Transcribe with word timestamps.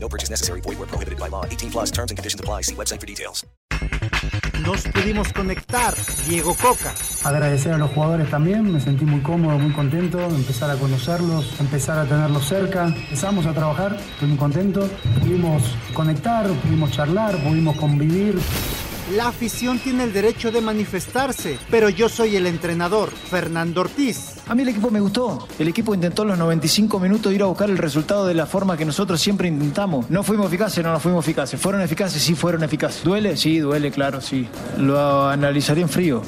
No 0.00 0.08
purchase 0.08 0.30
necessary. 0.30 0.60
Void 0.62 0.78
where 0.78 0.86
prohibited 0.86 1.18
by 1.18 1.28
law. 1.28 1.44
18 1.44 1.70
plus 1.70 1.90
terms 1.90 2.10
and 2.10 2.16
conditions 2.16 2.40
apply. 2.40 2.62
See 2.62 2.74
website 2.74 3.00
for 3.00 3.06
details. 3.06 3.44
Nos 4.64 4.82
pudimos 4.88 5.32
conectar. 5.32 5.94
Diego 6.28 6.54
Coca. 6.54 6.92
Agradecer 7.24 7.72
a 7.72 7.78
los 7.78 7.90
jugadores 7.92 8.28
también, 8.28 8.72
me 8.72 8.80
sentí 8.80 9.04
muy 9.04 9.20
cómodo, 9.20 9.58
muy 9.58 9.72
contento, 9.72 10.20
empezar 10.20 10.70
a 10.70 10.76
conocerlos, 10.76 11.58
empezar 11.60 11.98
a 11.98 12.04
tenerlos 12.04 12.46
cerca. 12.46 12.86
Empezamos 12.86 13.46
a 13.46 13.54
trabajar, 13.54 13.96
estoy 13.96 14.28
muy 14.28 14.36
contento. 14.36 14.88
Pudimos 15.20 15.62
conectar, 15.94 16.46
pudimos 16.48 16.90
charlar, 16.90 17.42
pudimos 17.42 17.76
convivir. 17.76 18.38
La 19.14 19.28
afición 19.28 19.78
tiene 19.78 20.04
el 20.04 20.12
derecho 20.12 20.50
de 20.50 20.60
manifestarse, 20.60 21.58
pero 21.70 21.88
yo 21.88 22.10
soy 22.10 22.36
el 22.36 22.46
entrenador, 22.46 23.10
Fernando 23.10 23.80
Ortiz. 23.80 24.34
A 24.46 24.54
mí 24.54 24.62
el 24.62 24.68
equipo 24.68 24.90
me 24.90 25.00
gustó. 25.00 25.48
El 25.58 25.68
equipo 25.68 25.94
intentó 25.94 26.22
en 26.22 26.28
los 26.28 26.38
95 26.38 27.00
minutos 27.00 27.32
ir 27.32 27.42
a 27.42 27.46
buscar 27.46 27.70
el 27.70 27.78
resultado 27.78 28.26
de 28.26 28.34
la 28.34 28.44
forma 28.44 28.76
que 28.76 28.84
nosotros 28.84 29.18
siempre 29.18 29.48
intentamos. 29.48 30.10
No 30.10 30.22
fuimos 30.22 30.48
eficaces, 30.48 30.84
no, 30.84 30.92
no 30.92 31.00
fuimos 31.00 31.24
eficaces. 31.24 31.58
¿Fueron 31.58 31.80
eficaces? 31.80 32.22
Sí, 32.22 32.34
fueron 32.34 32.62
eficaces. 32.64 33.02
¿Duele? 33.02 33.38
Sí, 33.38 33.60
duele, 33.60 33.90
claro, 33.90 34.20
sí. 34.20 34.46
Lo 34.76 35.26
analizaría 35.26 35.84
en 35.84 35.88
frío. 35.88 36.22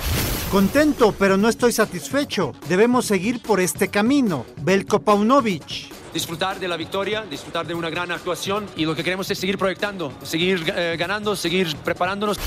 Contento, 0.51 1.15
pero 1.19 1.37
no 1.37 1.51
estoy 1.51 1.73
satisfecho. 1.73 2.55
Debemos 2.67 3.05
seguir 3.05 3.43
por 3.43 3.61
este 3.61 3.89
camino. 3.89 4.47
Belko 4.63 5.01
Paunovic. 5.01 6.00
Disfrutar 6.13 6.59
de 6.59 6.69
la 6.69 6.77
victoria, 6.77 7.25
disfrutar 7.29 7.67
de 7.67 7.75
una 7.75 7.91
gran 7.91 8.11
actuación 8.11 8.67
y 8.77 8.85
lo 8.85 8.95
que 8.95 9.05
queremos 9.05 9.31
es 9.31 9.39
seguir 9.39 9.59
proyectando, 9.59 10.13
seguir 10.23 10.73
eh, 10.75 10.97
ganando, 10.99 11.37
seguir 11.37 11.77
preparándonos. 11.85 12.39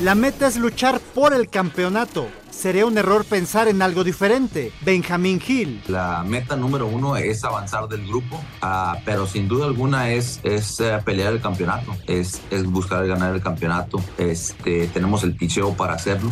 La 0.00 0.14
meta 0.14 0.48
es 0.48 0.56
luchar 0.56 1.00
por 1.14 1.32
el 1.32 1.48
campeonato. 1.48 2.28
Sería 2.50 2.86
un 2.86 2.98
error 2.98 3.24
pensar 3.24 3.68
en 3.68 3.82
algo 3.82 4.04
diferente. 4.04 4.72
Benjamín 4.80 5.40
Gil. 5.40 5.82
La 5.86 6.24
meta 6.26 6.56
número 6.56 6.86
uno 6.86 7.16
es 7.16 7.44
avanzar 7.44 7.88
del 7.88 8.06
grupo, 8.06 8.42
ah, 8.60 8.98
pero 9.04 9.26
sin 9.26 9.48
duda 9.48 9.66
alguna 9.66 10.10
es, 10.10 10.40
es 10.42 10.80
eh, 10.80 10.98
pelear 11.04 11.32
el 11.32 11.40
campeonato, 11.40 11.96
es, 12.06 12.40
es 12.50 12.64
buscar 12.64 13.06
ganar 13.06 13.34
el 13.34 13.42
campeonato. 13.42 14.02
Este, 14.18 14.88
tenemos 14.88 15.22
el 15.24 15.36
picheo 15.36 15.74
para 15.74 15.94
hacerlo. 15.94 16.30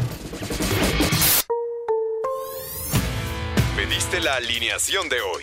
Pediste 3.76 4.20
la 4.20 4.34
alineación 4.34 5.08
de 5.08 5.20
hoy. 5.20 5.42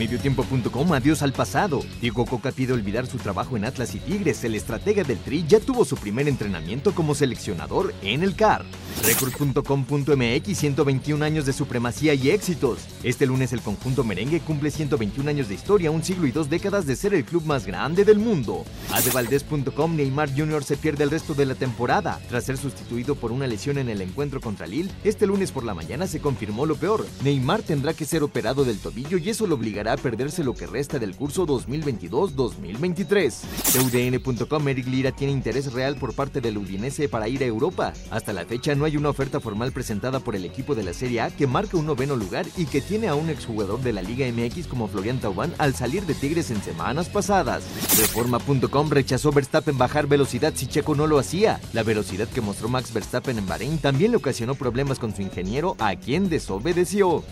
Mediotiempo.com, 0.00 0.94
adiós 0.94 1.20
al 1.20 1.34
pasado. 1.34 1.82
Diego 2.00 2.24
Coca 2.24 2.52
pide 2.52 2.72
olvidar 2.72 3.06
su 3.06 3.18
trabajo 3.18 3.58
en 3.58 3.66
Atlas 3.66 3.94
y 3.94 3.98
Tigres. 3.98 4.42
El 4.44 4.54
estratega 4.54 5.04
del 5.04 5.18
Tri 5.18 5.44
ya 5.46 5.60
tuvo 5.60 5.84
su 5.84 5.94
primer 5.94 6.26
entrenamiento 6.26 6.94
como 6.94 7.14
seleccionador 7.14 7.92
en 8.00 8.22
el 8.22 8.34
CAR. 8.34 8.64
Record.com.mx, 9.04 10.58
121 10.58 11.22
años 11.22 11.44
de 11.44 11.52
supremacía 11.52 12.14
y 12.14 12.30
éxitos. 12.30 12.78
Este 13.02 13.26
lunes 13.26 13.52
el 13.52 13.60
conjunto 13.60 14.02
merengue 14.02 14.40
cumple 14.40 14.70
121 14.70 15.28
años 15.28 15.48
de 15.48 15.54
historia, 15.54 15.90
un 15.90 16.02
siglo 16.02 16.26
y 16.26 16.32
dos 16.32 16.48
décadas 16.48 16.86
de 16.86 16.96
ser 16.96 17.12
el 17.12 17.26
club 17.26 17.44
más 17.44 17.66
grande 17.66 18.06
del 18.06 18.18
mundo. 18.18 18.64
Adevaldez.com, 18.92 19.96
Neymar 19.96 20.34
Jr. 20.34 20.64
se 20.64 20.78
pierde 20.78 21.04
el 21.04 21.10
resto 21.10 21.34
de 21.34 21.44
la 21.44 21.56
temporada. 21.56 22.18
Tras 22.30 22.44
ser 22.44 22.56
sustituido 22.56 23.16
por 23.16 23.32
una 23.32 23.46
lesión 23.46 23.76
en 23.76 23.90
el 23.90 24.00
encuentro 24.00 24.40
contra 24.40 24.66
Lille, 24.66 24.90
este 25.04 25.26
lunes 25.26 25.52
por 25.52 25.64
la 25.64 25.74
mañana 25.74 26.06
se 26.06 26.20
confirmó 26.20 26.64
lo 26.64 26.76
peor. 26.76 27.06
Neymar 27.22 27.60
tendrá 27.60 27.92
que 27.92 28.06
ser 28.06 28.22
operado 28.22 28.64
del 28.64 28.78
tobillo 28.78 29.18
y 29.18 29.28
eso 29.28 29.46
lo 29.46 29.56
obligará 29.56 29.89
perderse 29.96 30.44
lo 30.44 30.54
que 30.54 30.66
resta 30.66 30.98
del 30.98 31.14
curso 31.14 31.46
2022-2023. 31.46 33.34
UDN.com 33.80 34.68
Eric 34.68 34.86
Lira 34.86 35.12
tiene 35.12 35.32
interés 35.32 35.72
real 35.72 35.96
por 35.96 36.14
parte 36.14 36.40
del 36.40 36.58
Udinese 36.58 37.08
para 37.08 37.28
ir 37.28 37.42
a 37.42 37.46
Europa. 37.46 37.92
Hasta 38.10 38.32
la 38.32 38.44
fecha 38.44 38.74
no 38.74 38.84
hay 38.84 38.96
una 38.96 39.10
oferta 39.10 39.40
formal 39.40 39.72
presentada 39.72 40.20
por 40.20 40.36
el 40.36 40.44
equipo 40.44 40.74
de 40.74 40.82
la 40.82 40.92
Serie 40.92 41.20
A 41.20 41.30
que 41.30 41.46
marca 41.46 41.76
un 41.76 41.86
noveno 41.86 42.16
lugar 42.16 42.46
y 42.56 42.66
que 42.66 42.80
tiene 42.80 43.08
a 43.08 43.14
un 43.14 43.30
exjugador 43.30 43.80
de 43.80 43.92
la 43.92 44.02
Liga 44.02 44.26
MX 44.30 44.66
como 44.66 44.88
Florian 44.88 45.20
Thauvin 45.20 45.52
al 45.58 45.74
salir 45.74 46.04
de 46.06 46.14
Tigres 46.14 46.50
en 46.50 46.62
semanas 46.62 47.08
pasadas. 47.08 47.64
Reforma.com 47.98 48.90
rechazó 48.90 49.32
Verstappen 49.32 49.78
bajar 49.78 50.06
velocidad 50.06 50.52
si 50.54 50.66
Checo 50.66 50.94
no 50.94 51.06
lo 51.06 51.18
hacía. 51.18 51.60
La 51.72 51.82
velocidad 51.82 52.28
que 52.28 52.40
mostró 52.40 52.68
Max 52.68 52.92
Verstappen 52.92 53.38
en 53.38 53.46
Bahrein 53.46 53.78
también 53.78 54.10
le 54.10 54.16
ocasionó 54.18 54.54
problemas 54.54 54.98
con 54.98 55.14
su 55.14 55.22
ingeniero 55.22 55.76
a 55.78 55.96
quien 55.96 56.28
desobedeció. 56.28 57.24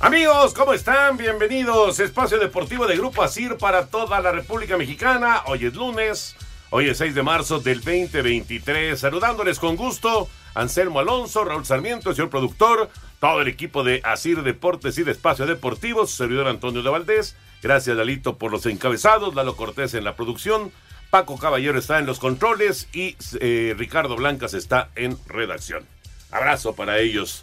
Amigos, 0.00 0.54
¿cómo 0.54 0.74
están? 0.74 1.16
Bienvenidos. 1.16 1.98
Espacio 1.98 2.38
Deportivo 2.38 2.86
de 2.86 2.96
Grupo 2.96 3.20
Asir 3.20 3.56
para 3.56 3.86
toda 3.86 4.20
la 4.20 4.30
República 4.30 4.76
Mexicana. 4.76 5.42
Hoy 5.46 5.66
es 5.66 5.74
lunes, 5.74 6.36
hoy 6.70 6.88
es 6.88 6.98
6 6.98 7.16
de 7.16 7.22
marzo 7.24 7.58
del 7.58 7.80
2023. 7.80 8.96
Saludándoles 8.96 9.58
con 9.58 9.74
gusto, 9.74 10.28
Anselmo 10.54 11.00
Alonso, 11.00 11.44
Raúl 11.44 11.66
Sarmiento, 11.66 12.14
señor 12.14 12.30
productor, 12.30 12.90
todo 13.18 13.40
el 13.40 13.48
equipo 13.48 13.82
de 13.82 14.00
Asir 14.04 14.44
Deportes 14.44 14.96
y 14.98 15.02
de 15.02 15.10
Espacio 15.10 15.46
Deportivo, 15.46 16.06
su 16.06 16.14
servidor 16.14 16.46
Antonio 16.46 16.84
de 16.84 16.90
Valdés. 16.90 17.34
Gracias, 17.60 17.96
Dalito, 17.96 18.38
por 18.38 18.52
los 18.52 18.66
encabezados, 18.66 19.34
Lalo 19.34 19.56
Cortés 19.56 19.94
en 19.94 20.04
la 20.04 20.14
producción. 20.14 20.70
Paco 21.10 21.38
Caballero 21.38 21.76
está 21.76 21.98
en 21.98 22.06
los 22.06 22.20
controles 22.20 22.88
y 22.92 23.16
eh, 23.40 23.74
Ricardo 23.76 24.14
Blancas 24.14 24.54
está 24.54 24.90
en 24.94 25.18
redacción. 25.26 25.84
Abrazo 26.30 26.76
para 26.76 27.00
ellos. 27.00 27.42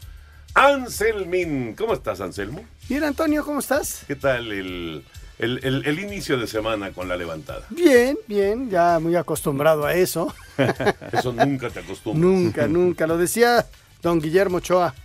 Anselmin, 0.55 1.75
¿cómo 1.75 1.93
estás, 1.93 2.21
Anselmo? 2.21 2.63
Bien, 2.87 3.03
Antonio, 3.03 3.43
¿cómo 3.43 3.59
estás? 3.59 4.03
¿Qué 4.07 4.15
tal 4.15 4.51
el, 4.53 5.03
el, 5.37 5.59
el, 5.63 5.85
el 5.85 5.99
inicio 5.99 6.37
de 6.37 6.47
semana 6.47 6.93
con 6.93 7.09
la 7.09 7.17
levantada? 7.17 7.63
Bien, 7.69 8.17
bien, 8.25 8.69
ya 8.69 8.99
muy 8.99 9.17
acostumbrado 9.17 9.85
a 9.85 9.93
eso. 9.93 10.33
Eso 11.11 11.33
nunca 11.33 11.69
te 11.69 11.81
acostumbras. 11.81 12.15
nunca, 12.31 12.67
nunca. 12.67 13.05
Lo 13.05 13.17
decía 13.17 13.65
don 14.01 14.21
Guillermo 14.21 14.57
Ochoa. 14.57 14.95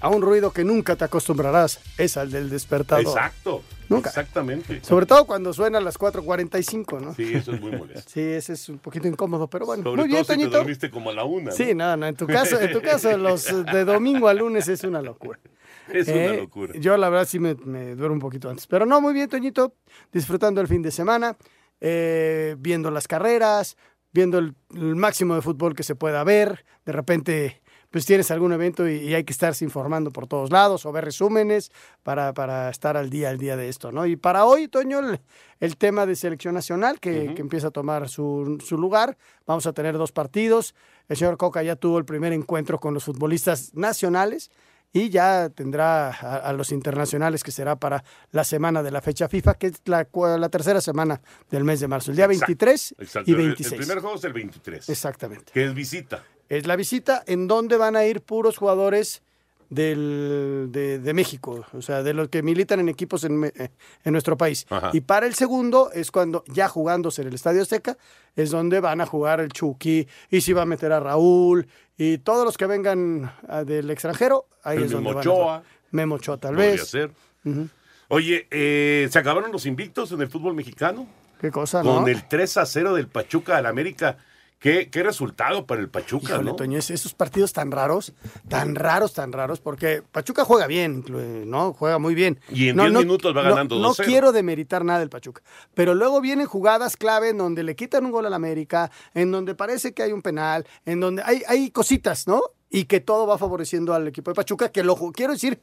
A 0.00 0.08
un 0.08 0.22
ruido 0.22 0.52
que 0.52 0.64
nunca 0.64 0.94
te 0.96 1.04
acostumbrarás 1.04 1.80
es 1.98 2.16
al 2.16 2.30
del 2.30 2.48
despertador. 2.48 3.04
Exacto. 3.04 3.62
Nunca. 3.94 4.10
Exactamente. 4.10 4.82
Sobre 4.84 5.06
todo 5.06 5.24
cuando 5.26 5.52
suena 5.52 5.78
a 5.78 5.80
las 5.80 5.98
4.45, 5.98 7.00
¿no? 7.00 7.14
Sí, 7.14 7.32
eso 7.34 7.52
es 7.52 7.60
muy 7.60 7.72
molesto. 7.72 8.10
Sí, 8.10 8.20
ese 8.20 8.54
es 8.54 8.68
un 8.68 8.78
poquito 8.78 9.08
incómodo, 9.08 9.48
pero 9.48 9.66
bueno. 9.66 9.82
Sobre 9.82 10.02
muy 10.02 10.08
bien, 10.08 10.24
todo 10.24 10.34
si 10.36 10.42
te 10.42 10.48
dormiste 10.48 10.90
como 10.90 11.10
a 11.10 11.12
la 11.14 11.24
una. 11.24 11.50
¿no? 11.50 11.52
Sí, 11.52 11.74
no, 11.74 11.96
no, 11.96 12.06
en 12.06 12.14
tu 12.16 12.26
caso, 12.26 12.60
en 12.60 12.72
tu 12.72 12.80
caso, 12.80 13.16
los 13.16 13.44
de 13.66 13.84
domingo 13.84 14.28
a 14.28 14.34
lunes 14.34 14.68
es 14.68 14.84
una 14.84 15.02
locura. 15.02 15.38
Es 15.92 16.06
una 16.06 16.16
Eh, 16.16 16.36
locura. 16.38 16.72
Yo 16.78 16.96
la 16.96 17.08
verdad 17.08 17.26
sí 17.26 17.38
me, 17.40 17.54
me 17.56 17.96
duermo 17.96 18.14
un 18.14 18.20
poquito 18.20 18.48
antes. 18.48 18.66
Pero 18.68 18.86
no, 18.86 19.00
muy 19.00 19.12
bien, 19.12 19.28
Toñito, 19.28 19.74
disfrutando 20.12 20.60
el 20.60 20.68
fin 20.68 20.80
de 20.80 20.92
semana, 20.92 21.36
eh, 21.80 22.54
viendo 22.58 22.90
las 22.92 23.08
carreras, 23.08 23.76
viendo 24.12 24.38
el, 24.38 24.54
el 24.74 24.94
máximo 24.94 25.34
de 25.34 25.42
fútbol 25.42 25.74
que 25.74 25.82
se 25.82 25.96
pueda 25.96 26.22
ver. 26.22 26.64
De 26.86 26.92
repente, 26.92 27.61
pues 27.92 28.04
tienes 28.06 28.30
algún 28.32 28.52
evento 28.52 28.88
y, 28.88 28.96
y 28.96 29.14
hay 29.14 29.22
que 29.22 29.32
estarse 29.32 29.64
informando 29.64 30.10
por 30.10 30.26
todos 30.26 30.50
lados 30.50 30.84
o 30.84 30.90
ver 30.90 31.04
resúmenes 31.04 31.70
para, 32.02 32.32
para 32.32 32.68
estar 32.70 32.96
al 32.96 33.08
día 33.10 33.28
al 33.28 33.38
día 33.38 33.56
de 33.56 33.68
esto, 33.68 33.92
¿no? 33.92 34.04
Y 34.06 34.16
para 34.16 34.44
hoy, 34.46 34.66
Toño, 34.66 34.98
el, 34.98 35.20
el 35.60 35.76
tema 35.76 36.06
de 36.06 36.16
selección 36.16 36.54
nacional 36.54 36.98
que, 36.98 37.34
que 37.34 37.42
empieza 37.42 37.68
a 37.68 37.70
tomar 37.70 38.08
su, 38.08 38.58
su 38.64 38.76
lugar. 38.78 39.16
Vamos 39.46 39.66
a 39.66 39.72
tener 39.72 39.96
dos 39.98 40.10
partidos. 40.10 40.74
El 41.08 41.16
señor 41.16 41.36
Coca 41.36 41.62
ya 41.62 41.76
tuvo 41.76 41.98
el 41.98 42.04
primer 42.04 42.32
encuentro 42.32 42.78
con 42.78 42.94
los 42.94 43.04
futbolistas 43.04 43.74
nacionales 43.74 44.50
y 44.94 45.08
ya 45.08 45.48
tendrá 45.48 46.08
a, 46.10 46.36
a 46.36 46.52
los 46.52 46.70
internacionales 46.70 47.42
que 47.42 47.50
será 47.50 47.76
para 47.76 48.04
la 48.30 48.44
semana 48.44 48.82
de 48.82 48.90
la 48.90 49.00
fecha 49.00 49.26
FIFA, 49.26 49.54
que 49.54 49.68
es 49.68 49.80
la, 49.86 50.06
la 50.38 50.48
tercera 50.50 50.80
semana 50.82 51.22
del 51.50 51.64
mes 51.64 51.80
de 51.80 51.88
marzo, 51.88 52.10
el 52.10 52.16
día 52.18 52.26
23 52.26 52.94
Exacto. 52.98 53.30
y 53.30 53.34
El- 53.34 53.40
26. 53.48 53.72
El 53.72 53.78
primer 53.78 54.00
juego 54.00 54.16
es 54.16 54.24
el 54.24 54.32
23. 54.34 54.88
Exactamente. 54.90 55.50
Que 55.52 55.64
es 55.64 55.72
visita. 55.74 56.22
Es 56.52 56.66
la 56.66 56.76
visita 56.76 57.22
en 57.26 57.48
donde 57.48 57.78
van 57.78 57.96
a 57.96 58.04
ir 58.04 58.20
puros 58.20 58.58
jugadores 58.58 59.22
del, 59.70 60.68
de, 60.70 60.98
de 60.98 61.14
México, 61.14 61.64
o 61.72 61.80
sea, 61.80 62.02
de 62.02 62.12
los 62.12 62.28
que 62.28 62.42
militan 62.42 62.78
en 62.78 62.90
equipos 62.90 63.24
en, 63.24 63.50
en 63.54 64.12
nuestro 64.12 64.36
país. 64.36 64.66
Ajá. 64.68 64.90
Y 64.92 65.00
para 65.00 65.26
el 65.26 65.34
segundo 65.34 65.90
es 65.94 66.10
cuando, 66.10 66.44
ya 66.48 66.68
jugándose 66.68 67.22
en 67.22 67.28
el 67.28 67.34
Estadio 67.34 67.62
Azteca, 67.62 67.96
es 68.36 68.50
donde 68.50 68.80
van 68.80 69.00
a 69.00 69.06
jugar 69.06 69.40
el 69.40 69.50
Chucky, 69.50 70.06
y 70.28 70.42
si 70.42 70.52
va 70.52 70.62
a 70.62 70.66
meter 70.66 70.92
a 70.92 71.00
Raúl, 71.00 71.66
y 71.96 72.18
todos 72.18 72.44
los 72.44 72.58
que 72.58 72.66
vengan 72.66 73.32
ah, 73.48 73.64
del 73.64 73.90
extranjero, 73.90 74.44
ahí 74.62 74.76
El 74.76 74.84
es 74.84 74.90
donde 74.90 75.08
Memo 75.14 75.44
van 75.46 75.56
a. 75.56 75.62
Memo 75.90 76.14
Ochoa, 76.16 76.36
tal 76.36 76.56
vez. 76.56 76.86
ser. 76.86 77.12
Ujú. 77.46 77.66
Oye, 78.08 78.46
eh, 78.50 79.08
¿se 79.10 79.18
acabaron 79.18 79.52
los 79.52 79.64
invictos 79.64 80.12
en 80.12 80.20
el 80.20 80.28
fútbol 80.28 80.52
mexicano? 80.52 81.06
Qué 81.40 81.50
cosa, 81.50 81.80
Con 81.80 82.02
¿no? 82.02 82.08
el 82.08 82.28
3 82.28 82.58
a 82.58 82.66
0 82.66 82.94
del 82.94 83.08
Pachuca 83.08 83.56
al 83.56 83.64
América. 83.64 84.18
¿Qué, 84.62 84.88
qué 84.90 85.02
resultado 85.02 85.66
para 85.66 85.80
el 85.80 85.88
Pachuca, 85.88 86.34
Híjole, 86.34 86.50
¿no? 86.50 86.54
Toño, 86.56 86.78
esos 86.78 87.14
partidos 87.14 87.52
tan 87.52 87.72
raros, 87.72 88.12
tan 88.48 88.76
raros, 88.76 89.12
tan 89.12 89.32
raros, 89.32 89.58
porque 89.60 90.02
Pachuca 90.12 90.44
juega 90.44 90.68
bien, 90.68 91.04
¿no? 91.46 91.72
Juega 91.72 91.98
muy 91.98 92.14
bien. 92.14 92.38
Y 92.48 92.68
en 92.68 92.76
No, 92.76 92.84
10 92.84 92.92
no- 92.92 92.98
minutos 93.00 93.36
va 93.36 93.42
no- 93.42 93.50
ganando 93.50 93.78
No, 93.80 93.88
2-0. 93.92 94.04
quiero 94.06 94.30
demeritar 94.30 94.84
nada 94.84 95.00
del 95.00 95.08
Pachuca, 95.10 95.42
pero 95.74 95.94
luego 95.94 96.20
vienen 96.20 96.46
jugadas 96.46 96.96
clave 96.96 97.30
en 97.30 97.38
donde 97.38 97.64
le 97.64 97.74
quitan 97.74 98.04
un 98.06 98.12
gol 98.12 98.24
al 98.24 98.34
América, 98.34 98.90
en 99.14 99.32
donde 99.32 99.56
parece 99.56 99.94
que 99.94 100.04
hay 100.04 100.12
un 100.12 100.22
penal, 100.22 100.64
en 100.86 101.00
donde 101.00 101.22
hay, 101.26 101.42
hay 101.48 101.72
cositas, 101.72 102.28
¿no? 102.28 102.40
Y 102.70 102.84
que 102.84 103.00
todo 103.00 103.26
va 103.26 103.38
favoreciendo 103.38 103.94
al 103.94 104.06
equipo 104.06 104.30
de 104.30 104.36
Pachuca, 104.36 104.70
que 104.70 104.84
lo 104.84 104.94
quiero 105.12 105.32
decir, 105.32 105.58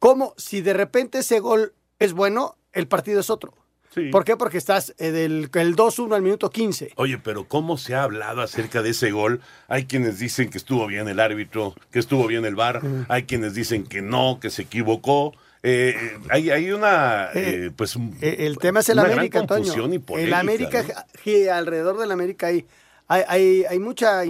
como 0.00 0.34
si 0.36 0.62
de 0.62 0.72
repente 0.72 1.18
ese 1.20 1.38
gol 1.38 1.74
es 2.00 2.12
bueno, 2.12 2.56
el 2.72 2.88
partido 2.88 3.20
es 3.20 3.30
otro. 3.30 3.54
Sí. 3.94 4.08
¿Por 4.10 4.24
qué? 4.24 4.36
Porque 4.36 4.56
estás 4.58 4.94
eh, 4.98 5.10
del 5.10 5.50
el 5.52 5.76
2-1 5.76 6.14
al 6.14 6.22
minuto 6.22 6.48
15. 6.50 6.92
Oye, 6.96 7.18
pero 7.18 7.46
¿cómo 7.46 7.76
se 7.76 7.94
ha 7.94 8.02
hablado 8.04 8.40
acerca 8.40 8.80
de 8.82 8.90
ese 8.90 9.10
gol? 9.10 9.40
Hay 9.68 9.84
quienes 9.84 10.18
dicen 10.18 10.48
que 10.48 10.56
estuvo 10.58 10.86
bien 10.86 11.08
el 11.08 11.20
árbitro, 11.20 11.74
que 11.90 11.98
estuvo 11.98 12.26
bien 12.26 12.44
el 12.46 12.54
VAR, 12.54 12.80
hay 13.08 13.24
quienes 13.24 13.54
dicen 13.54 13.84
que 13.84 14.00
no, 14.00 14.38
que 14.40 14.48
se 14.50 14.62
equivocó. 14.62 15.34
Eh, 15.62 15.94
eh, 15.96 16.18
hay, 16.30 16.50
hay 16.50 16.72
una, 16.72 17.28
eh, 17.34 17.70
pues, 17.76 17.96
El 18.20 18.56
tema 18.58 18.80
es 18.80 18.88
el 18.88 18.98
América, 18.98 19.40
Antonio. 19.40 19.72
y 19.88 19.94
El 19.94 20.00
polémica, 20.00 20.38
América, 20.40 20.82
¿no? 20.82 20.94
que 21.22 21.50
alrededor 21.50 21.98
del 21.98 22.10
América 22.10 22.46
hay, 22.48 22.64
hay, 23.08 23.22
hay, 23.28 23.64
hay 23.68 23.78
mucha, 23.78 24.22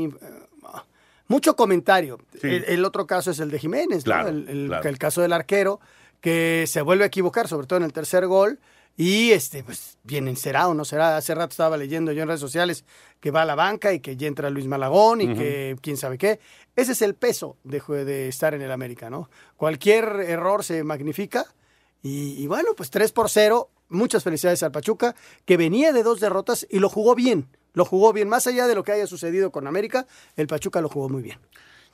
mucho 1.29 1.57
comentario. 1.57 2.19
Sí. 2.41 2.49
El, 2.49 2.65
el 2.65 2.85
otro 2.85 3.07
caso 3.07 3.31
es 3.31 3.39
el 3.39 3.51
de 3.51 3.59
Jiménez, 3.59 4.07
¿no? 4.07 4.27
El, 4.29 4.49
el- 4.49 4.67
claro. 4.69 4.89
el 4.89 4.99
caso 4.99 5.23
del 5.23 5.33
arquero, 5.33 5.81
que 6.21 6.65
se 6.67 6.83
vuelve 6.83 7.05
a 7.05 7.07
equivocar, 7.07 7.49
sobre 7.49 7.67
todo 7.67 7.79
en 7.79 7.85
el 7.85 7.93
tercer 7.93 8.27
gol. 8.27 8.59
Y 8.97 9.33
este, 9.33 9.65
pues, 9.65 9.99
bien 10.05 10.35
será 10.37 10.69
o 10.69 10.75
no 10.75 10.85
será. 10.85 11.17
Hace 11.17 11.35
rato 11.35 11.53
estaba 11.53 11.77
leyendo 11.77 12.13
yo 12.13 12.23
en 12.23 12.29
redes 12.29 12.41
sociales 12.41 12.85
que 13.21 13.31
va 13.31 13.43
a 13.43 13.45
la 13.45 13.55
banca 13.55 13.93
y 13.93 14.01
que 14.01 14.17
ya 14.17 14.27
entra 14.27 14.51
Luis 14.51 14.67
Malagón 14.67 15.21
y 15.21 15.35
que 15.35 15.77
quién 15.81 15.97
sabe 15.97 16.19
qué. 16.19 16.41
Ese 16.77 16.93
es 16.93 17.03
el 17.03 17.15
peso 17.15 17.57
de, 17.65 17.81
de 18.05 18.29
estar 18.29 18.55
en 18.55 18.63
el 18.63 18.71
América, 18.71 19.09
¿no? 19.09 19.31
Cualquier 19.57 20.05
error 20.27 20.65
se 20.65 20.85
magnifica. 20.85 21.47
Y, 22.03 22.43
y 22.43 22.47
bueno, 22.47 22.71
pues 22.77 22.91
3 22.91 23.13
por 23.13 23.31
0. 23.31 23.71
Muchas 23.89 24.25
felicidades 24.25 24.63
al 24.63 24.73
Pachuca, 24.73 25.15
que 25.45 25.59
venía 25.59 25.93
de 25.93 26.03
dos 26.03 26.19
derrotas 26.19 26.67
y 26.71 26.79
lo 26.79 26.89
jugó 26.89 27.15
bien. 27.15 27.49
Lo 27.75 27.85
jugó 27.85 28.13
bien. 28.13 28.29
Más 28.29 28.47
allá 28.47 28.67
de 28.67 28.75
lo 28.75 28.85
que 28.85 28.93
haya 28.93 29.07
sucedido 29.07 29.51
con 29.51 29.67
América, 29.67 30.07
el 30.37 30.47
Pachuca 30.47 30.81
lo 30.81 30.89
jugó 30.89 31.09
muy 31.09 31.23
bien. 31.23 31.39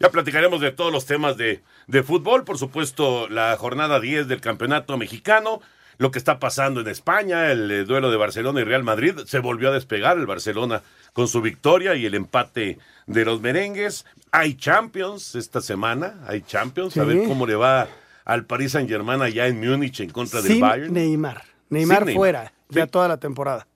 Ya 0.01 0.11
platicaremos 0.11 0.61
de 0.61 0.71
todos 0.71 0.93
los 0.93 1.07
temas 1.07 1.37
de, 1.37 1.63
de 1.89 2.03
fútbol, 2.05 2.45
por 2.45 2.57
supuesto, 2.57 3.29
la 3.29 3.57
jornada 3.57 3.99
10 3.99 4.29
del 4.29 4.41
Campeonato 4.41 4.97
Mexicano, 4.97 5.61
lo 5.99 6.11
que 6.11 6.19
está 6.19 6.39
pasando 6.39 6.81
en 6.81 6.89
España, 6.89 7.51
el 7.51 7.71
eh, 7.71 7.85
duelo 7.85 8.11
de 8.11 8.17
Barcelona 8.17 8.61
y 8.61 8.65
Real 8.65 8.85
Madrid, 8.85 9.15
se 9.27 9.41
volvió 9.41 9.69
a 9.69 9.73
despegar 9.73 10.17
el 10.17 10.27
Barcelona 10.27 10.83
con 11.13 11.29
su 11.29 11.41
victoria 11.43 11.95
y 11.97 12.07
el 12.07 12.15
empate 12.15 12.79
de 13.07 13.25
los 13.25 13.41
merengues. 13.41 14.07
Hay 14.31 14.55
Champions 14.55 15.35
esta 15.35 15.61
semana, 15.61 16.21
hay 16.27 16.43
Champions, 16.43 16.97
a 16.97 17.05
ver 17.05 17.27
cómo 17.27 17.47
le 17.47 17.57
va 17.57 17.89
al 18.25 18.45
Paris 18.45 18.73
Saint-Germain 18.73 19.23
allá 19.23 19.47
en 19.47 19.59
Múnich 19.61 20.01
en 20.01 20.11
contra 20.11 20.41
del 20.43 20.61
Bayern. 20.61 20.93
Neymar. 20.93 21.43
Neymar 21.71 21.99
Sin 21.99 22.07
Neymar. 22.07 22.15
fuera 22.17 22.53
ya 22.69 22.85
Sí. 22.85 22.91
toda 22.91 23.09
la 23.09 23.17
temporada. 23.17 23.67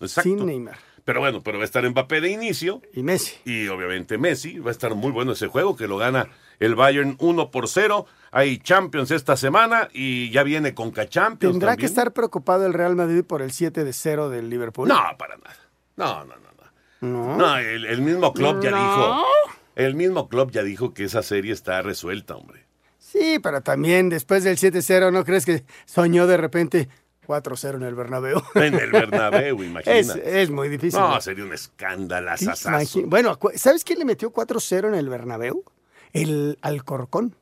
Exacto. 0.00 0.22
Sin 0.30 0.44
Neymar. 0.46 0.76
Pero 1.04 1.20
bueno, 1.20 1.42
pero 1.42 1.58
va 1.58 1.62
a 1.62 1.64
estar 1.64 1.88
Mbappé 1.88 2.20
de 2.20 2.30
inicio. 2.30 2.80
Y 2.94 3.02
Messi. 3.02 3.34
Y 3.44 3.66
obviamente 3.68 4.18
Messi. 4.18 4.58
Va 4.58 4.68
a 4.68 4.72
estar 4.72 4.94
muy 4.94 5.10
bueno 5.10 5.32
ese 5.32 5.48
juego 5.48 5.76
que 5.76 5.88
lo 5.88 5.96
gana 5.98 6.28
el 6.64 6.74
Bayern 6.74 7.16
1 7.18 7.50
por 7.50 7.68
0. 7.68 8.06
Hay 8.30 8.58
Champions 8.58 9.10
esta 9.10 9.36
semana 9.36 9.88
y 9.92 10.30
ya 10.30 10.42
viene 10.42 10.74
Conca 10.74 11.08
Champions. 11.08 11.52
¿Tendrá 11.54 11.72
que 11.72 11.82
también. 11.82 11.90
estar 11.90 12.12
preocupado 12.12 12.64
el 12.66 12.72
Real 12.72 12.96
Madrid 12.96 13.24
por 13.24 13.42
el 13.42 13.52
7 13.52 13.84
de 13.84 13.92
0 13.92 14.30
del 14.30 14.48
Liverpool? 14.48 14.88
No, 14.88 15.00
para 15.18 15.36
nada. 15.36 15.56
No, 15.96 16.24
no, 16.24 16.34
no. 16.36 16.52
No. 17.02 17.36
No, 17.36 17.56
el, 17.58 17.84
el 17.84 18.00
mismo 18.00 18.32
club 18.32 18.62
ya 18.62 18.70
No. 18.70 18.76
dijo. 18.78 19.26
El 19.74 19.94
mismo 19.96 20.28
club 20.28 20.52
ya 20.52 20.62
dijo 20.62 20.94
que 20.94 21.04
esa 21.04 21.22
serie 21.22 21.52
está 21.52 21.82
resuelta, 21.82 22.36
hombre. 22.36 22.64
Sí, 22.98 23.38
pero 23.42 23.60
también 23.60 24.08
después 24.08 24.44
del 24.44 24.56
7-0, 24.56 25.12
¿no 25.12 25.24
crees 25.24 25.44
que 25.44 25.64
soñó 25.84 26.26
de 26.28 26.36
repente 26.36 26.88
4-0 27.26 27.74
en 27.76 27.82
el 27.82 27.94
Bernabéu? 27.96 28.40
En 28.54 28.74
el 28.74 28.92
Bernabéu, 28.92 29.62
imagínate. 29.64 29.98
Es, 29.98 30.08
es 30.14 30.50
muy 30.50 30.68
difícil. 30.68 31.00
No, 31.00 31.20
sería 31.20 31.44
un 31.44 31.52
escándalo. 31.52 32.30
Bueno, 33.06 33.36
¿sabes 33.56 33.82
quién 33.82 33.98
le 33.98 34.04
metió 34.04 34.32
4-0 34.32 34.88
en 34.88 34.94
el 34.94 35.08
Bernabéu? 35.08 35.64
El 36.12 36.58
Alcorcón. 36.62 37.34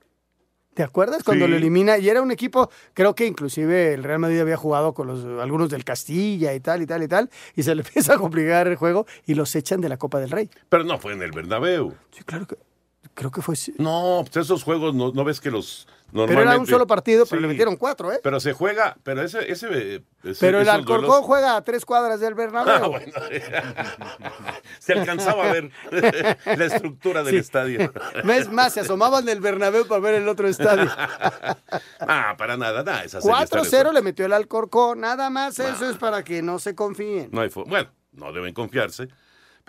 ¿Te 0.75 0.84
acuerdas 0.84 1.25
cuando 1.25 1.46
Sí. 1.46 1.50
lo 1.50 1.56
elimina? 1.56 1.99
Y 1.99 2.08
era 2.08 2.22
un 2.22 2.31
equipo, 2.31 2.70
creo 2.94 3.14
que 3.14 3.26
inclusive 3.26 3.93
el 3.93 4.05
Real 4.05 4.20
Madrid 4.20 4.40
había 4.40 4.56
jugado 4.56 4.94
con 4.94 5.08
los, 5.08 5.25
algunos 5.43 5.69
del 5.69 5.84
Castilla 5.84 6.55
y 6.55 6.61
tal 6.61 6.81
y 6.81 6.87
tal 6.87 7.02
y 7.02 7.08
tal, 7.08 7.28
y 7.56 7.64
se 7.64 7.75
le 7.75 7.82
empieza 7.87 8.14
a 8.14 8.19
complicar 8.19 8.69
el 8.69 8.76
juego 8.76 9.05
y 9.26 9.34
los 9.34 9.55
echan 9.56 9.81
de 9.81 9.88
la 9.88 9.96
Copa 9.99 10.20
del 10.20 10.31
Rey. 10.31 10.49
Pero 10.69 10.84
no 10.84 10.99
fue 10.99 11.12
en 11.12 11.22
el 11.22 11.32
Bernabéu. 11.32 11.93
Sí, 12.12 12.22
claro 12.25 12.46
que. 12.46 12.56
Creo 13.14 13.30
que 13.30 13.42
fue. 13.42 13.54
No, 13.78 14.22
pues 14.24 14.44
esos 14.46 14.62
juegos 14.62 14.94
no, 14.94 15.12
no 15.12 15.24
ves 15.24 15.40
que 15.40 15.50
los. 15.50 15.86
Pero 16.12 16.24
era 16.24 16.34
Normalmente, 16.34 16.60
un 16.62 16.66
solo 16.66 16.86
partido, 16.88 17.24
pero 17.24 17.38
Sí. 17.38 17.42
le 17.42 17.48
metieron 17.48 17.76
cuatro, 17.76 18.12
¿eh? 18.12 18.18
Pero 18.22 18.40
se 18.40 18.52
juega, 18.52 18.96
pero 19.04 19.22
ese, 19.22 19.48
ese, 19.50 19.68
eh, 19.70 20.02
ese- 20.24 20.40
Pero 20.40 20.60
el 20.60 20.68
Alcorcón 20.68 21.06
duelos- 21.08 21.22
juega 21.26 21.56
a 21.56 21.62
tres 21.62 21.84
cuadras 21.84 22.18
del 22.18 22.34
Bernabéu. 22.34 22.74
Ah, 22.74 22.88
bueno. 22.88 23.12
se 24.78 24.92
alcanzaba 24.92 25.48
a 25.48 25.52
ver 25.52 25.70
la 26.58 26.64
estructura 26.64 27.22
del 27.22 27.34
Sí. 27.34 27.40
estadio. 27.40 27.92
Es 28.24 28.50
más, 28.50 28.72
se 28.72 28.80
asomaban 28.80 29.24
del 29.24 29.40
Bernabéu 29.40 29.86
para 29.86 30.00
ver 30.00 30.14
el 30.14 30.28
otro 30.28 30.48
estadio. 30.48 30.90
ah, 32.00 32.34
para 32.36 32.56
nada, 32.56 32.82
nada. 32.82 33.04
Esa 33.04 33.20
serie 33.20 33.36
está 33.44 33.58
4-0 33.58 33.62
resuelta. 33.62 33.92
le 33.92 34.02
metió 34.02 34.26
el 34.26 34.32
Alcorcón, 34.32 35.00
nada 35.00 35.30
más 35.30 35.58
eso 35.58 35.88
es 35.90 35.96
para 35.96 36.24
que 36.24 36.42
no 36.42 36.58
se 36.58 36.74
confíen. 36.74 37.28
No 37.32 37.40
hay 37.42 37.50
bueno, 37.66 37.88
no 38.12 38.32
deben 38.32 38.52
confiarse, 38.54 39.08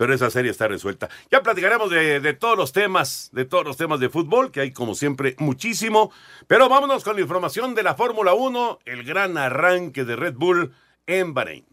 pero 0.02 0.14
esa 0.14 0.30
serie 0.30 0.50
está 0.50 0.66
resuelta. 0.66 1.08
Ya 1.30 1.44
platicaremos 1.44 1.88
de, 1.88 2.34
todos 2.34 2.58
los 2.58 2.72
temas, 2.72 3.30
de 3.32 3.44
todos 3.44 3.64
los 3.64 3.76
temas 3.76 4.00
de 4.00 4.08
fútbol, 4.08 4.50
que 4.50 4.58
hay 4.58 4.72
como 4.72 4.96
siempre 4.96 5.36
muchísimo. 5.38 6.10
Pero 6.48 6.68
vámonos 6.68 7.04
con 7.04 7.14
la 7.14 7.22
información 7.22 7.76
de 7.76 7.84
la 7.84 7.94
Fórmula 7.94 8.34
1, 8.34 8.80
el 8.84 9.04
gran 9.04 9.38
arranque 9.38 10.04
de 10.04 10.16
Red 10.16 10.34
Bull 10.34 10.74
en 11.06 11.34
Bahrein. 11.34 11.64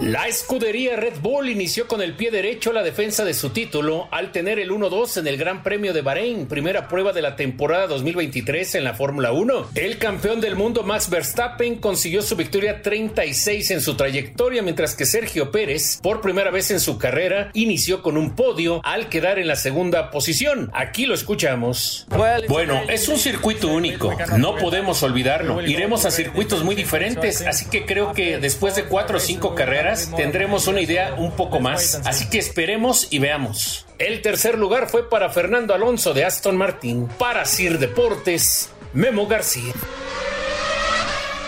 La 0.00 0.28
escudería 0.28 0.94
Red 0.94 1.14
Bull 1.22 1.48
inició 1.48 1.88
con 1.88 2.00
el 2.00 2.14
pie 2.14 2.30
derecho 2.30 2.72
la 2.72 2.84
defensa 2.84 3.24
de 3.24 3.34
su 3.34 3.50
título 3.50 4.06
al 4.12 4.30
tener 4.30 4.60
el 4.60 4.70
1-2 4.70 5.18
en 5.18 5.26
el 5.26 5.36
Gran 5.36 5.64
Premio 5.64 5.92
de 5.92 6.02
Bahrein, 6.02 6.46
primera 6.46 6.86
prueba 6.86 7.12
de 7.12 7.20
la 7.20 7.34
temporada 7.34 7.88
2023 7.88 8.76
en 8.76 8.84
la 8.84 8.94
Fórmula 8.94 9.32
1. 9.32 9.70
El 9.74 9.98
campeón 9.98 10.40
del 10.40 10.54
mundo 10.54 10.84
Max 10.84 11.10
Verstappen 11.10 11.80
consiguió 11.80 12.22
su 12.22 12.36
victoria 12.36 12.80
36 12.80 13.72
en 13.72 13.80
su 13.80 13.96
trayectoria, 13.96 14.62
mientras 14.62 14.94
que 14.94 15.04
Sergio 15.04 15.50
Pérez, 15.50 15.98
por 16.00 16.20
primera 16.20 16.52
vez 16.52 16.70
en 16.70 16.78
su 16.78 16.96
carrera, 16.96 17.50
inició 17.54 18.00
con 18.00 18.16
un 18.16 18.36
podio 18.36 18.80
al 18.84 19.08
quedar 19.08 19.40
en 19.40 19.48
la 19.48 19.56
segunda 19.56 20.12
posición. 20.12 20.70
Aquí 20.74 21.06
lo 21.06 21.14
escuchamos. 21.14 22.06
Bueno, 22.48 22.82
es 22.88 23.08
un 23.08 23.18
circuito 23.18 23.66
único, 23.66 24.16
no 24.36 24.54
podemos 24.54 25.02
olvidarlo. 25.02 25.60
Iremos 25.60 26.04
a 26.04 26.12
circuitos 26.12 26.62
muy 26.62 26.76
diferentes, 26.76 27.42
así 27.42 27.68
que 27.68 27.84
creo 27.84 28.12
que 28.12 28.38
después 28.38 28.76
de 28.76 28.84
cuatro 28.84 29.16
o 29.16 29.20
cinco 29.20 29.56
carreras 29.56 29.87
tendremos 30.16 30.66
una 30.66 30.80
idea 30.80 31.14
un 31.14 31.32
poco 31.32 31.60
más. 31.60 32.00
Así 32.06 32.28
que 32.28 32.38
esperemos 32.38 33.08
y 33.10 33.18
veamos. 33.18 33.86
El 33.98 34.22
tercer 34.22 34.58
lugar 34.58 34.88
fue 34.88 35.08
para 35.08 35.28
Fernando 35.30 35.74
Alonso 35.74 36.14
de 36.14 36.24
Aston 36.24 36.56
Martin. 36.56 37.06
Para 37.18 37.44
Sir 37.44 37.78
Deportes, 37.78 38.70
Memo 38.92 39.26
García. 39.26 39.72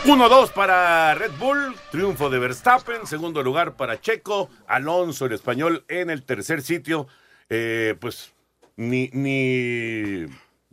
1-2 0.06 0.52
para 0.52 1.14
Red 1.14 1.32
Bull, 1.38 1.74
triunfo 1.90 2.30
de 2.30 2.38
Verstappen, 2.38 3.06
segundo 3.06 3.42
lugar 3.42 3.76
para 3.76 4.00
Checo, 4.00 4.48
Alonso 4.66 5.26
el 5.26 5.32
español 5.32 5.84
en 5.88 6.08
el 6.08 6.22
tercer 6.22 6.62
sitio, 6.62 7.06
eh, 7.50 7.94
pues 8.00 8.32
ni, 8.76 9.10
ni 9.12 10.24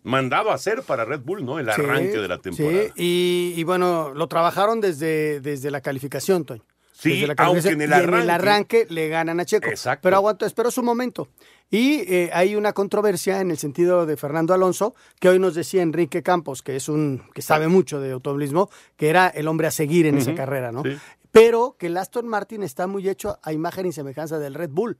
mandado 0.02 0.50
a 0.50 0.54
hacer 0.54 0.82
para 0.84 1.04
Red 1.04 1.20
Bull, 1.20 1.44
¿no? 1.46 1.60
El 1.60 1.70
arranque 1.70 2.14
Sí, 2.14 2.18
de 2.20 2.28
la 2.30 2.38
temporada. 2.38 2.84
Sí, 2.84 2.92
y, 2.96 3.54
y 3.58 3.64
bueno, 3.66 4.14
lo 4.14 4.28
trabajaron 4.28 4.80
desde, 4.80 5.42
desde 5.42 5.72
la 5.72 5.82
calificación, 5.82 6.46
Toño. 6.46 6.64
Sí, 7.00 7.28
la 7.28 7.36
aunque 7.38 7.70
en 7.70 7.82
el 7.82 7.90
y 7.92 7.94
en 7.94 8.14
el 8.14 8.30
arranque- 8.30 8.88
le 8.90 9.08
ganan 9.08 9.40
a 9.40 9.46
Checo. 9.46 9.68
Exacto. 9.70 10.02
Pero 10.04 10.16
aguantó, 10.16 10.46
esperó 10.46 10.72
su 10.72 10.82
momento. 10.82 11.28
Y 11.70 12.02
eh, 12.12 12.30
hay 12.34 12.56
una 12.56 12.74
controversia 12.74 13.40
en 13.42 13.52
el 13.52 13.58
sentido 13.58 14.06
de 14.06 14.18
Fernando 14.18 14.54
Alonso, 14.54 14.96
que 15.20 15.30
hoy 15.30 15.38
nos 15.38 15.54
decía 15.54 15.82
Enrique 15.84 16.24
Campos, 16.24 16.64
que 16.64 16.76
es 16.76 16.90
un 16.90 17.24
que 17.36 17.42
sabe 17.42 17.68
mucho 17.68 18.00
de 18.00 18.12
automovilismo, 18.14 18.70
que 18.96 19.10
era 19.10 19.28
el 19.28 19.48
hombre 19.48 19.68
a 19.68 19.72
seguir 19.72 20.08
en 20.08 20.18
esa 20.18 20.34
carrera, 20.34 20.72
¿no? 20.72 20.82
sí. 20.84 20.98
Pero 21.32 21.76
que 21.78 21.88
el 21.88 21.98
Aston 21.98 22.28
Martin 22.28 22.64
está 22.64 22.88
muy 22.88 23.08
hecho 23.08 23.38
a 23.44 23.54
imagen 23.54 23.86
y 23.86 23.92
semejanza 23.92 24.40
del 24.40 24.56
Red 24.56 24.72
Bull. 24.72 24.98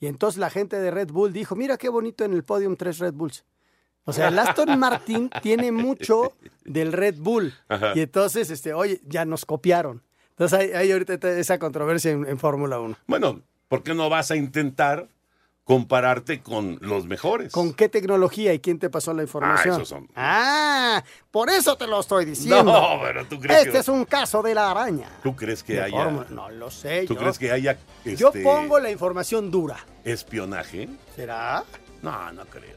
Y 0.00 0.06
entonces 0.06 0.38
la 0.38 0.50
gente 0.50 0.76
de 0.78 0.90
Red 0.90 1.08
Bull 1.12 1.32
dijo, 1.32 1.56
mira 1.56 1.78
qué 1.78 1.88
bonito 1.88 2.24
en 2.24 2.34
el 2.34 2.44
podium 2.44 2.76
tres 2.76 2.98
Red 2.98 3.14
Bulls. 3.14 3.44
O 4.04 4.12
sea, 4.12 4.28
el 4.28 4.38
Aston 4.38 4.76
Martin 4.78 5.30
tiene 5.40 5.72
mucho 5.72 6.34
del 6.64 6.92
Red 6.92 7.14
Bull. 7.18 7.54
Ajá. 7.68 7.92
Y 7.94 8.00
entonces, 8.00 8.50
este, 8.50 8.74
oye, 8.74 9.00
ya 9.06 9.24
nos 9.24 9.46
copiaron. 9.46 10.02
Entonces 10.38 10.58
hay, 10.58 10.70
hay 10.72 10.92
ahorita 10.92 11.14
esa 11.38 11.58
controversia 11.58 12.12
en, 12.12 12.26
en 12.26 12.38
Fórmula 12.38 12.78
1. 12.78 12.96
Bueno, 13.06 13.40
¿por 13.68 13.82
qué 13.82 13.94
no 13.94 14.08
vas 14.08 14.30
a 14.30 14.36
intentar 14.36 15.08
compararte 15.64 16.40
con 16.40 16.78
los 16.80 17.06
mejores? 17.06 17.52
¿Con 17.52 17.74
qué 17.74 17.88
tecnología 17.88 18.54
y 18.54 18.60
quién 18.60 18.78
te 18.78 18.88
pasó 18.88 19.12
la 19.12 19.22
información? 19.22 19.74
esos 19.74 19.88
son- 19.88 20.08
Ah, 20.14 21.02
por 21.30 21.50
eso 21.50 21.76
te 21.76 21.86
lo 21.86 22.00
estoy 22.00 22.24
diciendo. 22.24 22.62
No, 22.62 23.00
pero 23.02 23.26
tú 23.26 23.38
crees 23.40 23.58
Este 23.60 23.72
que... 23.72 23.78
es 23.78 23.88
un 23.88 24.04
caso 24.04 24.40
de 24.42 24.54
la 24.54 24.70
araña. 24.70 25.08
¿Tú 25.22 25.34
crees 25.36 25.62
que 25.62 25.74
De 25.74 25.82
haya... 25.82 26.10
No 26.30 26.48
lo 26.50 26.70
sé. 26.70 27.04
¿Tú 27.06 27.14
yo, 27.14 27.20
crees 27.20 27.38
que 27.38 27.50
haya 27.50 27.76
yo 28.04 28.28
este, 28.28 28.42
pongo 28.42 28.78
la 28.78 28.90
información 28.90 29.50
dura. 29.50 29.84
espionaje? 30.04 30.88
¿Será? 31.16 31.64
No, 32.00 32.32
no 32.32 32.46
creo. 32.46 32.76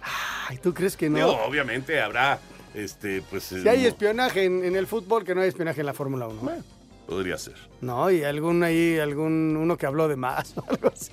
Ay, 0.49 0.57
¿tú 0.57 0.73
crees 0.73 0.97
que 0.97 1.09
no? 1.09 1.17
Digo, 1.17 1.37
obviamente 1.45 2.01
habrá, 2.01 2.39
este, 2.73 3.21
pues... 3.29 3.43
si 3.43 3.69
hay 3.69 3.85
espionaje 3.85 4.45
en, 4.45 4.65
en 4.65 4.75
el 4.75 4.87
fútbol, 4.87 5.23
que 5.23 5.35
no 5.35 5.41
hay 5.41 5.47
espionaje 5.49 5.79
en 5.81 5.85
la 5.85 5.93
Fórmula 5.93 6.27
1. 6.27 6.41
Podría 7.07 7.37
ser. 7.37 7.55
No, 7.81 8.09
y 8.09 8.23
algún 8.23 8.63
ahí, 8.63 8.99
algún 8.99 9.57
uno 9.57 9.77
que 9.77 9.85
habló 9.85 10.07
de 10.07 10.15
más 10.15 10.53
o 10.57 10.65
algo 10.67 10.89
así. 10.89 11.11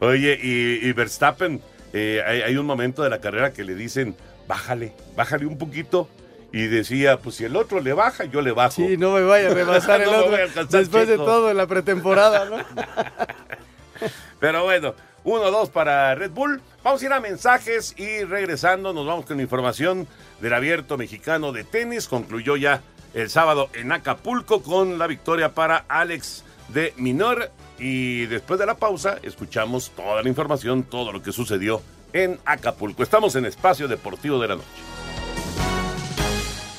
Oye, 0.00 0.38
y, 0.42 0.86
y 0.86 0.92
Verstappen, 0.92 1.60
eh, 1.92 2.22
hay, 2.26 2.42
hay 2.42 2.56
un 2.56 2.66
momento 2.66 3.02
de 3.02 3.10
la 3.10 3.20
carrera 3.20 3.52
que 3.52 3.64
le 3.64 3.74
dicen, 3.74 4.14
bájale, 4.46 4.92
bájale 5.16 5.46
un 5.46 5.58
poquito. 5.58 6.08
Y 6.52 6.66
decía, 6.66 7.18
pues 7.18 7.36
si 7.36 7.44
el 7.44 7.54
otro 7.54 7.80
le 7.80 7.92
baja, 7.92 8.24
yo 8.24 8.42
le 8.42 8.50
bajo. 8.50 8.72
Sí, 8.72 8.96
no 8.96 9.12
me 9.12 9.22
vaya 9.22 9.50
a 9.50 9.54
rebasar 9.54 10.00
el 10.02 10.10
No 10.10 10.26
me 10.26 10.42
otro. 10.42 10.64
Después 10.66 11.06
de 11.06 11.16
todo 11.16 11.48
en 11.50 11.56
la 11.56 11.68
pretemporada, 11.68 12.44
¿no? 12.46 12.56
Pero 14.40 14.64
bueno, 14.64 14.94
1-2 15.24 15.70
para 15.70 16.14
Red 16.14 16.32
Bull. 16.32 16.60
Vamos 16.82 17.02
a 17.02 17.04
ir 17.06 17.12
a 17.12 17.20
mensajes 17.20 17.94
y 17.96 18.24
regresando 18.24 18.92
nos 18.92 19.06
vamos 19.06 19.26
con 19.26 19.36
la 19.36 19.42
información 19.42 20.08
del 20.40 20.54
abierto 20.54 20.96
mexicano 20.96 21.52
de 21.52 21.62
tenis. 21.62 22.08
Concluyó 22.08 22.56
ya 22.56 22.82
el 23.14 23.30
sábado 23.30 23.70
en 23.74 23.92
Acapulco 23.92 24.62
con 24.62 24.98
la 24.98 25.06
victoria 25.06 25.54
para 25.54 25.84
Alex 25.88 26.44
de 26.68 26.94
Minor. 26.96 27.50
Y 27.78 28.26
después 28.26 28.60
de 28.60 28.66
la 28.66 28.76
pausa 28.76 29.18
escuchamos 29.22 29.90
toda 29.96 30.22
la 30.22 30.28
información, 30.28 30.82
todo 30.82 31.12
lo 31.12 31.22
que 31.22 31.32
sucedió 31.32 31.82
en 32.12 32.38
Acapulco. 32.44 33.02
Estamos 33.02 33.34
en 33.36 33.46
Espacio 33.46 33.88
Deportivo 33.88 34.38
de 34.38 34.48
la 34.48 34.56
Noche. 34.56 34.68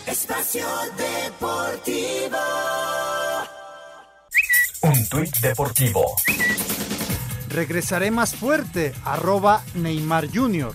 Espacio 0.06 0.66
Deportivo. 0.98 2.38
Un 4.84 5.10
tuit 5.10 5.38
deportivo. 5.38 6.16
Regresaré 7.50 8.12
más 8.12 8.36
fuerte, 8.36 8.94
arroba 9.06 9.64
Neymar 9.76 10.28
Jr. 10.34 10.74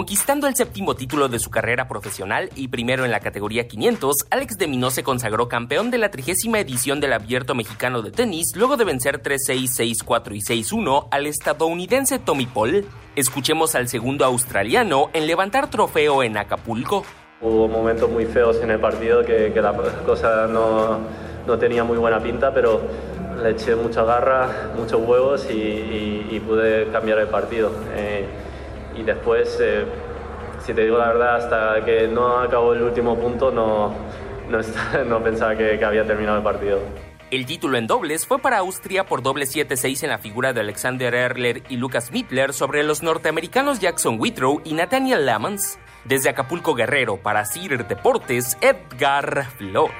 Conquistando 0.00 0.46
el 0.46 0.54
séptimo 0.54 0.94
título 0.94 1.26
de 1.30 1.38
su 1.38 1.48
carrera 1.48 1.88
profesional 1.88 2.50
y 2.54 2.68
primero 2.68 3.06
en 3.06 3.10
la 3.10 3.18
categoría 3.20 3.66
500, 3.66 4.26
Alex 4.28 4.58
de 4.58 4.66
Minó 4.68 4.90
se 4.90 5.02
consagró 5.02 5.48
campeón 5.48 5.90
de 5.90 5.96
la 5.96 6.10
trigésima 6.10 6.58
edición 6.60 7.00
del 7.00 7.14
Abierto 7.14 7.54
Mexicano 7.54 8.02
de 8.02 8.10
Tenis 8.10 8.54
luego 8.56 8.76
de 8.76 8.84
vencer 8.84 9.22
3-6, 9.22 9.96
6-4 10.04 10.34
y 10.36 10.40
6-1 10.42 11.08
al 11.10 11.24
estadounidense 11.26 12.18
Tommy 12.18 12.44
Paul. 12.44 12.84
Escuchemos 13.14 13.74
al 13.74 13.88
segundo 13.88 14.26
australiano 14.26 15.08
en 15.14 15.26
levantar 15.26 15.70
trofeo 15.70 16.22
en 16.22 16.36
Acapulco. 16.36 17.02
Hubo 17.40 17.66
momentos 17.66 18.10
muy 18.10 18.26
feos 18.26 18.58
en 18.62 18.72
el 18.72 18.78
partido 18.78 19.24
que, 19.24 19.50
que 19.54 19.62
la 19.62 19.72
cosa 20.04 20.46
no, 20.46 20.98
no 21.46 21.56
tenía 21.58 21.84
muy 21.84 21.96
buena 21.96 22.22
pinta, 22.22 22.52
pero 22.52 22.82
le 23.42 23.52
eché 23.52 23.74
mucha 23.74 24.04
garra, 24.04 24.72
muchos 24.76 25.00
huevos 25.00 25.46
y, 25.50 25.54
y- 25.54 26.28
y 26.32 26.40
pude 26.40 26.86
cambiar 26.92 27.18
el 27.20 27.28
partido. 27.28 27.72
Eh, 27.94 28.26
y 28.96 29.02
después, 29.02 29.58
eh, 29.60 29.84
si 30.64 30.72
te 30.74 30.82
digo 30.82 30.98
la 30.98 31.08
verdad, 31.08 31.36
hasta 31.36 31.84
que 31.84 32.08
no 32.08 32.38
acabó 32.38 32.72
el 32.72 32.82
último 32.82 33.16
punto 33.18 33.50
no, 33.50 33.94
no, 34.48 34.60
está- 34.60 35.04
no 35.06 35.22
pensaba 35.22 35.56
que, 35.56 35.78
que 35.78 35.84
había 35.84 36.06
terminado 36.06 36.38
el 36.38 36.42
partido. 36.44 36.80
El 37.30 37.44
título 37.44 37.76
en 37.76 37.88
dobles 37.88 38.24
fue 38.24 38.38
para 38.38 38.58
Austria 38.58 39.04
por 39.04 39.20
doble 39.20 39.46
7-6 39.46 40.04
en 40.04 40.10
la 40.10 40.18
figura 40.18 40.52
de 40.52 40.60
Alexander 40.60 41.12
Erler 41.12 41.64
y 41.68 41.76
Lucas 41.76 42.12
Mittler 42.12 42.52
sobre 42.52 42.84
los 42.84 43.02
norteamericanos 43.02 43.80
Jackson 43.80 44.16
Whitrow 44.20 44.60
y 44.64 44.74
Nathaniel 44.74 45.26
Lamons. 45.26 45.78
Desde 46.04 46.28
Acapulco 46.28 46.74
Guerrero 46.74 47.16
para 47.16 47.44
CIR 47.44 47.88
Deportes, 47.88 48.56
Edgar 48.60 49.44
Flores. 49.58 49.92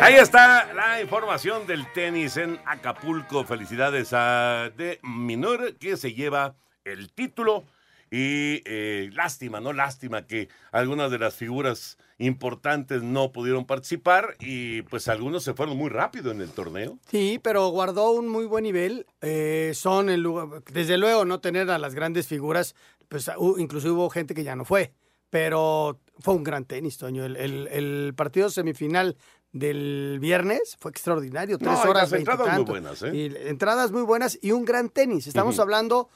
Ahí 0.00 0.14
está 0.14 0.72
la 0.74 1.00
información 1.02 1.66
del 1.66 1.90
tenis 1.92 2.38
en 2.38 2.58
Acapulco. 2.64 3.44
Felicidades 3.44 4.12
a 4.14 4.70
De 4.76 4.98
Minor 5.02 5.76
que 5.78 5.96
se 5.98 6.14
lleva 6.14 6.54
el 6.84 7.10
título. 7.12 7.64
Y 8.10 8.62
eh, 8.66 9.10
lástima, 9.14 9.60
¿no? 9.60 9.72
Lástima 9.72 10.24
que 10.26 10.48
algunas 10.70 11.10
de 11.10 11.18
las 11.18 11.34
figuras 11.34 11.98
importantes 12.18 13.02
no 13.02 13.32
pudieron 13.32 13.66
participar 13.66 14.36
y 14.38 14.82
pues 14.82 15.08
algunos 15.08 15.42
se 15.42 15.54
fueron 15.54 15.76
muy 15.76 15.88
rápido 15.90 16.30
en 16.30 16.40
el 16.40 16.50
torneo. 16.50 16.98
Sí, 17.08 17.40
pero 17.42 17.66
guardó 17.70 18.12
un 18.12 18.28
muy 18.28 18.44
buen 18.44 18.62
nivel. 18.64 19.06
Eh, 19.20 19.72
son 19.74 20.10
el 20.10 20.20
lugar, 20.20 20.62
desde 20.72 20.96
luego 20.96 21.24
no 21.24 21.40
tener 21.40 21.70
a 21.70 21.78
las 21.78 21.94
grandes 21.96 22.28
figuras, 22.28 22.76
pues 23.08 23.28
incluso 23.58 23.92
hubo 23.92 24.08
gente 24.10 24.34
que 24.34 24.44
ya 24.44 24.54
no 24.54 24.64
fue, 24.64 24.92
pero 25.30 25.98
fue 26.20 26.34
un 26.34 26.44
gran 26.44 26.66
tenis, 26.66 26.98
Toño. 26.98 27.24
El, 27.24 27.36
el- 27.36 27.68
el 27.72 28.14
partido 28.14 28.48
semifinal 28.48 29.16
del 29.50 30.18
viernes 30.20 30.76
fue 30.78 30.90
extraordinario, 30.90 31.58
tres 31.58 31.70
No, 31.72 31.90
horas 31.90 32.10
las 32.10 32.18
entradas 32.20 32.56
muy 32.56 32.64
buenas, 32.64 33.02
¿eh? 33.02 33.10
Y 33.16 33.48
entradas 33.48 33.90
muy 33.92 34.02
buenas 34.02 34.38
y 34.40 34.52
un 34.52 34.64
gran 34.64 34.88
tenis. 34.88 35.26
Estamos 35.26 35.58
hablando, 35.58 36.08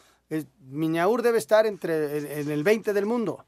Miñaur 0.68 1.23
debe 1.23 1.38
estar 1.38 1.66
entre 1.66 2.18
en, 2.18 2.26
en 2.26 2.50
el 2.50 2.62
20 2.64 2.92
del 2.92 3.06
mundo. 3.06 3.44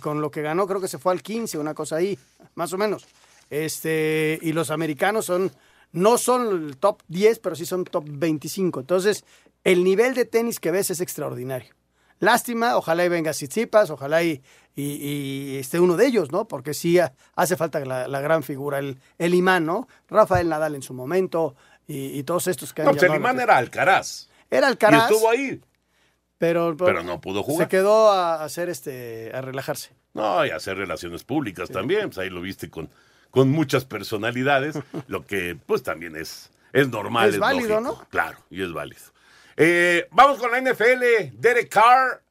Con 0.00 0.20
lo 0.20 0.30
que 0.30 0.42
ganó, 0.42 0.66
creo 0.66 0.80
que 0.80 0.88
se 0.88 0.98
fue 0.98 1.12
al 1.12 1.22
15, 1.22 1.58
una 1.58 1.74
cosa 1.74 1.96
ahí, 1.96 2.18
más 2.54 2.72
o 2.72 2.78
menos. 2.78 3.06
Este, 3.48 4.38
y 4.42 4.52
los 4.52 4.70
americanos 4.70 5.26
son, 5.26 5.50
no 5.92 6.18
son 6.18 6.48
el 6.68 6.76
top 6.76 7.02
10, 7.08 7.38
pero 7.40 7.56
sí 7.56 7.66
son 7.66 7.84
top 7.84 8.04
25. 8.06 8.80
Entonces, 8.80 9.24
el 9.64 9.82
nivel 9.82 10.14
de 10.14 10.24
tenis 10.24 10.60
que 10.60 10.70
ves 10.70 10.90
es 10.90 11.00
extraordinario. 11.00 11.74
Lástima, 12.20 12.76
ojalá 12.76 13.04
y 13.04 13.08
venga 13.08 13.32
Tsitsipas, 13.32 13.90
ojalá 13.90 14.22
y, 14.22 14.42
y, 14.76 14.84
y 14.84 15.56
esté 15.56 15.80
uno 15.80 15.96
de 15.96 16.06
ellos, 16.06 16.30
¿no? 16.30 16.46
Porque 16.46 16.74
sí 16.74 16.98
ha- 16.98 17.14
hace 17.34 17.56
falta 17.56 17.80
la, 17.84 18.06
la 18.08 18.20
gran 18.20 18.42
figura, 18.42 18.78
el, 18.78 18.98
el 19.18 19.34
imán, 19.34 19.64
¿no? 19.64 19.88
Rafael 20.08 20.48
Nadal 20.48 20.74
en 20.74 20.82
su 20.82 20.92
momento 20.92 21.56
y, 21.88 22.18
y 22.18 22.22
todos 22.24 22.46
estos 22.46 22.74
que 22.74 22.82
han 22.82 22.86
No, 22.88 22.92
pues 22.92 23.02
el 23.04 23.16
imán 23.16 23.40
era 23.40 23.56
Alcaraz. 23.56 24.28
Era 24.50 24.68
Alcaraz. 24.68 25.10
Y 25.10 25.14
estuvo 25.14 25.30
ahí. 25.30 25.60
Pero, 26.40 26.74
Pero 26.74 27.02
no 27.02 27.20
pudo 27.20 27.42
jugar. 27.42 27.66
Se 27.66 27.68
quedó 27.68 28.10
a 28.10 28.42
hacer 28.42 28.70
este, 28.70 29.30
a 29.34 29.42
relajarse. 29.42 29.90
No, 30.14 30.46
y 30.46 30.48
hacer 30.48 30.78
relaciones 30.78 31.22
públicas 31.22 31.68
también. 31.68 32.06
Pues 32.06 32.16
ahí 32.16 32.30
lo 32.30 32.40
viste 32.40 32.70
con, 32.70 32.88
con 33.30 33.50
muchas 33.50 33.84
personalidades, 33.84 34.78
lo 35.06 35.26
que 35.26 35.58
pues 35.66 35.82
también 35.82 36.16
es, 36.16 36.50
es 36.72 36.88
normal. 36.88 37.28
Es 37.28 37.38
válido, 37.38 37.78
lógico. 37.82 38.06
Claro, 38.08 38.38
y 38.48 38.62
es 38.62 38.72
válido. 38.72 39.02
Eh, 39.58 40.08
vamos 40.12 40.38
con 40.38 40.50
la 40.50 40.62
NFL. 40.62 41.34
Derek 41.34 41.68
Carr 41.68 42.22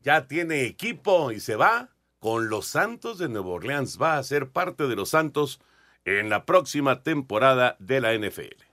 ya 0.00 0.26
tiene 0.26 0.64
equipo 0.64 1.30
y 1.30 1.38
se 1.38 1.54
va 1.54 1.90
con 2.20 2.48
los 2.48 2.68
Santos 2.68 3.18
de 3.18 3.28
Nueva 3.28 3.50
Orleans. 3.50 4.00
Va 4.00 4.16
a 4.16 4.22
ser 4.22 4.48
parte 4.48 4.86
de 4.86 4.96
los 4.96 5.10
Santos 5.10 5.60
en 6.06 6.30
la 6.30 6.46
próxima 6.46 7.02
temporada 7.02 7.76
de 7.80 8.00
la 8.00 8.14
NFL. 8.14 8.67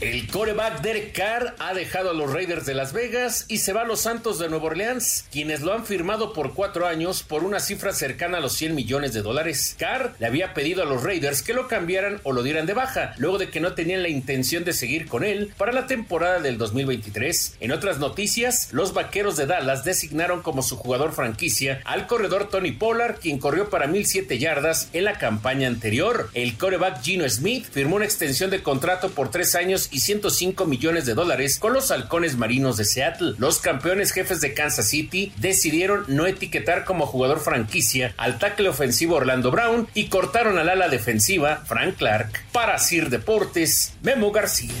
El 0.00 0.28
coreback 0.28 0.80
Derek 0.80 1.12
Carr 1.12 1.56
ha 1.58 1.74
dejado 1.74 2.10
a 2.10 2.14
los 2.14 2.32
Raiders 2.32 2.64
de 2.64 2.74
Las 2.74 2.92
Vegas 2.92 3.46
y 3.48 3.58
se 3.58 3.72
va 3.72 3.80
a 3.80 3.84
los 3.84 4.02
Santos 4.02 4.38
de 4.38 4.48
Nueva 4.48 4.66
Orleans, 4.66 5.24
quienes 5.32 5.60
lo 5.60 5.72
han 5.72 5.84
firmado 5.84 6.32
por 6.32 6.54
cuatro 6.54 6.86
años 6.86 7.24
por 7.24 7.42
una 7.42 7.58
cifra 7.58 7.92
cercana 7.92 8.38
a 8.38 8.40
los 8.40 8.52
100 8.52 8.76
millones 8.76 9.12
de 9.12 9.22
dólares. 9.22 9.74
Carr 9.76 10.14
le 10.20 10.28
había 10.28 10.54
pedido 10.54 10.84
a 10.84 10.86
los 10.86 11.02
Raiders 11.02 11.42
que 11.42 11.52
lo 11.52 11.66
cambiaran 11.66 12.20
o 12.22 12.30
lo 12.30 12.44
dieran 12.44 12.66
de 12.66 12.74
baja, 12.74 13.12
luego 13.16 13.38
de 13.38 13.50
que 13.50 13.58
no 13.58 13.74
tenían 13.74 14.04
la 14.04 14.08
intención 14.08 14.62
de 14.62 14.72
seguir 14.72 15.08
con 15.08 15.24
él 15.24 15.52
para 15.58 15.72
la 15.72 15.88
temporada 15.88 16.38
del 16.38 16.58
2023. 16.58 17.56
En 17.58 17.72
otras 17.72 17.98
noticias, 17.98 18.68
los 18.70 18.94
Vaqueros 18.94 19.36
de 19.36 19.46
Dallas 19.46 19.82
designaron 19.82 20.42
como 20.42 20.62
su 20.62 20.76
jugador 20.76 21.10
franquicia 21.10 21.80
al 21.84 22.06
corredor 22.06 22.50
Tony 22.50 22.70
Pollard, 22.70 23.18
quien 23.18 23.40
corrió 23.40 23.68
para 23.68 23.88
1007 23.88 24.38
yardas 24.38 24.90
en 24.92 25.02
la 25.02 25.18
campaña 25.18 25.66
anterior. 25.66 26.30
El 26.34 26.56
coreback 26.56 27.02
Gino 27.02 27.28
Smith 27.28 27.66
firmó 27.68 27.96
una 27.96 28.04
extensión 28.04 28.50
de 28.50 28.62
contrato 28.62 29.10
por 29.10 29.32
tres 29.32 29.56
años 29.56 29.87
y 29.90 30.00
105 30.00 30.66
millones 30.66 31.06
de 31.06 31.14
dólares 31.14 31.58
con 31.58 31.72
los 31.72 31.90
halcones 31.90 32.36
marinos 32.36 32.76
de 32.76 32.84
Seattle. 32.84 33.34
Los 33.38 33.60
campeones 33.60 34.12
jefes 34.12 34.40
de 34.40 34.54
Kansas 34.54 34.88
City 34.88 35.32
decidieron 35.36 36.04
no 36.08 36.26
etiquetar 36.26 36.84
como 36.84 37.06
jugador 37.06 37.40
franquicia 37.40 38.14
al 38.16 38.38
tackle 38.38 38.68
ofensivo 38.68 39.16
Orlando 39.16 39.50
Brown 39.50 39.88
y 39.94 40.08
cortaron 40.08 40.58
al 40.58 40.68
ala 40.68 40.88
defensiva 40.88 41.64
Frank 41.66 41.96
Clark. 41.96 42.44
Para 42.52 42.78
Sir 42.78 43.10
Deportes, 43.10 43.94
Memo 44.02 44.32
García. 44.32 44.74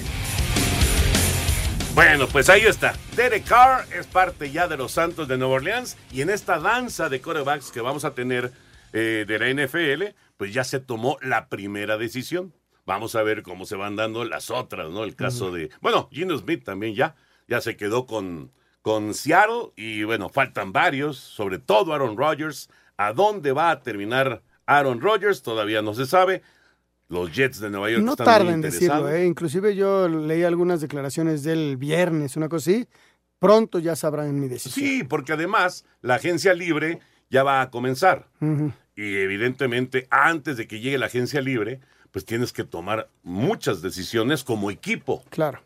Bueno, 1.94 2.28
pues 2.28 2.48
ahí 2.48 2.62
está. 2.62 2.94
Derek 3.16 3.44
Carr 3.44 3.84
es 3.98 4.06
parte 4.06 4.52
ya 4.52 4.68
de 4.68 4.76
los 4.76 4.92
Santos 4.92 5.26
de 5.26 5.36
Nueva 5.36 5.54
Orleans 5.54 5.96
y 6.12 6.20
en 6.20 6.30
esta 6.30 6.60
danza 6.60 7.08
de 7.08 7.20
corebacks 7.20 7.72
que 7.72 7.80
vamos 7.80 8.04
a 8.04 8.14
tener 8.14 8.52
eh, 8.92 9.24
de 9.26 9.38
la 9.38 9.64
NFL, 9.66 10.14
pues 10.36 10.54
ya 10.54 10.62
se 10.62 10.78
tomó 10.78 11.18
la 11.20 11.48
primera 11.48 11.98
decisión. 11.98 12.54
Vamos 12.88 13.14
a 13.16 13.22
ver 13.22 13.42
cómo 13.42 13.66
se 13.66 13.76
van 13.76 13.96
dando 13.96 14.24
las 14.24 14.50
otras, 14.50 14.88
¿no? 14.88 15.04
El 15.04 15.14
caso 15.14 15.52
de, 15.52 15.68
bueno, 15.82 16.08
Gino 16.10 16.38
Smith 16.38 16.64
también 16.64 16.94
ya, 16.94 17.16
ya 17.46 17.60
se 17.60 17.76
quedó 17.76 18.06
con, 18.06 18.50
con 18.80 19.12
Seattle 19.12 19.72
y 19.76 20.04
bueno, 20.04 20.30
faltan 20.30 20.72
varios, 20.72 21.18
sobre 21.18 21.58
todo 21.58 21.92
Aaron 21.92 22.16
Rodgers. 22.16 22.70
¿A 22.96 23.12
dónde 23.12 23.52
va 23.52 23.70
a 23.70 23.82
terminar 23.82 24.42
Aaron 24.64 25.02
Rodgers? 25.02 25.42
Todavía 25.42 25.82
no 25.82 25.92
se 25.92 26.06
sabe. 26.06 26.40
Los 27.10 27.30
Jets 27.30 27.60
de 27.60 27.68
Nueva 27.68 27.90
York 27.90 28.02
No 28.02 28.12
están 28.12 28.48
en 28.48 28.62
decirlo. 28.62 29.10
¿eh? 29.10 29.26
Inclusive 29.26 29.76
yo 29.76 30.08
leí 30.08 30.42
algunas 30.44 30.80
declaraciones 30.80 31.42
del 31.42 31.76
viernes, 31.76 32.38
una 32.38 32.48
cosa 32.48 32.70
así. 32.70 32.88
Pronto 33.38 33.80
ya 33.80 33.96
sabrán 33.96 34.40
mi 34.40 34.48
decisión. 34.48 34.72
Sí, 34.72 35.04
porque 35.04 35.34
además 35.34 35.84
la 36.00 36.14
agencia 36.14 36.54
libre 36.54 37.00
ya 37.28 37.42
va 37.42 37.60
a 37.60 37.70
comenzar. 37.70 38.28
Y 38.96 39.16
evidentemente, 39.16 40.06
antes 40.08 40.56
de 40.56 40.66
que 40.66 40.80
llegue 40.80 40.96
la 40.96 41.06
agencia 41.06 41.42
libre, 41.42 41.80
pues 42.10 42.24
tienes 42.24 42.52
que 42.52 42.64
tomar 42.64 43.08
muchas 43.22 43.82
decisiones 43.82 44.42
como 44.44 44.70
equipo 44.70 45.22
Claro. 45.30 45.60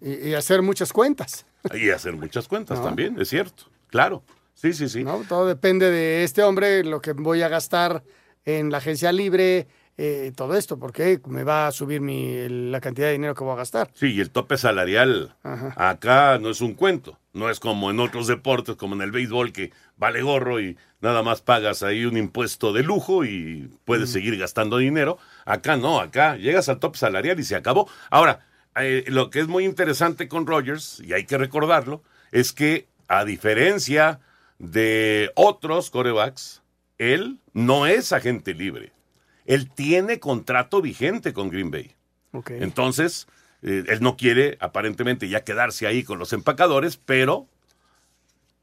Y, 0.00 0.28
y 0.30 0.34
hacer 0.34 0.60
muchas 0.62 0.92
cuentas. 0.92 1.46
y 1.74 1.90
hacer 1.90 2.14
muchas 2.14 2.46
cuentas 2.48 2.78
No. 2.78 2.84
también, 2.84 3.18
es 3.20 3.28
cierto. 3.28 3.64
Claro. 3.88 4.22
Sí, 4.54 4.72
sí, 4.72 4.88
sí. 4.88 5.02
¿no? 5.04 5.24
Todo 5.28 5.46
depende 5.46 5.90
de 5.90 6.24
este 6.24 6.42
hombre, 6.42 6.84
lo 6.84 7.00
que 7.00 7.12
voy 7.12 7.42
a 7.42 7.48
gastar 7.48 8.02
en 8.44 8.70
la 8.70 8.78
agencia 8.78 9.10
libre, 9.12 9.66
eh, 9.96 10.32
todo 10.34 10.56
esto, 10.56 10.78
porque 10.78 11.20
me 11.26 11.44
va 11.44 11.66
a 11.66 11.72
subir 11.72 12.00
mi, 12.00 12.48
la 12.48 12.80
cantidad 12.80 13.08
de 13.08 13.12
dinero 13.12 13.34
que 13.34 13.44
voy 13.44 13.52
a 13.52 13.56
gastar. 13.56 13.90
Sí, 13.94 14.12
y 14.12 14.20
el 14.20 14.30
tope 14.30 14.56
salarial 14.56 15.36
Ajá. 15.42 15.74
acá 15.76 16.38
no 16.38 16.50
es 16.50 16.60
un 16.60 16.74
cuento. 16.74 17.18
No 17.32 17.50
es 17.50 17.58
como 17.58 17.90
en 17.90 17.98
otros 17.98 18.28
deportes, 18.28 18.76
como 18.76 18.94
en 18.94 19.02
el 19.02 19.10
béisbol, 19.10 19.52
que 19.52 19.72
vale 19.96 20.22
gorro 20.22 20.60
y 20.60 20.76
nada 21.00 21.22
más 21.22 21.40
pagas 21.42 21.82
ahí 21.82 22.04
un 22.04 22.16
impuesto 22.16 22.72
de 22.72 22.84
lujo 22.84 23.24
y 23.24 23.70
puedes 23.84 24.10
seguir 24.10 24.38
gastando 24.38 24.78
dinero. 24.78 25.18
Acá 25.44 25.76
no, 25.76 26.00
acá 26.00 26.36
llegas 26.36 26.68
al 26.68 26.78
tope 26.78 26.96
salarial 26.98 27.38
y 27.40 27.44
se 27.44 27.56
acabó. 27.56 27.88
Ahora, 28.10 28.46
eh, 28.76 29.04
lo 29.08 29.30
que 29.30 29.40
es 29.40 29.48
muy 29.48 29.64
interesante 29.64 30.28
con 30.28 30.46
Rogers, 30.46 31.00
y 31.04 31.12
hay 31.12 31.24
que 31.24 31.38
recordarlo, 31.38 32.02
es 32.32 32.52
que 32.52 32.86
a 33.08 33.24
diferencia 33.24 34.20
de 34.58 35.30
otros 35.34 35.90
corebacks, 35.90 36.62
él 36.98 37.38
no 37.52 37.86
es 37.86 38.12
agente 38.12 38.54
libre. 38.54 38.93
Él 39.44 39.70
tiene 39.70 40.18
contrato 40.20 40.80
vigente 40.80 41.32
con 41.32 41.50
Green 41.50 41.70
Bay. 41.70 41.92
Entonces, 42.48 43.28
eh, 43.62 43.84
él 43.88 44.00
no 44.00 44.16
quiere 44.16 44.56
aparentemente 44.60 45.28
ya 45.28 45.44
quedarse 45.44 45.86
ahí 45.86 46.02
con 46.02 46.18
los 46.18 46.32
empacadores, 46.32 46.96
pero 46.96 47.46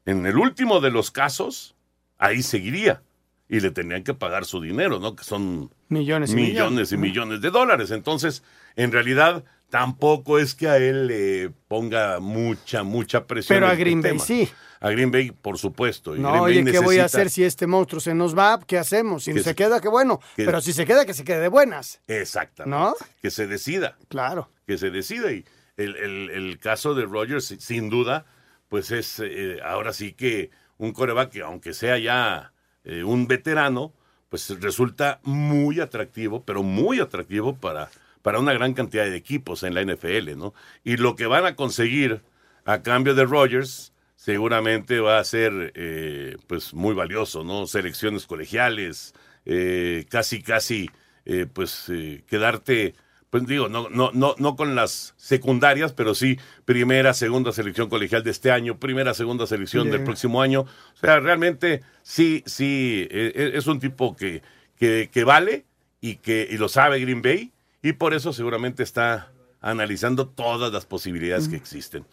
en 0.04 0.26
el 0.26 0.36
último 0.36 0.80
de 0.80 0.90
los 0.90 1.10
casos, 1.10 1.74
ahí 2.18 2.42
seguiría. 2.42 3.02
Y 3.48 3.60
le 3.60 3.70
tendrían 3.70 4.02
que 4.02 4.14
pagar 4.14 4.44
su 4.44 4.60
dinero, 4.60 4.98
¿no? 4.98 5.14
Que 5.14 5.24
son 5.24 5.70
Millones 5.88 6.32
y 6.32 6.36
millones 6.36 6.92
y 6.92 6.96
millones 6.96 7.40
de 7.42 7.50
dólares. 7.50 7.90
Entonces, 7.90 8.42
en 8.76 8.92
realidad, 8.92 9.44
tampoco 9.72 10.38
es 10.38 10.54
que 10.54 10.68
a 10.68 10.76
él 10.76 11.06
le 11.06 11.50
ponga 11.66 12.20
mucha, 12.20 12.82
mucha 12.82 13.26
presión. 13.26 13.56
Pero 13.56 13.68
a 13.68 13.72
este 13.72 13.84
Green 13.84 14.02
Bay 14.02 14.12
tema. 14.12 14.22
sí. 14.24 14.46
A 14.80 14.90
Green 14.90 15.10
Bay, 15.10 15.30
por 15.30 15.56
supuesto. 15.56 16.14
y 16.14 16.18
No, 16.20 16.30
Green 16.32 16.42
Bay 16.42 16.58
oye, 16.58 16.72
¿qué 16.72 16.78
voy 16.80 16.98
a 16.98 17.06
hacer 17.06 17.30
si 17.30 17.42
este 17.42 17.66
monstruo 17.66 17.98
se 17.98 18.12
nos 18.14 18.36
va? 18.36 18.60
¿Qué 18.66 18.76
hacemos? 18.76 19.24
Si 19.24 19.32
Que 19.32 19.38
se 19.38 19.44
se- 19.50 19.54
queda, 19.54 19.80
qué 19.80 19.88
bueno. 19.88 20.20
que- 20.36 20.44
Pero 20.44 20.60
si 20.60 20.74
se 20.74 20.84
queda, 20.84 21.06
que 21.06 21.14
se 21.14 21.24
quede 21.24 21.40
de 21.40 21.48
buenas. 21.48 22.00
Exactamente. 22.06 22.76
¿No? 22.78 22.94
Que 23.22 23.30
se 23.30 23.46
decida. 23.46 23.96
Claro. 24.08 24.50
que 24.66 24.76
se 24.78 24.90
decida. 24.90 25.32
Y 25.32 25.44
el, 25.78 25.96
el- 25.96 26.30
el 26.30 26.58
caso 26.58 26.94
de 26.94 27.06
Rogers, 27.06 27.46
si- 27.46 27.60
sin 27.60 27.88
duda, 27.88 28.26
pues 28.68 28.90
es 28.90 29.20
eh, 29.24 29.56
ahora 29.64 29.92
sí 29.94 30.12
que 30.12 30.50
un 30.76 30.92
coreback 30.92 31.30
que, 31.30 31.40
aunque 31.42 31.72
sea 31.72 31.96
ya 31.98 32.52
eh, 32.84 33.04
un 33.04 33.26
veterano, 33.26 33.94
pues 34.28 34.50
resulta 34.60 35.20
muy 35.22 35.80
atractivo, 35.80 36.44
pero 36.44 36.62
muy 36.62 37.00
atractivo 37.00 37.54
para, 37.56 37.88
para 38.22 38.38
una 38.38 38.52
gran 38.52 38.74
cantidad 38.74 39.04
de 39.04 39.16
equipos 39.16 39.62
en 39.62 39.74
la 39.74 39.82
NFL, 39.82 40.36
¿no? 40.36 40.54
Y 40.84 40.96
lo 40.96 41.16
que 41.16 41.26
van 41.26 41.44
a 41.44 41.56
conseguir 41.56 42.22
a 42.64 42.82
cambio 42.82 43.14
de 43.14 43.24
Rogers 43.24 43.92
seguramente 44.16 45.00
va 45.00 45.18
a 45.18 45.24
ser 45.24 45.72
eh, 45.74 46.36
pues 46.46 46.74
muy 46.74 46.94
valioso, 46.94 47.44
¿no? 47.44 47.66
Selecciones 47.66 48.26
colegiales, 48.26 49.14
eh, 49.44 50.06
casi, 50.08 50.42
casi, 50.42 50.90
eh, 51.24 51.46
pues 51.52 51.90
quedarte 52.26 52.94
pues 53.32 53.46
digo, 53.46 53.70
no, 53.70 53.88
no, 53.88 54.10
no, 54.12 54.34
no 54.36 54.56
con 54.56 54.74
las 54.74 55.14
secundarias, 55.16 55.94
pero 55.94 56.14
sí 56.14 56.38
primera, 56.66 57.14
segunda 57.14 57.50
selección 57.50 57.88
colegial 57.88 58.22
de 58.22 58.30
este 58.30 58.50
año, 58.50 58.78
primera, 58.78 59.14
segunda 59.14 59.46
selección 59.46 59.90
del 59.90 60.04
próximo 60.04 60.42
año. 60.42 60.60
O 60.60 60.96
sea, 61.00 61.18
realmente 61.18 61.80
sí, 62.02 62.42
sí, 62.44 63.08
eh, 63.10 63.32
eh, 63.34 63.52
es 63.54 63.66
un 63.66 63.80
tipo 63.80 64.14
que, 64.14 64.42
que, 64.76 65.08
que 65.10 65.24
vale 65.24 65.64
y 66.02 66.16
que 66.16 66.46
y 66.50 66.58
lo 66.58 66.68
sabe 66.68 67.00
Green 67.00 67.22
Bay 67.22 67.52
y 67.82 67.92
por 67.94 68.14
eso 68.14 68.32
seguramente 68.32 68.82
está 68.82 69.32
analizando 69.60 70.28
todas 70.28 70.72
las 70.72 70.86
posibilidades 70.86 71.48
que 71.48 71.56
existen. 71.56 72.04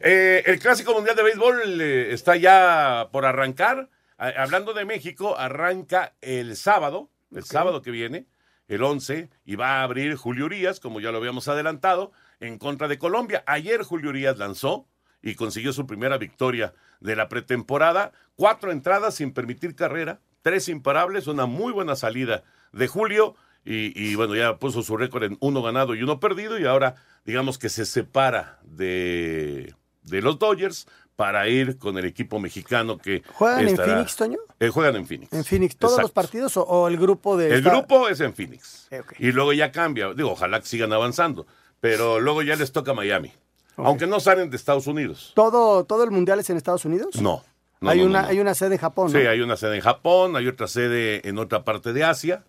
Eh, 0.00 0.42
el 0.46 0.58
Clásico 0.58 0.92
Mundial 0.94 1.14
de 1.16 1.22
Béisbol 1.22 1.80
eh, 1.80 2.12
está 2.12 2.36
ya 2.36 3.08
por 3.12 3.24
arrancar. 3.24 3.88
A- 4.18 4.28
hablando 4.42 4.72
de 4.72 4.84
México, 4.84 5.36
arranca 5.38 6.14
el 6.20 6.56
sábado, 6.56 7.10
el 7.32 7.44
sábado 7.44 7.82
que 7.82 7.90
viene, 7.90 8.26
el 8.66 8.82
11, 8.82 9.30
y 9.44 9.54
va 9.56 9.78
a 9.80 9.82
abrir 9.84 10.16
Julio 10.16 10.46
Urias, 10.46 10.80
como 10.80 11.00
ya 11.00 11.12
lo 11.12 11.18
habíamos 11.18 11.46
adelantado, 11.48 12.10
en 12.40 12.58
contra 12.58 12.88
de 12.88 12.98
Colombia. 12.98 13.44
Ayer 13.46 13.82
Julio 13.82 14.10
Urias 14.10 14.38
lanzó 14.38 14.88
y 15.22 15.34
consiguió 15.36 15.72
su 15.72 15.86
primera 15.86 16.18
victoria 16.18 16.74
de 17.00 17.14
la 17.14 17.28
pretemporada. 17.28 18.12
Cuatro 18.34 18.72
entradas 18.72 19.14
sin 19.14 19.32
permitir 19.32 19.76
carrera, 19.76 20.20
tres 20.42 20.68
imparables, 20.68 21.26
una 21.28 21.46
muy 21.46 21.72
buena 21.72 21.94
salida 21.94 22.42
de 22.72 22.88
Julio. 22.88 23.36
Y, 23.68 23.92
y, 24.00 24.14
bueno, 24.14 24.36
ya 24.36 24.56
puso 24.58 24.82
su 24.82 24.96
récord 24.96 25.24
en 25.24 25.36
uno 25.40 25.60
ganado 25.60 25.94
y 25.96 26.02
uno 26.02 26.20
perdido. 26.20 26.56
Y 26.58 26.64
ahora, 26.66 26.94
digamos 27.24 27.58
que 27.58 27.68
se 27.68 27.84
separa 27.84 28.60
de, 28.62 29.74
de 30.04 30.22
los 30.22 30.38
Dodgers 30.38 30.86
para 31.16 31.48
ir 31.48 31.76
con 31.78 31.98
el 31.98 32.04
equipo 32.04 32.38
mexicano 32.38 32.96
que. 32.96 33.22
¿Juegan 33.34 33.66
en 33.68 33.76
Phoenix, 33.76 34.14
Toño? 34.16 34.38
Eh, 34.60 34.68
juegan 34.68 34.94
en 34.96 35.06
Phoenix. 35.06 35.32
¿En 35.32 35.44
Phoenix 35.44 35.76
todos 35.76 36.00
los 36.00 36.12
partidos 36.12 36.56
o, 36.56 36.62
o 36.62 36.86
el 36.88 36.96
grupo 36.96 37.36
de... 37.36 37.48
El 37.48 37.52
esta- 37.54 37.70
grupo 37.70 38.08
es 38.08 38.20
en 38.20 38.34
Phoenix. 38.34 38.86
Eh. 38.92 39.02
Y 39.18 39.32
luego 39.32 39.52
ya 39.52 39.72
cambia. 39.72 40.14
Digo, 40.14 40.30
ojalá 40.30 40.60
que 40.60 40.66
sigan 40.66 40.92
avanzando. 40.92 41.46
Pero 41.80 42.20
luego 42.20 42.42
ya 42.42 42.54
les 42.54 42.70
toca 42.70 42.94
Miami. 42.94 43.32
Aunque 43.76 44.06
no 44.06 44.20
salen 44.20 44.48
de 44.48 44.56
Estados 44.56 44.86
Unidos. 44.86 45.32
¿Todo, 45.34 45.84
¿Todo 45.84 46.04
el 46.04 46.10
mundial 46.10 46.38
es 46.40 46.48
en 46.50 46.56
Estados 46.56 46.84
Unidos? 46.84 47.20
No. 47.20 47.42
no, 47.80 47.90
hay, 47.90 47.98
no, 48.00 48.06
una, 48.06 48.22
no. 48.22 48.28
hay 48.28 48.38
una 48.40 48.54
sede 48.54 48.76
en 48.76 48.80
Japón, 48.80 49.12
¿no? 49.12 49.18
Sí, 49.18 49.26
hay 49.26 49.40
una 49.40 49.56
sede 49.56 49.74
en 49.76 49.82
Japón, 49.82 50.36
hay 50.36 50.46
otra 50.46 50.66
sede 50.66 51.28
en 51.28 51.38
otra 51.38 51.64
parte 51.64 51.92
de 51.92 52.04
Asia. 52.04 52.44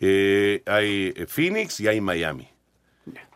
Eh, 0.00 0.62
hay 0.66 1.12
eh, 1.16 1.26
Phoenix 1.26 1.80
y 1.80 1.88
hay 1.88 2.00
Miami. 2.00 2.48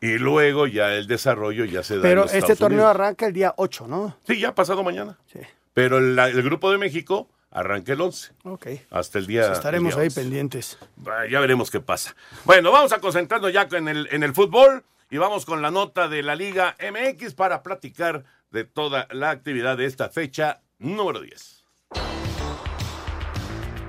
Y 0.00 0.18
luego 0.18 0.66
ya 0.66 0.94
el 0.94 1.06
desarrollo 1.06 1.64
ya 1.64 1.82
se 1.82 1.94
da 1.94 1.98
en 1.98 2.02
Pero 2.02 2.20
los 2.22 2.26
este 2.26 2.38
Estados 2.38 2.58
torneo 2.58 2.78
Unidos. 2.80 2.94
arranca 2.94 3.26
el 3.26 3.32
día 3.32 3.52
8, 3.56 3.86
¿no? 3.86 4.16
Sí, 4.26 4.38
ya 4.40 4.54
pasado 4.54 4.82
mañana. 4.82 5.18
Sí. 5.32 5.40
Pero 5.74 6.00
la- 6.00 6.28
el 6.28 6.42
grupo 6.42 6.70
de 6.70 6.78
México 6.78 7.28
arranca 7.50 7.92
el 7.92 8.00
11. 8.00 8.32
Ok. 8.44 8.66
Hasta 8.90 9.18
el 9.18 9.26
día. 9.26 9.52
Estaremos 9.52 9.90
el 9.92 9.96
día 9.96 10.02
ahí 10.02 10.06
11. 10.08 10.20
pendientes. 10.20 10.78
Ya 11.30 11.40
veremos 11.40 11.70
qué 11.70 11.80
pasa. 11.80 12.14
Bueno, 12.44 12.70
vamos 12.72 12.92
a 12.92 12.98
concentrarnos 13.00 13.52
ya 13.52 13.68
en 13.72 13.88
el, 13.88 14.08
en 14.10 14.22
el 14.22 14.32
fútbol 14.34 14.84
y 15.10 15.18
vamos 15.18 15.44
con 15.44 15.60
la 15.62 15.70
nota 15.70 16.08
de 16.08 16.22
la 16.22 16.34
Liga 16.34 16.76
MX 16.80 17.34
para 17.34 17.62
platicar 17.62 18.24
de 18.50 18.64
toda 18.64 19.06
la 19.10 19.30
actividad 19.30 19.76
de 19.76 19.84
esta 19.86 20.08
fecha 20.08 20.60
número 20.78 21.20
10. 21.20 21.64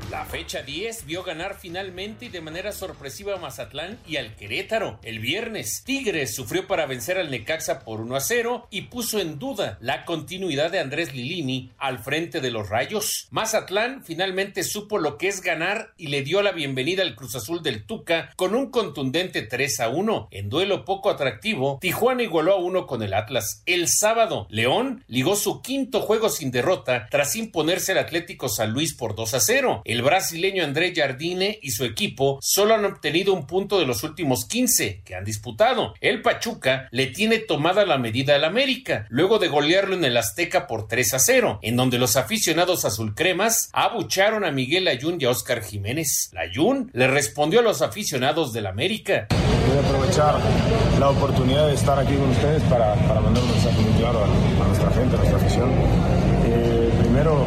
La 0.10 0.26
fecha 0.26 0.64
10 0.64 1.06
vio 1.06 1.22
ganar 1.22 1.56
finalmente 1.60 2.26
y 2.26 2.30
de 2.30 2.42
manera 2.42 2.72
sorpresiva 2.72 3.36
a 3.36 3.38
Mazatlán 3.38 4.00
y 4.08 4.18
al 4.18 4.36
Querétaro. 4.36 4.98
El 5.04 5.20
viernes, 5.20 5.84
Tigres 5.86 6.34
sufrió 6.34 6.66
para 6.66 6.88
vencer 6.88 7.20
al 7.20 7.30
Necaxa 7.30 7.82
por 7.82 8.02
1 8.02 8.16
a 8.16 8.20
0 8.20 8.68
y 8.72 8.84
puso 8.84 9.20
en 9.20 9.38
duda 9.38 9.78
la 9.82 10.06
continuidad 10.06 10.72
de 10.72 10.80
Andrés 10.80 11.14
Lilini 11.14 11.70
al 11.78 12.00
frente 12.00 12.42
de 12.42 12.50
los 12.50 12.70
Rayos. 12.70 13.28
Mazatlán 13.30 14.04
finalmente 14.04 14.64
supo 14.64 14.98
lo 14.98 15.20
que 15.20 15.28
es 15.28 15.42
ganar 15.42 15.94
y 15.96 16.08
le 16.08 16.24
dio 16.24 16.42
la 16.42 16.54
bienvenida 16.54 17.04
al 17.04 17.16
Cruz 17.16 17.36
Azul 17.36 17.62
del 17.62 17.86
Tuca 17.86 18.34
con 18.36 18.56
un 18.56 18.72
contundente 18.72 19.44
3 19.44 19.80
a 19.82 19.90
1. 19.90 20.30
En 20.32 20.50
duelo 20.50 20.86
poco 20.86 21.12
atractivo, 21.12 21.78
Tijuana 21.82 22.24
igualó 22.24 22.54
a 22.54 22.60
1 22.60 22.88
con 22.88 23.04
el 23.04 23.14
Atlas. 23.14 23.62
El 23.68 23.88
sábado, 23.88 24.48
León 24.50 25.04
ligó 25.08 25.36
su 25.36 25.62
quinto 25.62 26.02
juego 26.02 26.30
sin 26.30 26.50
derrota 26.50 27.06
tras 27.12 27.36
imponerse 27.36 27.92
al 27.92 28.00
Atlético 28.00 28.50
San 28.50 28.72
Luis 28.72 28.96
por 28.96 29.14
2 29.14 29.36
a 29.36 29.40
0. 29.40 29.82
El 29.86 29.99
el 30.00 30.06
brasileño 30.06 30.64
André 30.64 30.94
Jardine 30.96 31.60
y 31.62 31.72
su 31.72 31.84
equipo 31.84 32.40
solo 32.42 32.74
han 32.74 32.86
obtenido 32.86 33.34
un 33.34 33.46
punto 33.46 33.78
de 33.80 33.86
los 33.86 34.04
últimos 34.06 34.46
15 34.46 35.02
que 35.04 35.14
han 35.14 35.26
disputado. 35.26 35.94
El 36.00 36.22
Pachuca 36.22 36.88
le 36.92 37.08
tiene 37.08 37.40
tomada 37.40 37.86
la 37.86 37.98
medida 37.98 38.36
al 38.36 38.46
América, 38.46 39.08
luego 39.10 39.40
de 39.40 39.50
golearlo 39.50 39.96
en 39.96 40.06
el 40.06 40.16
Azteca 40.16 40.68
por 40.68 40.88
3 40.88 41.16
a 41.16 41.20
0, 41.20 41.60
en 41.64 41.76
donde 41.76 41.98
los 41.98 42.16
aficionados 42.16 42.86
azulcremas 42.86 43.70
abucharon 43.74 44.46
a 44.46 44.52
Miguel 44.52 44.88
Ayun 44.88 45.18
y 45.20 45.26
a 45.26 45.32
Oscar 45.32 45.62
Jiménez. 45.62 46.32
Ayun 46.34 46.90
le 46.94 47.08
respondió 47.08 47.60
a 47.60 47.64
los 47.64 47.82
aficionados 47.82 48.54
del 48.54 48.68
América. 48.68 49.28
Voy 49.68 49.78
a 49.78 49.82
aprovechar 49.86 50.40
la 50.98 51.10
oportunidad 51.10 51.68
de 51.68 51.74
estar 51.74 52.00
aquí 52.00 52.14
con 52.14 52.30
ustedes 52.30 52.64
para, 52.64 52.94
para 52.94 53.20
mandar 53.20 53.44
un 53.44 53.52
mensaje 53.52 53.82
muy 53.82 54.00
claro 54.00 54.24
a, 54.24 54.66
nuestra 54.66 54.92
gente, 54.92 55.16
a 55.16 55.20
nuestra 55.20 55.38
afición. 55.40 55.70
Eh, 56.46 56.90
primero, 57.02 57.46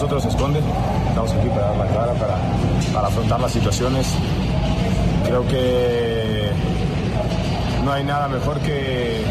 nosotros 0.00 0.22
se 0.22 0.28
esconde, 0.28 0.60
estamos 1.08 1.32
aquí 1.32 1.48
para 1.48 1.66
dar 1.66 1.76
la 1.76 1.86
cara, 1.88 2.12
para, 2.12 2.38
para 2.94 3.08
afrontar 3.08 3.40
las 3.40 3.50
situaciones. 3.50 4.06
Creo 5.24 5.44
que 5.48 6.52
no 7.84 7.92
hay 7.92 8.04
nada 8.04 8.28
mejor 8.28 8.60
que, 8.60 9.24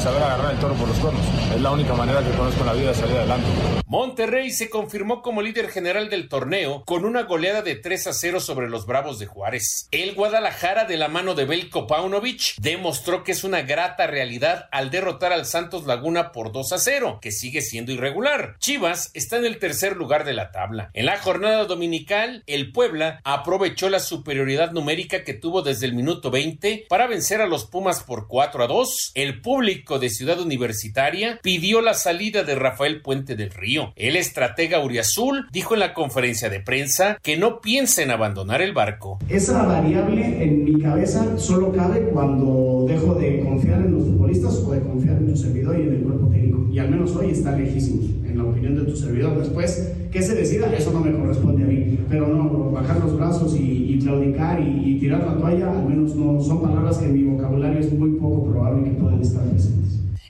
saber 0.00 0.22
agarrar 0.22 0.52
el 0.52 0.58
toro 0.58 0.74
por 0.74 0.88
los 0.88 0.98
cuernos. 0.98 1.22
Es 1.54 1.60
la 1.60 1.70
única 1.70 1.94
manera 1.94 2.22
que 2.22 2.30
conozco 2.36 2.60
en 2.60 2.66
la 2.66 2.72
vida 2.72 2.88
de 2.88 2.94
salir 2.94 3.16
adelante. 3.16 3.46
Monterrey 3.88 4.50
se 4.50 4.68
confirmó 4.68 5.22
como 5.22 5.42
líder 5.42 5.68
general 5.68 6.10
del 6.10 6.28
torneo 6.28 6.82
con 6.84 7.04
una 7.04 7.22
goleada 7.22 7.62
de 7.62 7.76
3 7.76 8.08
a 8.08 8.12
0 8.12 8.40
sobre 8.40 8.68
los 8.68 8.84
Bravos 8.84 9.20
de 9.20 9.26
Juárez. 9.26 9.86
El 9.92 10.14
Guadalajara 10.14 10.86
de 10.86 10.96
la 10.96 11.06
mano 11.06 11.34
de 11.34 11.44
Belko 11.44 11.86
Paunovic 11.86 12.56
demostró 12.58 13.22
que 13.22 13.30
es 13.30 13.44
una 13.44 13.62
grata 13.62 14.08
realidad 14.08 14.68
al 14.72 14.90
derrotar 14.90 15.32
al 15.32 15.46
Santos 15.46 15.86
Laguna 15.86 16.32
por 16.32 16.50
2 16.50 16.72
a 16.72 16.78
0, 16.78 17.18
que 17.22 17.30
sigue 17.30 17.62
siendo 17.62 17.92
irregular. 17.92 18.56
Chivas 18.58 19.12
está 19.14 19.36
en 19.36 19.44
el 19.44 19.60
tercer 19.60 19.96
lugar 19.96 20.24
de 20.24 20.34
la 20.34 20.50
tabla. 20.50 20.90
En 20.92 21.06
la 21.06 21.18
jornada 21.18 21.64
dominical, 21.64 22.42
el 22.48 22.72
Puebla 22.72 23.20
aprovechó 23.22 23.88
la 23.88 24.00
superioridad 24.00 24.72
numérica 24.72 25.22
que 25.22 25.34
tuvo 25.34 25.62
desde 25.62 25.86
el 25.86 25.94
minuto 25.94 26.32
20 26.32 26.86
para 26.88 27.06
vencer 27.06 27.40
a 27.40 27.46
los 27.46 27.66
Pumas 27.66 28.02
por 28.02 28.26
4 28.26 28.64
a 28.64 28.66
2. 28.66 29.12
El 29.14 29.40
público 29.40 29.85
de 29.86 30.10
Ciudad 30.10 30.40
Universitaria 30.40 31.38
pidió 31.42 31.80
la 31.80 31.94
salida 31.94 32.42
de 32.42 32.56
Rafael 32.56 33.00
Puente 33.02 33.36
del 33.36 33.50
Río. 33.50 33.92
El 33.94 34.16
estratega 34.16 34.84
Uriazul 34.84 35.46
dijo 35.52 35.74
en 35.74 35.80
la 35.80 35.94
conferencia 35.94 36.50
de 36.50 36.60
prensa 36.60 37.18
que 37.22 37.36
no 37.36 37.60
piensa 37.60 38.02
en 38.02 38.10
abandonar 38.10 38.60
el 38.62 38.72
barco. 38.72 39.18
Esa 39.28 39.64
variable 39.64 40.42
en 40.42 40.64
mi 40.64 40.80
cabeza 40.80 41.38
solo 41.38 41.72
cabe 41.72 42.00
cuando 42.12 42.84
dejo 42.88 43.14
de 43.14 43.40
confiar 43.40 43.80
en 43.80 43.92
los 43.92 44.02
futbolistas 44.04 44.54
o 44.56 44.72
de 44.72 44.80
confiar 44.80 45.16
en 45.18 45.30
tu 45.30 45.36
servidor 45.36 45.78
y 45.78 45.82
en 45.82 45.94
el 45.94 46.02
cuerpo 46.02 46.26
técnico. 46.28 46.66
Y 46.72 46.78
al 46.80 46.90
menos 46.90 47.14
hoy 47.14 47.30
está 47.30 47.56
lejísimos, 47.56 48.06
en 48.24 48.36
la 48.36 48.44
opinión 48.44 48.74
de 48.76 48.90
tu 48.90 48.96
servidor. 48.96 49.38
Después, 49.38 49.92
que 50.10 50.22
se 50.22 50.34
decida, 50.34 50.74
eso 50.74 50.92
no 50.92 51.00
me 51.00 51.12
corresponde 51.12 51.62
a 51.62 51.66
mí. 51.66 51.98
Pero 52.08 52.28
no, 52.28 52.70
bajar 52.70 53.00
los 53.00 53.16
brazos 53.16 53.56
y, 53.58 53.98
claudicar 54.02 54.60
y, 54.60 54.90
y 54.90 54.98
tirar 55.00 55.26
la 55.26 55.36
toalla, 55.36 55.72
al 55.72 55.88
menos 55.88 56.14
no 56.14 56.40
son 56.40 56.62
palabras 56.62 56.98
que 56.98 57.06
en 57.06 57.14
mi 57.14 57.22
vocabulario 57.24 57.80
es 57.80 57.92
muy 57.92 58.10
poco 58.10 58.44
probable 58.44 58.84
que 58.84 58.90
puedan 58.90 59.20
estar 59.20 59.42
presentes. 59.44 59.75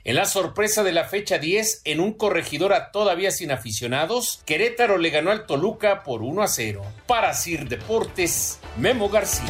En 0.07 0.15
la 0.15 0.23
sorpresa 0.23 0.83
de 0.83 0.93
la 0.93 1.03
fecha 1.03 1.37
10, 1.37 1.81
en 1.83 1.99
un 1.99 2.13
corregidor 2.13 2.71
a 2.71 2.91
todavía 2.91 3.29
sin 3.29 3.51
aficionados, 3.51 4.41
Querétaro 4.45 4.97
le 4.97 5.09
ganó 5.09 5.31
al 5.31 5.45
Toluca 5.45 6.03
por 6.03 6.21
1 6.21 6.43
a 6.43 6.47
0. 6.47 6.81
Para 7.07 7.33
Sir 7.33 7.67
Deportes, 7.67 8.61
Memo 8.77 9.09
García. 9.09 9.49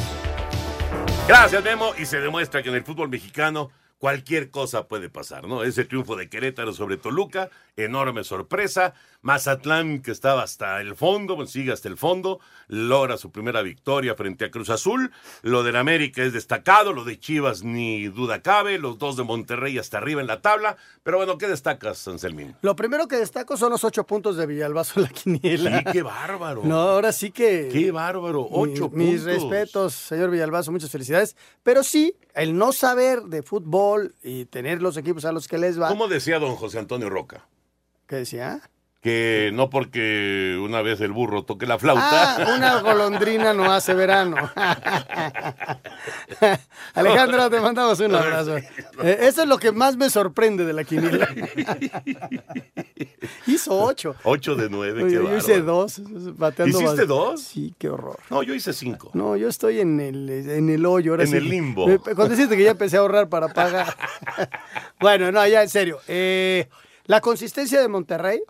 Gracias, 1.28 1.64
Memo. 1.64 1.92
Y 2.00 2.08
se 2.08 2.20
demuestra 2.20 2.64
que 2.64 2.70
en 2.70 2.76
el 2.76 2.84
fútbol 2.84 3.08
mexicano 3.08 3.70
cualquier 3.98 4.52
cosa 4.52 4.88
puede 4.88 5.10
pasar, 5.10 5.48
¿no? 5.48 5.64
Ese 5.64 5.86
triunfo 5.86 6.16
de 6.16 6.30
Querétaro 6.30 6.74
sobre 6.74 6.98
Toluca, 6.98 7.50
enorme 7.76 8.24
sorpresa. 8.24 8.94
Mazatlán, 9.22 10.02
que 10.02 10.12
estaba 10.12 10.44
hasta 10.44 10.80
el 10.80 10.96
fondo, 10.96 11.36
pues 11.36 11.50
sigue 11.52 11.74
hasta 11.74 11.90
el 11.90 11.98
fondo, 11.98 12.40
logra 12.68 13.18
su 13.18 13.32
primera 13.32 13.62
victoria 13.62 14.16
frente 14.16 14.46
a 14.46 14.52
Cruz 14.52 14.70
Azul. 14.70 15.12
Lo 15.42 15.64
del 15.64 15.76
América 15.76 16.24
es 16.24 16.32
destacado, 16.32 16.94
lo 16.94 17.04
de 17.04 17.20
Chivas 17.20 17.64
ni 17.64 18.08
duda 18.08 18.42
cabe, 18.42 18.78
los 18.80 18.98
dos 19.00 19.18
de 19.18 19.24
Monterrey 19.24 19.78
hasta 19.80 19.98
arriba 19.98 20.22
en 20.22 20.28
la 20.28 20.42
tabla. 20.42 20.78
Pero 21.04 21.18
bueno, 21.18 21.38
¿qué 21.38 21.48
destacas, 21.48 22.08
Anselmín? 22.08 22.56
Lo 22.62 22.76
primero 22.76 23.08
que 23.08 23.18
destaco 23.18 23.58
son 23.58 23.72
los 23.72 23.84
ocho 23.84 24.06
puntos 24.06 24.38
de 24.38 24.46
Villalbazo 24.46 25.00
en 25.00 25.04
la 25.04 25.10
quiniela. 25.10 25.80
Sí, 25.80 25.86
qué 25.92 26.04
bárbaro. 26.04 26.62
No, 26.64 26.78
ahora 26.80 27.12
sí 27.12 27.32
que. 27.32 27.70
Qué 27.72 27.92
bárbaro, 27.92 28.48
ocho 28.50 28.90
mi- 28.94 29.06
Mis 29.12 29.22
puntos. 29.24 29.42
respetos, 29.44 29.94
señor 29.94 30.30
Villalbazo, 30.30 30.72
muchas 30.72 30.90
felicidades. 30.92 31.36
Pero 31.64 31.84
sí, 31.84 32.16
el 32.38 32.56
no 32.56 32.72
saber 32.72 33.24
de 33.24 33.42
fútbol 33.42 34.16
y 34.22 34.46
tener 34.46 34.82
los 34.82 34.96
equipos 34.96 35.26
a 35.26 35.32
los 35.32 35.48
que 35.48 35.58
les 35.58 35.82
va. 35.82 35.88
¿Cómo 35.90 36.08
decía 36.08 36.38
don 36.38 36.56
José 36.56 36.78
Antonio 36.78 37.10
Roca? 37.10 37.48
¿Qué 38.08 38.18
decía? 38.18 38.62
Que 39.08 39.52
no 39.54 39.70
porque 39.70 40.60
una 40.62 40.82
vez 40.82 41.00
el 41.00 41.14
burro 41.14 41.46
toque 41.46 41.66
la 41.66 41.80
flauta. 41.80 42.36
Ah, 42.36 42.56
una 42.58 42.82
golondrina 42.82 43.54
no 43.54 43.72
hace 43.72 43.94
verano. 43.94 44.36
Alejandro, 46.94 47.50
te 47.50 47.62
mandamos 47.62 48.02
un 48.02 48.14
abrazo. 48.14 48.58
Eh, 48.58 48.68
eso 49.22 49.44
es 49.44 49.48
lo 49.48 49.60
que 49.60 49.72
más 49.72 49.96
me 49.96 50.10
sorprende 50.10 50.66
de 50.66 50.74
la 50.74 50.84
quiniela. 50.84 51.26
Hizo 53.48 53.82
ocho. 53.82 54.14
Ocho 54.26 54.56
de 54.56 54.70
nueve, 54.70 55.06
qué 55.06 55.12
yo 55.14 55.20
bárbaro. 55.24 55.38
hice 55.38 55.62
dos. 55.62 56.02
Bateando 56.38 56.82
¿Hiciste 56.82 57.06
dos? 57.06 57.42
Sí, 57.42 57.74
qué 57.78 57.88
horror. 57.88 58.20
No, 58.30 58.44
yo 58.44 58.54
hice 58.54 58.74
cinco. 58.74 59.10
No, 59.14 59.38
yo 59.38 59.48
estoy 59.48 59.80
en 59.80 60.02
el, 60.02 60.30
en 60.30 60.70
el 60.70 60.86
hoyo. 60.86 61.14
Ahora 61.14 61.24
En 61.24 61.30
sí. 61.30 61.38
el 61.38 61.48
limbo. 61.48 61.86
Cuando 62.04 62.28
dijiste 62.36 62.58
que 62.58 62.64
ya 62.64 62.72
empecé 62.72 62.98
a 62.98 63.00
ahorrar 63.00 63.30
para 63.30 63.48
pagar. 63.54 63.96
bueno, 65.00 65.32
no, 65.32 65.48
ya 65.48 65.64
en 65.64 65.70
serio. 65.70 66.00
Eh, 66.10 66.68
la 67.06 67.22
consistencia 67.22 67.80
de 67.80 67.88
Monterrey 67.88 68.42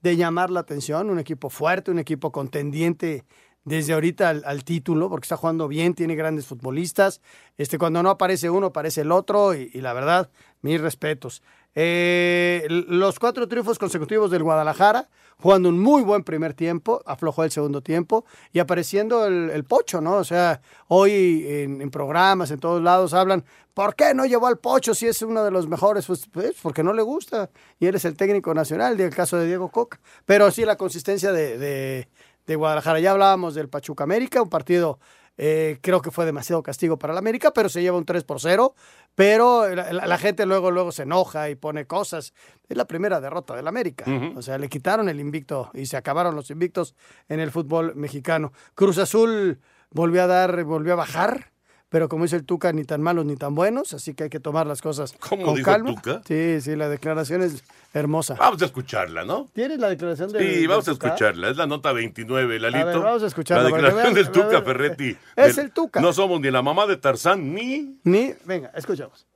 de 0.00 0.16
llamar 0.16 0.50
la 0.50 0.60
atención, 0.60 1.10
un 1.10 1.18
equipo 1.18 1.50
fuerte, 1.50 1.90
un 1.90 1.98
equipo 1.98 2.32
contendiente 2.32 3.24
desde 3.64 3.92
ahorita 3.92 4.30
al, 4.30 4.64
título, 4.64 5.10
porque 5.10 5.26
está 5.26 5.36
jugando 5.36 5.68
bien, 5.68 5.94
tiene 5.94 6.14
grandes 6.14 6.46
futbolistas. 6.46 7.20
Este, 7.58 7.78
cuando 7.78 8.02
no 8.02 8.10
aparece 8.10 8.48
uno, 8.48 8.68
aparece 8.68 9.02
el 9.02 9.12
otro, 9.12 9.54
y 9.54 9.68
la 9.74 9.92
verdad, 9.92 10.30
mis 10.62 10.80
respetos. 10.80 11.42
Eh, 11.80 12.66
los 12.88 13.20
cuatro 13.20 13.46
triunfos 13.46 13.78
consecutivos 13.78 14.32
del 14.32 14.42
Guadalajara, 14.42 15.08
jugando 15.40 15.68
un 15.68 15.78
muy 15.78 16.02
buen 16.02 16.24
primer 16.24 16.52
tiempo, 16.52 17.00
aflojó 17.06 17.44
el 17.44 17.52
segundo 17.52 17.82
tiempo 17.82 18.24
y 18.52 18.58
apareciendo 18.58 19.24
el, 19.26 19.62
pocho, 19.62 20.00
¿no? 20.00 20.14
O 20.16 20.24
sea, 20.24 20.60
hoy 20.88 21.44
en, 21.48 21.88
programas, 21.92 22.50
en 22.50 22.58
todos 22.58 22.82
lados 22.82 23.14
hablan, 23.14 23.44
¿por 23.74 23.94
qué 23.94 24.12
no 24.12 24.26
llevó 24.26 24.48
al 24.48 24.58
pocho 24.58 24.92
si 24.92 25.06
es 25.06 25.22
uno 25.22 25.44
de 25.44 25.52
los 25.52 25.68
mejores? 25.68 26.06
Pues, 26.06 26.26
pues, 26.32 26.56
porque 26.60 26.82
no 26.82 26.92
le 26.92 27.02
gusta 27.02 27.48
y 27.78 27.86
él 27.86 27.94
es 27.94 28.04
el 28.04 28.16
técnico 28.16 28.52
nacional, 28.54 29.00
el 29.00 29.14
caso 29.14 29.36
de 29.36 29.46
Diego 29.46 29.68
Coca. 29.70 30.00
Pero 30.26 30.50
sí, 30.50 30.64
la 30.64 30.74
consistencia 30.76 31.30
de, 31.30 31.58
de- 31.58 32.08
de 32.48 32.56
Guadalajara. 32.56 32.98
Ya 32.98 33.12
hablábamos 33.12 33.54
del 33.54 33.68
Pachuca 33.68 34.02
América, 34.04 34.42
un 34.42 34.48
partido 34.48 34.98
eh, 35.38 35.78
creo 35.80 36.02
que 36.02 36.10
fue 36.10 36.26
demasiado 36.26 36.62
castigo 36.62 36.98
para 36.98 37.12
el 37.14 37.18
América, 37.18 37.52
pero 37.52 37.68
se 37.70 37.80
lleva 37.80 37.96
un 37.96 38.04
3 38.04 38.24
por 38.24 38.40
0. 38.40 38.74
Pero 39.14 39.68
la, 39.74 39.92
la- 39.92 40.06
la 40.06 40.18
gente 40.18 40.44
luego, 40.46 40.70
luego 40.70 40.92
se 40.92 41.04
enoja 41.04 41.48
y 41.48 41.54
pone 41.54 41.86
cosas. 41.86 42.34
Es 42.68 42.76
la 42.76 42.84
primera 42.86 43.20
derrota 43.20 43.56
del 43.56 43.66
América. 43.68 44.04
O 44.36 44.42
sea, 44.42 44.58
le 44.58 44.68
quitaron 44.68 45.08
el 45.08 45.18
invicto 45.20 45.70
y 45.74 45.86
se 45.86 45.96
acabaron 45.96 46.34
los 46.36 46.50
invictos 46.50 46.94
en 47.28 47.40
el 47.40 47.50
fútbol 47.50 47.94
mexicano. 47.96 48.52
Cruz 48.74 48.98
Azul 48.98 49.60
volvió 49.90 50.22
a 50.22 50.26
dar, 50.26 50.62
volvió 50.64 50.92
a 50.92 50.96
bajar. 50.96 51.50
Pero 51.90 52.08
como 52.10 52.24
dice 52.24 52.36
el 52.36 52.44
Tuca, 52.44 52.70
ni 52.72 52.84
tan 52.84 53.00
malos 53.00 53.24
ni 53.24 53.36
tan 53.36 53.54
buenos, 53.54 53.94
así 53.94 54.12
que 54.12 54.24
hay 54.24 54.28
que 54.30 54.40
tomar 54.40 54.66
las 54.66 54.82
cosas 54.82 55.14
¿Cómo 55.18 55.44
con 55.46 55.54
dijo 55.54 55.70
el 55.70 55.76
calma. 55.76 55.94
Tuca? 55.94 56.20
Sí, 56.26 56.60
sí, 56.60 56.76
la 56.76 56.88
declaración 56.90 57.42
es 57.42 57.64
hermosa. 57.94 58.34
Vamos 58.34 58.60
a 58.60 58.66
escucharla, 58.66 59.24
¿no? 59.24 59.48
¿Tienes 59.54 59.78
la 59.78 59.88
declaración 59.88 60.30
de 60.30 60.38
Sí, 60.60 60.66
vamos 60.66 60.86
a 60.88 60.92
escucharla. 60.92 61.48
Es 61.48 61.56
la 61.56 61.66
nota 61.66 61.92
29, 61.92 62.60
Lalito. 62.60 62.86
ver, 62.86 62.98
vamos 62.98 63.22
a 63.22 63.26
escucharla 63.26 63.62
La 63.62 63.70
declaración 63.70 64.02
vean- 64.02 64.14
del 64.14 64.30
Tuca 64.30 64.60
Ferretti. 64.62 65.16
Es 65.34 65.56
Del- 65.56 65.66
el 65.66 65.72
Tuca. 65.72 66.00
No 66.00 66.12
somos 66.12 66.40
ni 66.42 66.50
la 66.50 66.60
mamá 66.60 66.86
de 66.86 66.96
Tarzán 66.98 67.54
ni... 67.54 67.98
Ni, 68.04 68.34
venga, 68.44 68.70
escuchamos. 68.74 69.26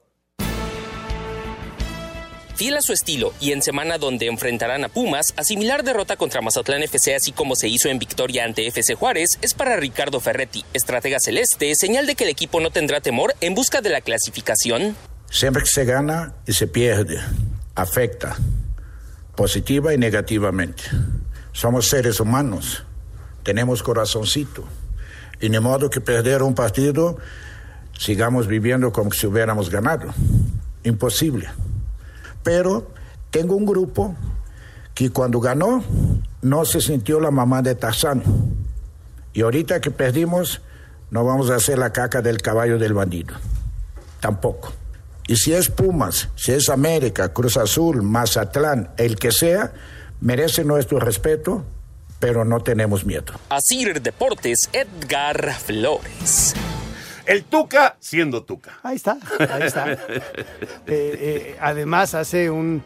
Fiel 2.54 2.76
a 2.76 2.82
su 2.82 2.92
estilo 2.92 3.32
y 3.40 3.52
en 3.52 3.62
semana 3.62 3.98
donde 3.98 4.26
enfrentarán 4.26 4.84
a 4.84 4.88
Pumas, 4.88 5.32
a 5.36 5.44
similar 5.44 5.82
derrota 5.84 6.16
contra 6.16 6.42
Mazatlán 6.42 6.82
FC 6.82 7.14
así 7.14 7.32
como 7.32 7.56
se 7.56 7.68
hizo 7.68 7.88
en 7.88 7.98
victoria 7.98 8.44
ante 8.44 8.66
FC 8.66 8.94
Juárez, 8.94 9.38
es 9.40 9.54
para 9.54 9.76
Ricardo 9.76 10.20
Ferretti, 10.20 10.64
estratega 10.74 11.18
celeste, 11.18 11.74
señal 11.74 12.06
de 12.06 12.14
que 12.14 12.24
el 12.24 12.30
equipo 12.30 12.60
no 12.60 12.70
tendrá 12.70 13.00
temor 13.00 13.34
en 13.40 13.54
busca 13.54 13.80
de 13.80 13.90
la 13.90 14.02
clasificación. 14.02 14.96
Siempre 15.30 15.62
que 15.62 15.70
se 15.70 15.84
gana 15.84 16.34
y 16.46 16.52
se 16.52 16.66
pierde, 16.66 17.18
afecta, 17.74 18.36
positiva 19.34 19.94
y 19.94 19.98
negativamente. 19.98 20.84
Somos 21.52 21.88
seres 21.88 22.20
humanos, 22.20 22.84
tenemos 23.42 23.82
corazoncito. 23.82 24.64
Y 25.40 25.48
ni 25.48 25.58
modo 25.58 25.90
que 25.90 26.00
perder 26.00 26.42
un 26.42 26.54
partido 26.54 27.18
sigamos 27.98 28.46
viviendo 28.46 28.92
como 28.92 29.10
si 29.10 29.26
hubiéramos 29.26 29.70
ganado. 29.70 30.12
Imposible. 30.84 31.48
Pero 32.42 32.90
tengo 33.30 33.56
un 33.56 33.66
grupo 33.66 34.14
que 34.94 35.10
cuando 35.10 35.40
ganó 35.40 35.82
no 36.42 36.64
se 36.64 36.80
sintió 36.80 37.20
la 37.20 37.30
mamá 37.30 37.62
de 37.62 37.74
Tarzán. 37.74 38.22
Y 39.32 39.42
ahorita 39.42 39.80
que 39.80 39.90
perdimos, 39.90 40.60
no 41.10 41.24
vamos 41.24 41.50
a 41.50 41.56
hacer 41.56 41.78
la 41.78 41.92
caca 41.92 42.20
del 42.20 42.42
caballo 42.42 42.78
del 42.78 42.92
bandido. 42.92 43.34
Tampoco. 44.20 44.72
Y 45.26 45.36
si 45.36 45.52
es 45.52 45.68
Pumas, 45.68 46.28
si 46.36 46.52
es 46.52 46.68
América, 46.68 47.32
Cruz 47.32 47.56
Azul, 47.56 48.02
Mazatlán, 48.02 48.90
el 48.96 49.16
que 49.16 49.32
sea, 49.32 49.72
merece 50.20 50.64
nuestro 50.64 50.98
respeto, 50.98 51.64
pero 52.18 52.44
no 52.44 52.60
tenemos 52.60 53.04
miedo. 53.04 53.32
Asir 53.48 54.02
Deportes, 54.02 54.68
Edgar 54.72 55.54
Flores. 55.54 56.54
El 57.26 57.44
Tuca 57.44 57.96
siendo 58.00 58.42
Tuca. 58.42 58.78
Ahí 58.82 58.96
está, 58.96 59.18
ahí 59.50 59.62
está. 59.62 59.92
Eh, 60.86 60.86
eh, 60.86 61.56
además 61.60 62.14
hace 62.14 62.50
un, 62.50 62.82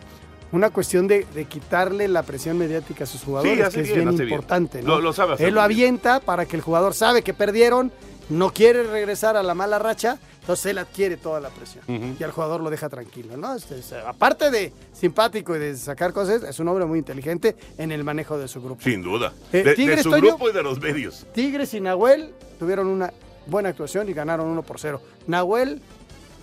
una 0.52 0.70
cuestión 0.70 1.08
de, 1.08 1.26
de 1.34 1.44
quitarle 1.46 2.08
la 2.08 2.22
presión 2.22 2.58
mediática 2.58 3.04
a 3.04 3.06
sus 3.06 3.22
jugadores, 3.22 3.54
Sí, 3.68 3.74
que 3.74 3.80
es 3.80 3.86
bien, 3.88 3.94
bien 4.00 4.08
hace 4.08 4.24
bien. 4.24 4.28
importante. 4.34 4.82
¿no? 4.82 4.88
Lo- 4.96 5.00
lo 5.00 5.12
sabe 5.12 5.34
hacer 5.34 5.48
Él 5.48 5.54
lo 5.54 5.60
bien. 5.60 5.64
avienta 5.64 6.20
para 6.20 6.46
que 6.46 6.56
el 6.56 6.62
jugador 6.62 6.94
sabe 6.94 7.22
que 7.22 7.32
perdieron, 7.34 7.90
no 8.28 8.52
quiere 8.52 8.82
regresar 8.84 9.36
a 9.36 9.42
la 9.42 9.54
mala 9.54 9.78
racha, 9.78 10.18
entonces 10.40 10.66
él 10.66 10.78
adquiere 10.78 11.16
toda 11.16 11.40
la 11.40 11.48
presión. 11.48 11.84
Y 12.18 12.22
al 12.22 12.30
jugador 12.30 12.60
lo 12.60 12.70
deja 12.70 12.88
tranquilo, 12.88 13.36
¿no? 13.36 13.54
Este, 13.54 13.78
es, 13.78 13.92
aparte 13.92 14.50
de 14.50 14.72
simpático 14.92 15.56
y 15.56 15.58
de 15.58 15.76
sacar 15.76 16.12
cosas, 16.12 16.42
es 16.44 16.58
un 16.60 16.68
hombre 16.68 16.84
muy 16.86 16.98
inteligente 17.00 17.56
en 17.78 17.90
el 17.92 18.04
manejo 18.04 18.38
de 18.38 18.46
su 18.46 18.60
grupo. 18.62 18.82
Sin 18.82 19.02
duda. 19.02 19.32
Eh, 19.52 19.62
de, 19.62 20.02
su 20.02 20.10
Toño. 20.10 20.22
grupo 20.22 20.50
y 20.50 20.52
de 20.52 20.62
los 20.62 20.80
medios. 20.80 21.26
Tigres 21.34 21.72
y 21.74 21.80
Nahuel 21.80 22.32
tuvieron 22.60 22.86
una 22.88 23.12
buena 23.46 23.68
actuación 23.70 24.08
y 24.08 24.12
ganaron 24.12 24.46
1 24.48 24.62
por 24.62 24.78
0. 24.78 25.00
Nahuel, 25.26 25.80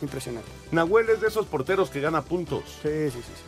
impresionante. 0.01 0.49
Nahuel 0.71 1.09
es 1.09 1.21
de 1.21 1.27
esos 1.27 1.45
porteros 1.45 1.89
que 1.89 2.01
gana 2.01 2.21
puntos. 2.21 2.63
Sí, 2.81 2.89
sí, 3.09 3.11
sí. 3.11 3.21
sí. 3.21 3.43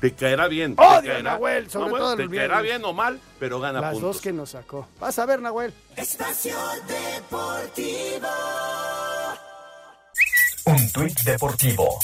Te 0.00 0.12
caerá 0.12 0.48
bien. 0.48 0.74
Odio 0.76 0.86
te 1.02 1.10
a 1.10 1.14
caerá- 1.14 1.22
Nahuel, 1.22 1.70
sobre 1.70 1.90
bueno, 1.90 2.04
todo 2.04 2.12
el 2.14 2.18
Te 2.18 2.26
viernes. 2.28 2.50
caerá 2.50 2.62
bien 2.62 2.84
o 2.84 2.92
mal, 2.92 3.20
pero 3.38 3.58
gana 3.60 3.80
Las 3.80 3.92
puntos. 3.94 4.14
dos 4.16 4.22
que 4.22 4.32
nos 4.32 4.50
sacó. 4.50 4.86
Vas 5.00 5.18
a 5.18 5.24
ver, 5.26 5.40
Nahuel. 5.40 5.72
Espacio 5.96 6.56
Deportivo. 6.86 8.28
Un 10.66 10.92
tuit 10.92 11.18
deportivo. 11.20 11.98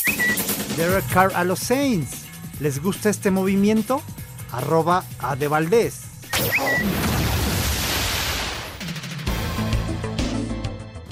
Derek 0.76 1.06
Carr 1.12 1.32
a 1.34 1.44
los 1.44 1.58
Saints. 1.60 2.24
¿Les 2.60 2.82
gusta 2.82 3.08
este 3.10 3.30
movimiento? 3.30 4.02
Arroba 4.52 5.04
a 5.18 5.34
de 5.36 5.48
Valdés. 5.48 6.02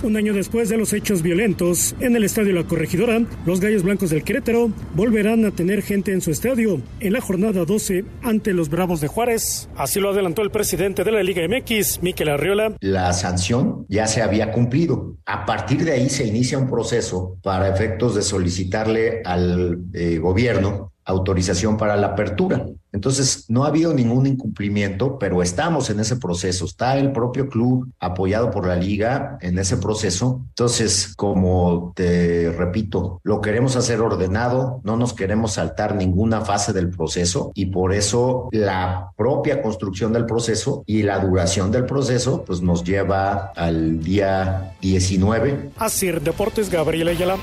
Un 0.05 0.17
año 0.17 0.33
después 0.33 0.69
de 0.69 0.77
los 0.77 0.93
hechos 0.93 1.23
violentos 1.23 1.97
en 1.99 2.15
el 2.15 2.23
estadio 2.23 2.53
La 2.53 2.63
Corregidora, 2.63 3.21
los 3.45 3.59
Gallos 3.59 3.83
Blancos 3.83 4.11
del 4.11 4.23
Querétaro 4.23 4.71
volverán 4.95 5.45
a 5.45 5.51
tener 5.51 5.83
gente 5.83 6.13
en 6.13 6.21
su 6.21 6.31
estadio 6.31 6.81
en 7.01 7.13
la 7.13 7.21
jornada 7.21 7.65
12 7.65 8.05
ante 8.23 8.53
los 8.53 8.69
Bravos 8.69 9.01
de 9.01 9.09
Juárez. 9.09 9.69
Así 9.77 9.99
lo 9.99 10.11
adelantó 10.11 10.43
el 10.43 10.53
presidente 10.53 11.03
de 11.03 11.11
la 11.11 11.25
Liga 11.25 11.43
MX, 11.49 12.01
Miquel 12.01 12.29
Arriola. 12.29 12.77
La 12.81 13.13
sanción 13.13 13.87
ya 13.89 14.07
se 14.07 14.23
había 14.23 14.53
cumplido. 14.53 15.17
A 15.27 15.45
partir 15.45 15.85
de 15.85 15.93
ahí 15.93 16.09
se 16.09 16.25
inicia 16.25 16.59
un 16.59 16.71
proceso 16.71 17.37
para 17.43 17.69
efectos 17.69 18.15
de 18.15 18.23
solicitarle 18.23 19.23
al 19.25 19.83
eh, 19.95 20.19
gobierno 20.19 20.93
autorización 21.09 21.77
para 21.77 21.97
la 21.97 22.09
apertura. 22.09 22.67
Entonces, 22.93 23.47
no 23.49 23.65
ha 23.65 23.69
habido 23.69 23.93
ningún 23.93 24.27
incumplimiento, 24.27 25.19
pero 25.19 25.43
estamos 25.43 25.91
en 25.91 26.01
ese 26.01 26.17
proceso. 26.17 26.65
Está 26.65 26.97
el 26.97 27.13
propio 27.13 27.49
club 27.49 27.91
apoyado 27.99 28.51
por 28.51 28.67
la 28.67 28.77
liga 28.77 29.39
en 29.41 29.59
ese 29.59 29.77
proceso. 29.77 30.43
Entonces, 30.51 31.15
como 31.17 31.93
te 31.95 32.51
repito, 32.53 33.21
lo 33.25 33.41
queremos 33.41 33.77
hacer 33.77 34.01
ordenado, 34.01 34.81
no 34.85 34.97
nos 34.97 35.13
queremos 35.13 35.55
saltar 35.55 35.95
ninguna 35.95 36.43
fase 36.43 36.73
del 36.73 36.91
proceso 36.91 37.53
y 37.55 37.67
por 37.67 37.93
eso 37.93 38.49
la 38.53 39.13
propia 39.17 39.63
construcción 39.63 40.13
del 40.13 40.27
proceso 40.27 40.83
y 40.87 41.03
la 41.03 41.19
duración 41.19 41.71
del 41.71 41.85
proceso 41.85 42.45
pues 42.45 42.61
nos 42.63 42.85
lleva 42.85 43.53
al 43.55 44.03
día 44.03 44.73
19 44.81 45.71
Así 45.79 46.11
Deportes 46.11 46.71
Gabriel 46.71 47.09
Ayala. 47.09 47.37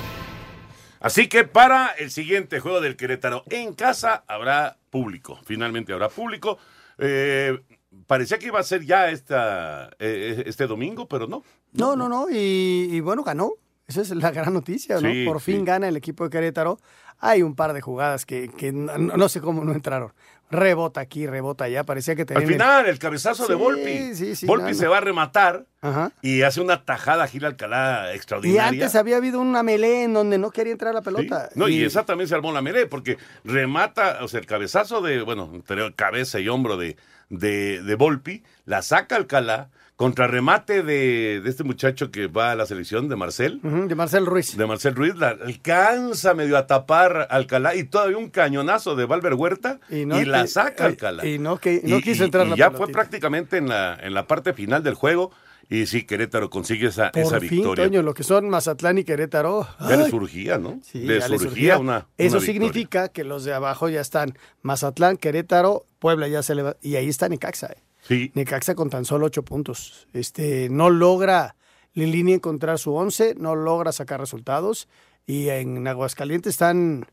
Así 1.05 1.27
que 1.29 1.43
para 1.43 1.89
el 1.99 2.09
siguiente 2.09 2.59
juego 2.59 2.81
del 2.81 2.95
Querétaro 2.95 3.43
en 3.51 3.75
casa 3.75 4.23
habrá 4.27 4.77
público. 4.89 5.39
Finalmente 5.45 5.93
habrá 5.93 6.09
público. 6.09 6.57
Eh, 6.97 7.59
parecía 8.07 8.39
que 8.39 8.47
iba 8.47 8.59
a 8.59 8.63
ser 8.63 8.83
ya 8.83 9.11
esta, 9.11 9.91
eh, 9.99 10.41
este 10.47 10.65
domingo, 10.65 11.07
pero 11.07 11.27
no. 11.27 11.43
No, 11.73 11.95
no, 11.95 12.09
no. 12.09 12.27
Y, 12.31 12.89
y 12.91 12.99
bueno, 13.01 13.21
ganó. 13.23 13.51
Esa 13.85 14.01
es 14.01 14.09
la 14.15 14.31
gran 14.31 14.51
noticia, 14.51 14.99
¿no? 14.99 15.11
Sí, 15.11 15.25
Por 15.27 15.41
fin 15.41 15.59
sí. 15.59 15.65
gana 15.65 15.87
el 15.87 15.95
equipo 15.95 16.23
de 16.23 16.31
Querétaro. 16.31 16.79
Hay 17.19 17.43
un 17.43 17.53
par 17.53 17.73
de 17.73 17.81
jugadas 17.81 18.25
que, 18.25 18.49
que 18.49 18.71
no, 18.71 18.97
no 18.97 19.29
sé 19.29 19.41
cómo 19.41 19.63
no 19.63 19.73
entraron. 19.73 20.11
Rebota 20.51 21.01
aquí, 21.01 21.25
rebota 21.27 21.65
allá. 21.65 21.83
Parecía 21.83 22.15
que 22.15 22.21
Al 22.21 22.27
tenían 22.27 22.43
el- 22.43 22.53
final, 22.53 22.85
el 22.87 22.99
cabezazo 22.99 23.47
de 23.47 23.55
Volpi. 23.55 24.13
sí, 24.15 24.35
sí, 24.35 24.45
Volpi 24.45 24.63
no, 24.65 24.69
no. 24.69 24.75
se 24.75 24.87
va 24.87 24.97
a 24.97 25.01
rematar 25.01 25.65
Ajá. 25.81 26.11
y 26.21 26.43
hace 26.43 26.61
una 26.61 26.85
tajada 26.85 27.27
Gil 27.27 27.45
Alcalá 27.45 28.11
Y 28.13 28.15
extraordinaria. 28.15 28.83
antes 28.85 28.95
había 28.95 29.17
habido 29.17 29.39
una 29.39 29.63
melee 29.63 30.03
en 30.03 30.13
donde 30.13 30.37
no 30.37 30.51
quería 30.51 30.71
entrar 30.73 30.93
la 30.93 31.01
pelota. 31.01 31.49
No, 31.55 31.67
y 31.67 31.83
esa 31.83 32.05
también 32.05 32.27
se 32.27 32.35
armó 32.35 32.51
la 32.51 32.61
melee, 32.61 32.85
porque 32.85 33.17
remata, 33.43 34.19
o 34.23 34.27
sea, 34.27 34.39
el 34.39 34.45
cabezazo 34.45 35.01
de, 35.01 35.21
bueno, 35.23 35.49
entre 35.53 35.93
cabeza 35.95 36.39
y 36.39 36.47
hombro 36.47 36.77
de, 36.77 36.95
de, 37.29 37.81
de 37.81 37.95
Volpi, 37.95 38.43
la 38.65 38.81
saca 38.81 39.15
Alcalá, 39.15 39.69
contra 39.95 40.27
remate 40.27 40.83
de, 40.83 41.39
de 41.41 41.49
este 41.49 41.63
muchacho 41.63 42.11
que 42.11 42.27
va 42.27 42.51
a 42.51 42.55
la 42.55 42.65
selección, 42.65 43.07
de 43.07 43.15
Marcel. 43.15 43.59
De 43.63 43.95
Marcel 43.95 44.25
Ruiz. 44.25 44.57
De 44.57 44.65
Marcel 44.65 44.93
Ruiz, 44.95 45.15
la 45.15 45.29
alcanza 45.29 46.33
medio 46.33 46.57
a 46.57 46.67
tapar 46.67 47.27
Alcalá 47.31 47.75
y 47.75 47.85
todavía 47.85 48.17
un 48.17 48.29
cañonazo 48.29 48.95
de 48.95 49.05
Valver 49.05 49.35
Huerta 49.35 49.79
y, 49.89 50.05
no, 50.05 50.21
la 50.23 50.47
saca 50.47 50.85
Alcalá. 50.85 51.25
y 51.25 51.39
no 51.39 51.57
que- 51.59 51.81
no 51.83 51.97
Y- 51.99 52.01
quiso 52.01 52.25
entrar 52.25 52.45
y 52.47 52.49
la 52.51 52.55
ya 52.57 52.71
fue 52.71 52.87
prácticamente 52.89 53.57
en 53.57 53.69
la, 53.69 53.97
en 54.01 54.13
la 54.13 54.27
parte 54.27 54.53
final 54.53 54.83
del 54.83 54.95
juego 54.95 55.31
y 55.69 55.85
sí, 55.87 56.03
Querétaro 56.03 56.49
consigue 56.51 56.87
esa, 56.89 57.11
Por 57.11 57.23
esa 57.23 57.39
fin, 57.39 57.49
victoria. 57.49 57.85
Toño, 57.85 58.01
lo 58.03 58.13
que 58.13 58.23
son 58.23 58.49
Mazatlán 58.49 58.97
y 58.99 59.03
Querétaro. 59.03 59.67
Ya 59.79 59.95
le 59.95 60.03
Ay, 60.03 60.11
surgía, 60.11 60.57
¿no? 60.59 60.79
Sí, 60.83 60.99
le 60.99 61.19
ya 61.19 61.27
surgía 61.27 61.49
surgía. 61.49 61.77
una, 61.79 62.05
Eso 62.19 62.37
una 62.37 62.45
significa 62.45 63.07
que 63.09 63.23
los 63.23 63.45
de 63.45 63.53
abajo 63.53 63.89
ya 63.89 64.01
están. 64.01 64.37
Mazatlán, 64.61 65.17
Querétaro, 65.17 65.85
Puebla 65.97 66.27
ya 66.27 66.43
se 66.43 66.53
le 66.53 66.61
va. 66.61 66.75
Y 66.83 66.97
ahí 66.97 67.07
está 67.09 67.29
Necaxa. 67.29 67.67
eh. 67.67 67.77
Necaxa 68.09 68.75
con 68.75 68.89
tan 68.89 69.05
solo 69.05 69.27
ocho 69.27 69.43
puntos. 69.43 70.07
Este, 70.13 70.69
no 70.69 70.89
logra 70.89 71.55
Lilini 71.93 72.33
encontrar 72.33 72.77
su 72.77 72.93
once, 72.93 73.33
no 73.35 73.55
logra 73.55 73.91
sacar 73.91 74.19
resultados. 74.19 74.87
Y 75.25 75.49
en 75.49 75.87
Aguascalientes 75.87 76.51
están. 76.51 77.07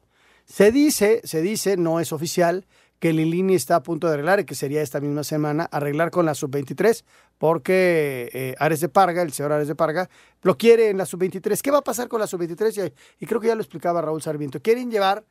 Se 0.45 0.71
dice, 0.71 1.23
se 1.25 1.41
dice, 1.41 1.77
no 1.77 2.01
es 2.01 2.13
oficial, 2.13 2.67
que 2.99 3.13
Lilini 3.13 3.55
está 3.55 3.77
a 3.77 3.83
punto 3.83 4.07
de 4.07 4.15
arreglar 4.15 4.41
y 4.41 4.45
que 4.45 4.55
sería 4.55 4.83
esta 4.83 5.01
misma 5.01 5.25
semana 5.25 5.65
arreglar 5.65 6.11
con 6.11 6.27
la 6.27 6.35
sub-23, 6.35 7.05
porque 7.39 8.29
eh, 8.33 8.55
Ares 8.59 8.81
de 8.81 8.89
Parga, 8.89 9.23
el 9.23 9.33
señor 9.33 9.53
Ares 9.53 9.69
de 9.69 9.75
Parga, 9.75 10.11
lo 10.43 10.59
quiere 10.59 10.91
en 10.91 10.99
la 10.99 11.07
sub-23. 11.07 11.61
¿Qué 11.63 11.71
va 11.71 11.79
a 11.79 11.83
pasar 11.83 12.09
con 12.09 12.21
la 12.21 12.27
sub-23? 12.27 12.93
Y, 13.19 13.25
y 13.25 13.27
creo 13.27 13.41
que 13.41 13.49
ya 13.49 13.55
lo 13.55 13.63
explicaba 13.63 14.03
Raúl 14.03 14.21
Sarmiento. 14.21 14.61
Quieren 14.61 14.91
llevar 14.91 15.25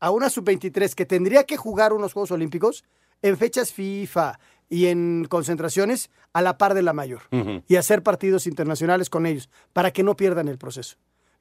a 0.00 0.10
una 0.10 0.30
sub-23 0.30 0.94
que 0.94 1.04
tendría 1.04 1.44
que 1.44 1.56
jugar 1.56 1.92
unos 1.92 2.12
Juegos 2.12 2.30
Olímpicos 2.30 2.84
en 3.22 3.36
fechas 3.38 3.72
FIFA 3.72 4.38
y 4.68 4.86
en 4.86 5.26
concentraciones 5.28 6.10
a 6.32 6.42
la 6.42 6.58
par 6.58 6.74
de 6.74 6.82
la 6.82 6.92
mayor 6.92 7.22
Ujú. 7.30 7.62
y 7.68 7.76
hacer 7.76 8.02
partidos 8.02 8.46
internacionales 8.46 9.10
con 9.10 9.26
ellos 9.26 9.48
para 9.72 9.92
que 9.92 10.02
no 10.02 10.16
pierdan 10.16 10.48
el 10.48 10.58
proceso. 10.58 10.96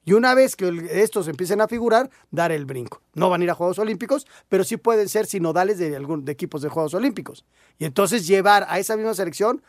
Y 0.05 0.11
una 0.13 0.35
vez 0.35 0.57
que 0.57 0.89
estos 0.91 1.29
empiecen 1.29 1.61
a 1.61 1.67
figurar, 1.69 2.09
dar 2.29 2.51
el 2.51 2.65
brinco. 2.65 3.01
No 3.13 3.29
van 3.29 3.39
a 3.39 3.43
ir 3.45 3.49
a 3.51 3.55
Juegos 3.55 3.79
Olímpicos, 3.79 4.27
pero 4.49 4.65
sí 4.65 4.75
pueden 4.75 5.07
ser 5.07 5.25
sinodales 5.25 5.77
de, 5.77 5.95
algún, 5.95 6.25
de 6.25 6.31
equipos 6.33 6.61
de 6.61 6.67
Juegos 6.67 6.93
Olímpicos. 6.93 7.45
Y 7.79 7.85
entonces 7.85 8.27
llevar 8.27 8.65
a 8.67 8.79
esa 8.79 8.97
misma 8.97 9.13
selección, 9.13 9.61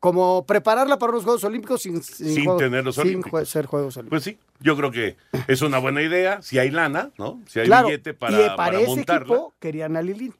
como 0.00 0.46
prepararla 0.46 0.98
para 0.98 1.12
unos 1.12 1.24
Juegos 1.24 1.44
Olímpicos 1.44 1.82
sin, 1.82 2.02
Sin 2.02 2.44
juego- 2.44 2.58
tener 2.58 2.84
los 2.84 2.94
sin 2.94 3.02
olímpicos. 3.04 3.48
ser 3.50 3.66
Juegos 3.66 3.96
Olímpicos. 3.98 4.24
Pues 4.24 4.24
sí, 4.24 4.38
yo 4.60 4.76
creo 4.78 4.90
que 4.90 5.16
es 5.46 5.60
una 5.60 5.78
buena 5.78 6.00
idea, 6.02 6.40
si 6.40 6.58
hay 6.58 6.70
lana, 6.70 7.10
¿no? 7.18 7.42
Si 7.46 7.60
hay 7.60 7.66
Claro, 7.66 7.88
billete 7.88 8.10
y 8.10 8.12
para, 8.14 8.36
para, 8.38 8.56
para 8.56 8.78
ese 8.80 8.86
montarla. 8.88 9.34
equipo 9.34 9.54
querían 9.60 9.96
a 9.98 10.02
Lilín. 10.02 10.34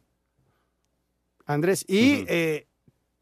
Andrés, 1.46 1.84
y 1.88 2.24
eh, 2.28 2.66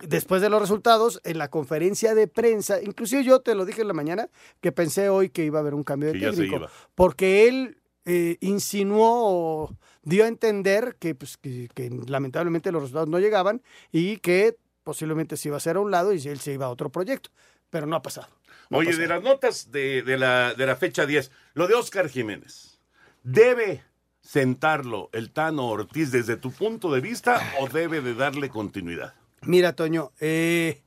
después 0.00 0.42
de 0.42 0.48
los 0.48 0.60
resultados, 0.60 1.20
en 1.24 1.38
la 1.38 1.48
conferencia 1.48 2.14
de 2.14 2.26
prensa, 2.26 2.82
inclusive 2.82 3.22
yo 3.22 3.40
te 3.40 3.54
lo 3.54 3.64
dije 3.64 3.82
en 3.82 3.88
la 3.88 3.94
mañana, 3.94 4.28
que 4.60 4.72
pensé 4.72 5.08
hoy 5.08 5.28
que 5.28 5.44
iba 5.44 5.58
a 5.58 5.62
haber 5.62 5.74
un 5.74 5.84
cambio 5.84 6.12
de 6.12 6.18
técnico, 6.18 6.66
porque 6.94 7.46
él 7.48 7.78
eh, 8.06 8.36
insinuó 8.40 9.64
o 9.64 9.76
dio 10.02 10.24
a 10.24 10.28
entender 10.28 10.96
que, 10.98 11.14
pues, 11.14 11.36
que, 11.36 11.68
que 11.74 11.90
lamentablemente 12.06 12.72
los 12.72 12.82
resultados 12.82 13.08
no 13.08 13.18
llegaban 13.18 13.62
y 13.92 14.18
que 14.18 14.56
posiblemente 14.82 15.36
se 15.36 15.48
iba 15.48 15.56
a 15.56 15.58
hacer 15.58 15.76
a 15.76 15.80
un 15.80 15.90
lado 15.90 16.12
y 16.12 16.18
él 16.28 16.38
se 16.40 16.52
iba 16.52 16.66
a 16.66 16.70
otro 16.70 16.90
proyecto, 16.90 17.30
pero 17.70 17.86
no 17.86 17.96
ha 17.96 18.02
pasado. 18.02 18.28
No 18.68 18.76
ha 18.76 18.80
Oye, 18.80 18.90
pasado. 18.90 19.02
de 19.02 19.08
las 19.08 19.22
notas 19.22 19.70
de, 19.70 20.02
de 20.02 20.18
la, 20.18 20.54
de 20.54 20.66
la 20.66 20.76
fecha 20.76 21.06
10, 21.06 21.30
lo 21.54 21.66
de 21.66 21.74
Oscar 21.74 22.08
Jiménez, 22.08 22.78
¿debe 23.22 23.82
sentarlo 24.24 25.10
el 25.12 25.30
Tano 25.30 25.68
Ortiz 25.68 26.10
desde 26.10 26.36
tu 26.36 26.50
punto 26.50 26.90
de 26.92 27.00
vista 27.00 27.40
o 27.60 27.68
debe 27.68 28.00
de 28.00 28.14
darle 28.14 28.48
continuidad? 28.48 29.14
Mira, 29.42 29.74
Toño, 29.74 30.12
eh, 30.18 30.82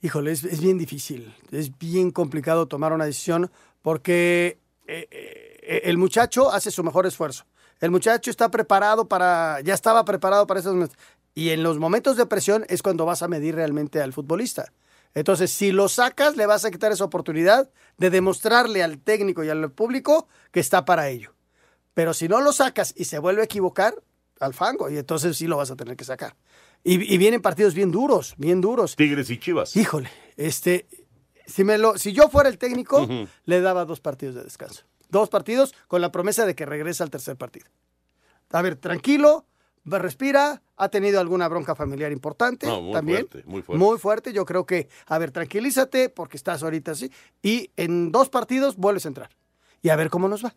híjole, 0.00 0.30
es, 0.32 0.44
es 0.44 0.60
bien 0.60 0.78
difícil, 0.78 1.34
es 1.50 1.76
bien 1.76 2.12
complicado 2.12 2.68
tomar 2.68 2.92
una 2.92 3.04
decisión 3.04 3.50
porque 3.82 4.58
eh, 4.86 5.08
eh, 5.10 5.82
el 5.84 5.98
muchacho 5.98 6.52
hace 6.52 6.70
su 6.70 6.84
mejor 6.84 7.06
esfuerzo. 7.06 7.44
El 7.80 7.90
muchacho 7.90 8.30
está 8.30 8.48
preparado 8.50 9.08
para, 9.08 9.60
ya 9.62 9.74
estaba 9.74 10.04
preparado 10.04 10.46
para 10.46 10.60
esos 10.60 10.74
momentos. 10.74 10.96
Y 11.34 11.50
en 11.50 11.62
los 11.62 11.78
momentos 11.78 12.16
de 12.16 12.26
presión 12.26 12.64
es 12.68 12.82
cuando 12.82 13.04
vas 13.04 13.22
a 13.22 13.28
medir 13.28 13.56
realmente 13.56 14.00
al 14.00 14.12
futbolista. 14.12 14.72
Entonces, 15.14 15.50
si 15.50 15.72
lo 15.72 15.88
sacas, 15.88 16.36
le 16.36 16.46
vas 16.46 16.64
a 16.64 16.70
quitar 16.70 16.92
esa 16.92 17.04
oportunidad 17.04 17.70
de 17.98 18.10
demostrarle 18.10 18.82
al 18.82 18.98
técnico 18.98 19.42
y 19.42 19.48
al 19.48 19.70
público 19.72 20.28
que 20.52 20.60
está 20.60 20.84
para 20.84 21.08
ello. 21.08 21.34
Pero 21.94 22.14
si 22.14 22.28
no 22.28 22.40
lo 22.40 22.52
sacas 22.52 22.94
y 22.96 23.04
se 23.04 23.18
vuelve 23.18 23.42
a 23.42 23.44
equivocar, 23.44 23.94
al 24.40 24.54
fango, 24.54 24.90
y 24.90 24.98
entonces 24.98 25.36
sí 25.36 25.46
lo 25.46 25.56
vas 25.56 25.70
a 25.70 25.76
tener 25.76 25.96
que 25.96 26.04
sacar. 26.04 26.34
Y, 26.82 27.14
y 27.14 27.18
vienen 27.18 27.40
partidos 27.40 27.74
bien 27.74 27.92
duros, 27.92 28.34
bien 28.38 28.60
duros. 28.60 28.96
Tigres 28.96 29.30
y 29.30 29.38
Chivas. 29.38 29.76
Híjole, 29.76 30.10
este, 30.36 30.88
si, 31.46 31.62
me 31.62 31.78
lo, 31.78 31.96
si 31.96 32.12
yo 32.12 32.28
fuera 32.28 32.48
el 32.48 32.58
técnico, 32.58 33.06
le 33.44 33.60
daba 33.60 33.84
dos 33.84 34.00
partidos 34.00 34.34
de 34.34 34.42
descanso. 34.42 34.82
Dos 35.08 35.28
partidos 35.28 35.74
con 35.86 36.00
la 36.00 36.10
promesa 36.10 36.44
de 36.46 36.54
que 36.56 36.66
regrese 36.66 37.02
al 37.02 37.10
tercer 37.10 37.36
partido. 37.36 37.66
A 38.50 38.62
ver, 38.62 38.76
tranquilo, 38.76 39.46
respira, 39.84 40.62
ha 40.76 40.88
tenido 40.88 41.20
alguna 41.20 41.46
bronca 41.48 41.74
familiar 41.74 42.10
importante 42.10 42.66
No, 42.66 42.80
muy 42.82 42.92
también. 42.92 43.28
fuerte, 43.28 43.48
muy 43.48 43.62
fuerte. 43.62 43.84
Muy 43.84 43.98
fuerte, 43.98 44.32
yo 44.32 44.44
creo 44.44 44.66
que, 44.66 44.88
a 45.06 45.18
ver, 45.18 45.30
tranquilízate 45.30 46.08
porque 46.08 46.36
estás 46.36 46.62
ahorita 46.62 46.92
así. 46.92 47.12
Y 47.42 47.70
en 47.76 48.10
dos 48.10 48.28
partidos 48.28 48.76
vuelves 48.76 49.04
a 49.04 49.08
entrar. 49.08 49.30
Y 49.82 49.90
a 49.90 49.96
ver 49.96 50.10
cómo 50.10 50.28
nos 50.28 50.44
va. 50.44 50.54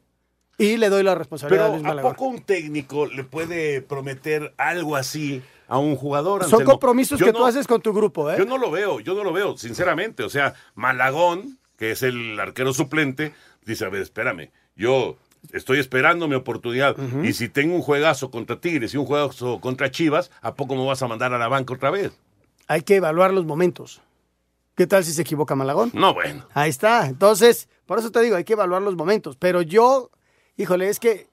Y 0.57 0.77
le 0.77 0.89
doy 0.89 1.03
la 1.03 1.15
responsabilidad 1.15 1.65
a 1.65 1.69
Luis 1.69 1.81
Pero 1.81 1.91
¿a 1.91 1.95
Malagón. 1.95 2.13
poco 2.13 2.25
un 2.27 2.41
técnico 2.43 3.05
le 3.07 3.23
puede 3.23 3.81
prometer 3.81 4.53
algo 4.57 4.95
así 4.95 5.41
a 5.67 5.77
un 5.77 5.95
jugador? 5.95 6.45
Son 6.45 6.63
compromisos 6.63 7.19
Yo 7.19 7.25
que 7.25 7.31
no- 7.33 7.39
tú 7.39 7.45
haces 7.45 7.67
con 7.67 7.81
tu 7.81 7.91
grupo, 7.93 8.31
¿eh? 8.31 8.35
Yo 8.37 8.45
no 8.45 8.57
lo 8.57 8.71
veo, 8.71 8.99
yo 9.01 9.13
no 9.15 9.23
lo 9.23 9.33
veo, 9.33 9.57
sinceramente. 9.57 10.23
O 10.23 10.29
sea, 10.29 10.53
Malagón, 10.75 11.57
que 11.77 11.91
es 11.91 12.03
el 12.03 12.39
arquero 12.39 12.73
suplente, 12.73 13.33
dice, 13.65 13.83
a 13.85 13.89
ver, 13.89 14.01
espérame, 14.01 14.51
yo 14.77 15.17
estoy 15.51 15.79
esperando 15.79 16.27
mi 16.27 16.35
oportunidad. 16.35 16.95
Y 17.23 17.33
si 17.33 17.49
tengo 17.49 17.75
un 17.75 17.81
juegazo 17.81 18.31
contra 18.31 18.59
Tigres 18.59 18.93
y 18.93 18.97
un 18.97 19.05
juegazo 19.05 19.59
contra 19.59 19.91
Chivas, 19.91 20.31
¿a 20.41 20.55
poco 20.55 20.75
me 20.75 20.85
vas 20.85 21.01
a 21.01 21.07
mandar 21.07 21.33
a 21.33 21.37
la 21.37 21.47
banca 21.49 21.73
otra 21.73 21.91
vez? 21.91 22.13
Hay 22.67 22.81
que 22.83 22.95
evaluar 22.95 23.33
los 23.33 23.45
momentos. 23.45 24.01
¿Qué 24.75 24.87
tal 24.87 25.03
si 25.03 25.13
se 25.13 25.21
equivoca 25.21 25.55
Malagón? 25.55 25.91
No, 25.93 26.13
bueno. 26.13 26.45
Ahí 26.53 26.69
está. 26.69 27.07
Entonces, 27.07 27.69
por 27.85 27.99
eso 27.99 28.11
te 28.11 28.21
digo, 28.21 28.35
hay 28.35 28.43
que 28.43 28.53
evaluar 28.53 28.81
los 28.81 28.95
momentos. 28.95 29.37
Pero 29.37 29.61
yo, 29.61 30.09
híjole, 30.57 30.89
es 30.89 30.99
que 30.99 31.27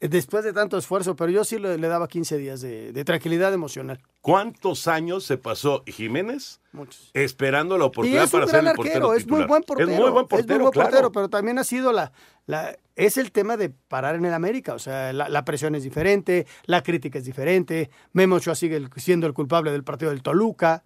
eh, 0.00 0.08
después 0.08 0.44
de 0.44 0.52
tanto 0.52 0.76
esfuerzo, 0.76 1.14
pero 1.16 1.30
yo 1.30 1.44
sí 1.44 1.58
le, 1.58 1.78
le 1.78 1.88
daba 1.88 2.08
15 2.08 2.36
días 2.36 2.60
de, 2.60 2.92
de 2.92 3.04
tranquilidad 3.04 3.52
emocional. 3.54 4.00
¿Cuántos 4.20 4.88
años 4.88 5.24
se 5.24 5.36
pasó 5.38 5.82
Jiménez 5.86 6.60
Muchos. 6.72 7.10
esperando 7.14 7.78
la 7.78 7.84
Y 7.84 7.88
oportunidad 7.88 8.24
un 8.24 8.30
para 8.30 8.46
ser 8.46 8.60
el 8.66 8.72
portero 8.74 9.10
arquero, 9.10 9.14
es 9.14 9.26
muy 9.28 9.44
buen 9.44 9.62
portero. 9.62 9.90
Es 9.90 9.98
muy 9.98 10.10
buen 10.10 10.26
portero, 10.26 10.40
es 10.42 10.46
muy 10.48 10.62
buen 10.62 10.72
claro. 10.72 10.90
portero, 10.90 11.12
pero 11.12 11.28
también 11.28 11.58
ha 11.58 11.64
sido 11.64 11.92
la, 11.92 12.12
la- 12.46 12.76
es 12.96 13.16
el 13.16 13.32
tema 13.32 13.56
de 13.56 13.70
parar 13.70 14.14
en 14.14 14.24
el 14.24 14.32
América. 14.34 14.74
O 14.74 14.78
sea, 14.78 15.12
la, 15.12 15.28
la 15.28 15.44
presión 15.44 15.74
es 15.74 15.82
diferente, 15.82 16.46
la 16.64 16.82
crítica 16.82 17.18
es 17.18 17.24
diferente. 17.24 17.90
Memo 18.12 18.36
Ochoa 18.36 18.54
sigue 18.54 18.88
siendo 18.96 19.26
el 19.26 19.34
culpable 19.34 19.70
del 19.72 19.84
partido 19.84 20.10
del 20.10 20.22
Toluca. 20.22 20.84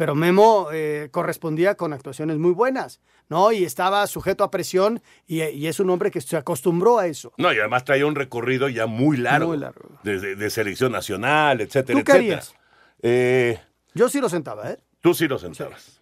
Pero 0.00 0.14
Memo 0.14 0.68
eh, 0.72 1.08
correspondía 1.10 1.74
con 1.74 1.92
actuaciones 1.92 2.38
muy 2.38 2.52
buenas, 2.52 3.00
¿no? 3.28 3.52
Y 3.52 3.64
estaba 3.66 4.06
sujeto 4.06 4.44
a 4.44 4.50
presión 4.50 5.02
y, 5.26 5.42
y 5.42 5.66
es 5.66 5.78
un 5.78 5.90
hombre 5.90 6.10
que 6.10 6.22
se 6.22 6.38
acostumbró 6.38 6.98
a 6.98 7.06
eso. 7.06 7.34
No, 7.36 7.52
y 7.52 7.58
además 7.58 7.84
traía 7.84 8.06
un 8.06 8.14
recorrido 8.14 8.70
ya 8.70 8.86
muy 8.86 9.18
largo. 9.18 9.48
Muy 9.48 9.58
largo. 9.58 9.90
De, 10.02 10.18
de- 10.18 10.36
de 10.36 10.48
selección 10.48 10.90
nacional, 10.92 11.60
etcétera, 11.60 11.98
¿Tú 11.98 12.04
qué 12.06 12.12
etcétera. 12.12 12.34
harías? 12.38 12.54
Eh, 13.02 13.60
Yo 13.92 14.08
sí 14.08 14.22
lo 14.22 14.30
sentaba, 14.30 14.70
¿eh? 14.70 14.78
tú 15.02 15.12
sí 15.12 15.28
lo 15.28 15.38
sentabas. 15.38 16.00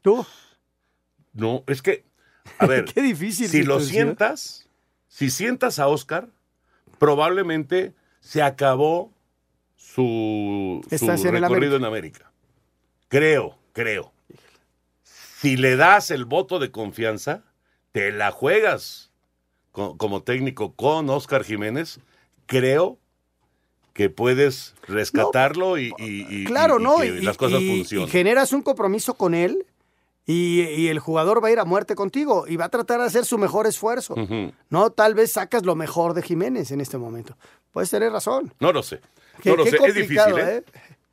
¿Tú? 0.00 0.24
No, 1.34 1.64
es 1.66 1.82
que, 1.82 2.06
a 2.58 2.64
ver, 2.64 2.86
Qué 2.94 3.02
difícil 3.02 3.46
si 3.48 3.62
lo 3.62 3.80
sientas, 3.80 4.70
si 5.06 5.28
sientas 5.28 5.78
a 5.78 5.88
Oscar, 5.88 6.28
probablemente 6.98 7.92
se 8.20 8.40
acabó 8.40 9.12
su, 9.76 10.80
en 10.90 11.32
recorrido 11.42 11.76
en 11.76 11.84
América. 11.84 12.27
Creo, 13.08 13.56
creo. 13.72 14.12
Si 15.40 15.56
le 15.56 15.76
das 15.76 16.10
el 16.10 16.24
voto 16.24 16.58
de 16.58 16.70
confianza, 16.70 17.42
te 17.92 18.10
la 18.12 18.30
juegas 18.32 19.10
co- 19.72 19.96
como 19.96 20.22
técnico 20.22 20.72
con 20.74 21.08
Oscar 21.10 21.44
Jiménez, 21.44 22.00
creo 22.46 22.98
que 23.92 24.10
puedes 24.10 24.74
rescatarlo 24.86 25.78
y, 25.78 25.92
y- 25.98 26.26
y- 26.28 26.44
Claro, 26.44 26.78
y- 26.78 26.82
¿no? 26.82 27.04
Y, 27.04 27.20
las 27.22 27.36
cosas 27.36 27.60
y- 27.60 27.80
y 27.90 28.06
generas 28.08 28.52
un 28.52 28.62
compromiso 28.62 29.14
con 29.14 29.34
él 29.34 29.64
y, 30.26 30.88
el 30.88 30.98
jugador 30.98 31.42
va 31.42 31.48
a 31.48 31.52
ir 31.52 31.58
a 31.58 31.64
muerte 31.64 31.94
contigo 31.94 32.44
y 32.46 32.56
va 32.56 32.66
a 32.66 32.68
tratar 32.68 33.00
de 33.00 33.06
hacer 33.06 33.24
su 33.24 33.38
mejor 33.38 33.66
esfuerzo. 33.66 34.14
No, 34.70 34.90
tal 34.90 35.14
vez 35.14 35.32
sacas 35.32 35.64
lo 35.64 35.74
mejor 35.74 36.14
de 36.14 36.22
Jiménez 36.22 36.70
en 36.70 36.80
este 36.80 36.98
momento. 36.98 37.36
Puedes 37.72 37.90
tener 37.90 38.12
razón. 38.12 38.52
No 38.60 38.72
lo 38.72 38.82
sé. 38.82 39.00
Qué- 39.42 39.50
no 39.50 39.56
lo 39.56 39.64
qué 39.64 39.70
sé. 39.70 39.76
Es 39.86 39.94
difícil, 39.94 40.38
¿eh? 40.38 40.56
¿eh? 40.56 40.64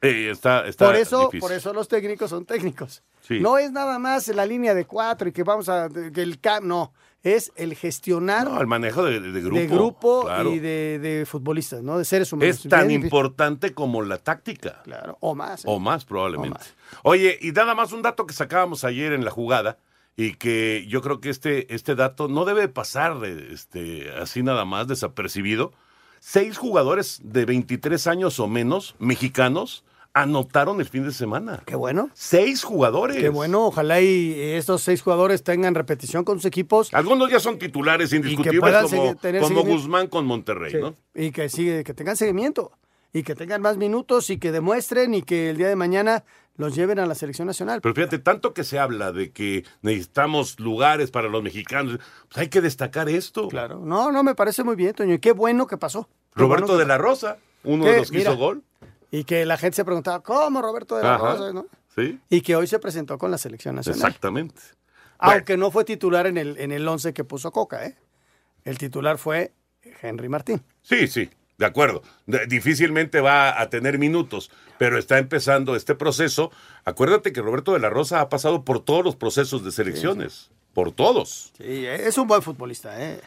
Está, 0.01 0.67
está 0.67 0.85
por 0.85 0.95
eso, 0.95 1.19
difícil. 1.21 1.39
por 1.39 1.51
eso 1.51 1.73
los 1.73 1.87
técnicos 1.87 2.29
son 2.29 2.45
técnicos. 2.45 3.03
Sí. 3.21 3.39
No 3.39 3.57
es 3.57 3.71
nada 3.71 3.97
más 3.97 4.27
la 4.27 4.45
línea 4.45 4.73
de 4.75 4.85
cuatro 4.85 5.29
y 5.29 5.31
que 5.31 5.43
vamos 5.43 5.67
a 5.67 5.89
que 5.89 6.21
el 6.21 6.39
cam, 6.39 6.67
no, 6.67 6.93
es 7.23 7.51
el 7.55 7.73
gestionar 7.75 8.45
No, 8.45 8.61
el 8.61 8.67
manejo 8.67 9.03
de, 9.03 9.19
de 9.19 9.41
grupo. 9.41 9.57
de 9.59 9.67
grupo 9.67 10.23
claro. 10.25 10.51
y 10.51 10.59
de, 10.59 10.99
de 10.99 11.25
futbolistas, 11.25 11.81
¿no? 11.81 11.97
De 11.97 12.05
seres 12.05 12.31
humanos. 12.31 12.57
Es 12.57 12.69
tan 12.69 12.81
Bien 12.87 13.01
difícil. 13.01 13.05
importante 13.05 13.73
como 13.73 14.03
la 14.03 14.19
táctica. 14.19 14.83
Claro, 14.83 15.17
o 15.21 15.33
más. 15.33 15.61
¿eh? 15.65 15.67
O 15.67 15.79
más, 15.79 16.05
probablemente. 16.05 16.59
Oye, 17.01 17.39
y 17.41 17.51
nada 17.51 17.73
más 17.73 17.91
un 17.93 18.03
dato 18.03 18.27
que 18.27 18.33
sacábamos 18.35 18.83
ayer 18.83 19.11
en 19.11 19.25
la 19.25 19.31
jugada 19.31 19.79
y 20.15 20.35
que 20.35 20.85
yo 20.87 21.01
creo 21.01 21.19
que 21.19 21.31
este, 21.31 21.73
este 21.73 21.95
dato 21.95 22.27
no 22.27 22.45
debe 22.45 22.67
pasar 22.67 23.17
este, 23.25 24.11
así 24.21 24.43
nada 24.43 24.65
más 24.65 24.87
desapercibido. 24.87 25.73
Seis 26.19 26.57
jugadores 26.57 27.19
de 27.23 27.45
23 27.45 28.07
años 28.07 28.39
o 28.39 28.47
menos, 28.47 28.95
mexicanos, 28.99 29.83
anotaron 30.13 30.79
el 30.79 30.87
fin 30.87 31.03
de 31.03 31.11
semana. 31.11 31.61
Qué 31.65 31.75
bueno. 31.75 32.09
Seis 32.13 32.63
jugadores. 32.63 33.17
Qué 33.17 33.29
bueno, 33.29 33.65
ojalá 33.65 33.99
y 34.01 34.33
estos 34.39 34.81
seis 34.81 35.01
jugadores 35.01 35.43
tengan 35.43 35.75
repetición 35.75 36.23
con 36.23 36.37
sus 36.37 36.45
equipos. 36.45 36.93
Algunos 36.93 37.29
ya 37.29 37.39
son 37.39 37.59
titulares 37.59 38.13
indiscutibles 38.13 38.73
como, 38.75 38.87
seguir- 38.87 39.15
tener 39.19 39.41
como 39.41 39.49
seguimiento. 39.55 39.81
Guzmán 39.83 40.07
con 40.07 40.25
Monterrey, 40.25 40.71
Sí, 40.71 40.77
¿no? 40.77 40.95
Y 41.13 41.31
que 41.31 41.49
sigue, 41.49 41.83
que 41.83 41.93
tengan 41.93 42.15
seguimiento. 42.15 42.71
Y 43.11 43.23
que 43.23 43.33
tengan 43.35 43.61
más 43.61 43.77
minutos 43.77 44.29
y 44.29 44.37
que 44.37 44.51
demuestren 44.51 45.13
y 45.13 45.21
que 45.21 45.49
el 45.49 45.57
día 45.57 45.67
de 45.69 45.75
mañana 45.77 46.23
los 46.57 46.75
lleven 46.75 46.99
a 46.99 47.05
la 47.05 47.15
selección 47.15 47.47
nacional. 47.47 47.81
Pero 47.81 47.93
fíjate, 47.95 48.19
tanto 48.19 48.53
que 48.53 48.63
se 48.63 48.79
habla 48.79 49.11
de 49.11 49.31
que 49.31 49.65
necesitamos 49.81 50.59
lugares 50.59 51.11
para 51.11 51.27
los 51.27 51.43
mexicanos, 51.43 51.99
pues 52.27 52.37
hay 52.37 52.47
que 52.49 52.61
destacar 52.61 53.09
esto. 53.09 53.47
Claro. 53.49 53.79
No, 53.83 54.11
no, 54.11 54.23
me 54.23 54.35
parece 54.35 54.63
muy 54.63 54.75
bien, 54.75 54.93
Toño. 54.93 55.13
Y 55.15 55.19
qué 55.19 55.31
bueno 55.33 55.67
que 55.67 55.77
pasó. 55.77 56.07
Qué 56.33 56.41
Roberto 56.41 56.65
bueno 56.67 56.77
que 56.77 56.83
de 56.83 56.87
la 56.87 56.97
Rosa, 56.97 57.37
uno 57.63 57.83
¿Qué? 57.85 57.91
de 57.91 57.97
los 57.97 58.11
que 58.11 58.17
Mira. 58.19 58.31
hizo 58.31 58.39
gol. 58.39 58.63
Y 59.11 59.23
que 59.23 59.45
la 59.45 59.57
gente 59.57 59.75
se 59.77 59.85
preguntaba, 59.85 60.21
¿cómo 60.21 60.61
Roberto 60.61 60.95
de 60.97 61.03
la 61.03 61.15
Ajá. 61.15 61.33
Rosa? 61.35 61.53
¿no? 61.53 61.65
Sí, 61.95 62.19
Y 62.29 62.41
que 62.41 62.55
hoy 62.55 62.67
se 62.67 62.79
presentó 62.79 63.17
con 63.17 63.31
la 63.31 63.37
selección 63.37 63.75
nacional. 63.75 63.99
exactamente. 63.99 64.61
Aunque 65.17 65.55
no 65.55 65.71
fue 65.71 65.85
titular 65.85 66.27
en 66.27 66.37
el, 66.37 66.57
en 66.57 66.71
el 66.73 66.85
11 66.87 67.13
que 67.13 67.23
puso 67.23 67.51
Coca, 67.51 67.85
¿eh? 67.85 67.95
El 68.65 68.77
titular 68.77 69.17
fue 69.17 69.53
Henry 70.01 70.27
Martín. 70.27 70.61
Sí, 70.81 71.07
sí, 71.07 71.29
de 71.57 71.65
acuerdo. 71.65 72.01
Difícilmente 72.47 73.21
va 73.21 73.59
a 73.59 73.69
tener 73.69 73.97
minutos, 73.97 74.51
pero 74.77 74.97
está 74.97 75.17
empezando 75.17 75.75
este 75.75 75.95
proceso. 75.95 76.51
Acuérdate 76.83 77.33
que 77.33 77.41
Roberto 77.41 77.73
de 77.73 77.79
la 77.79 77.89
Rosa 77.89 78.21
ha 78.21 78.29
pasado 78.29 78.63
por 78.63 78.83
todos 78.83 79.03
los 79.03 79.15
procesos 79.15 79.63
de 79.63 79.71
selecciones, 79.71 80.51
por 80.73 80.91
todos. 80.91 81.53
Sí, 81.57 81.85
es 81.85 82.17
un 82.17 82.27
buen 82.27 82.41
futbolista, 82.41 83.01
¿eh? 83.01 83.21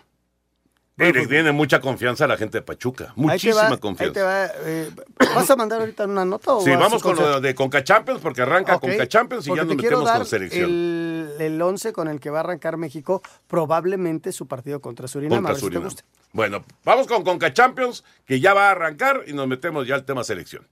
Le 0.98 1.26
tiene 1.28 1.52
mucha 1.52 1.80
confianza 1.80 2.24
a 2.24 2.28
la 2.28 2.36
gente 2.36 2.58
de 2.58 2.62
Pachuca, 2.62 3.12
muchísima 3.14 3.70
va, 3.70 3.76
confianza. 3.78 4.24
va, 4.24 4.46
eh, 4.64 4.90
¿Vas 5.34 5.48
a 5.48 5.54
mandar 5.56 5.80
ahorita 5.80 6.06
una 6.06 6.24
nota 6.24 6.54
o 6.54 6.60
Sí, 6.60 6.70
vamos 6.70 7.02
con 7.02 7.14
lo 7.16 7.40
de 7.40 7.54
Conca 7.54 7.84
Champions 7.84 8.20
porque 8.20 8.42
arranca 8.42 8.74
Ok, 8.76 8.80
Conca 8.82 9.06
Champions 9.06 9.46
y 9.46 9.50
ya 9.54 9.64
nos 9.64 9.76
metemos 9.76 10.04
dar 10.04 10.16
con 10.18 10.26
selección. 10.26 10.64
El, 10.68 11.30
el 11.38 11.62
11 11.62 11.92
con 11.92 12.08
el 12.08 12.18
que 12.18 12.30
va 12.30 12.38
a 12.38 12.40
arrancar 12.40 12.76
México, 12.76 13.22
probablemente 13.46 14.32
su 14.32 14.46
partido 14.48 14.80
contra 14.80 15.06
Surinam. 15.06 15.38
Contra 15.38 15.54
si 15.54 15.60
te 15.60 15.64
Surinam. 15.66 15.84
gusta. 15.84 16.02
Bueno, 16.32 16.64
vamos 16.84 17.06
con 17.06 17.22
Conca 17.22 17.52
Champions, 17.52 18.04
que 18.26 18.40
ya 18.40 18.52
va 18.52 18.68
a 18.68 18.70
arrancar 18.72 19.22
y 19.26 19.32
nos 19.32 19.46
metemos 19.46 19.86
ya 19.86 19.94
al 19.94 20.04
tema 20.04 20.24
selección. 20.24 20.66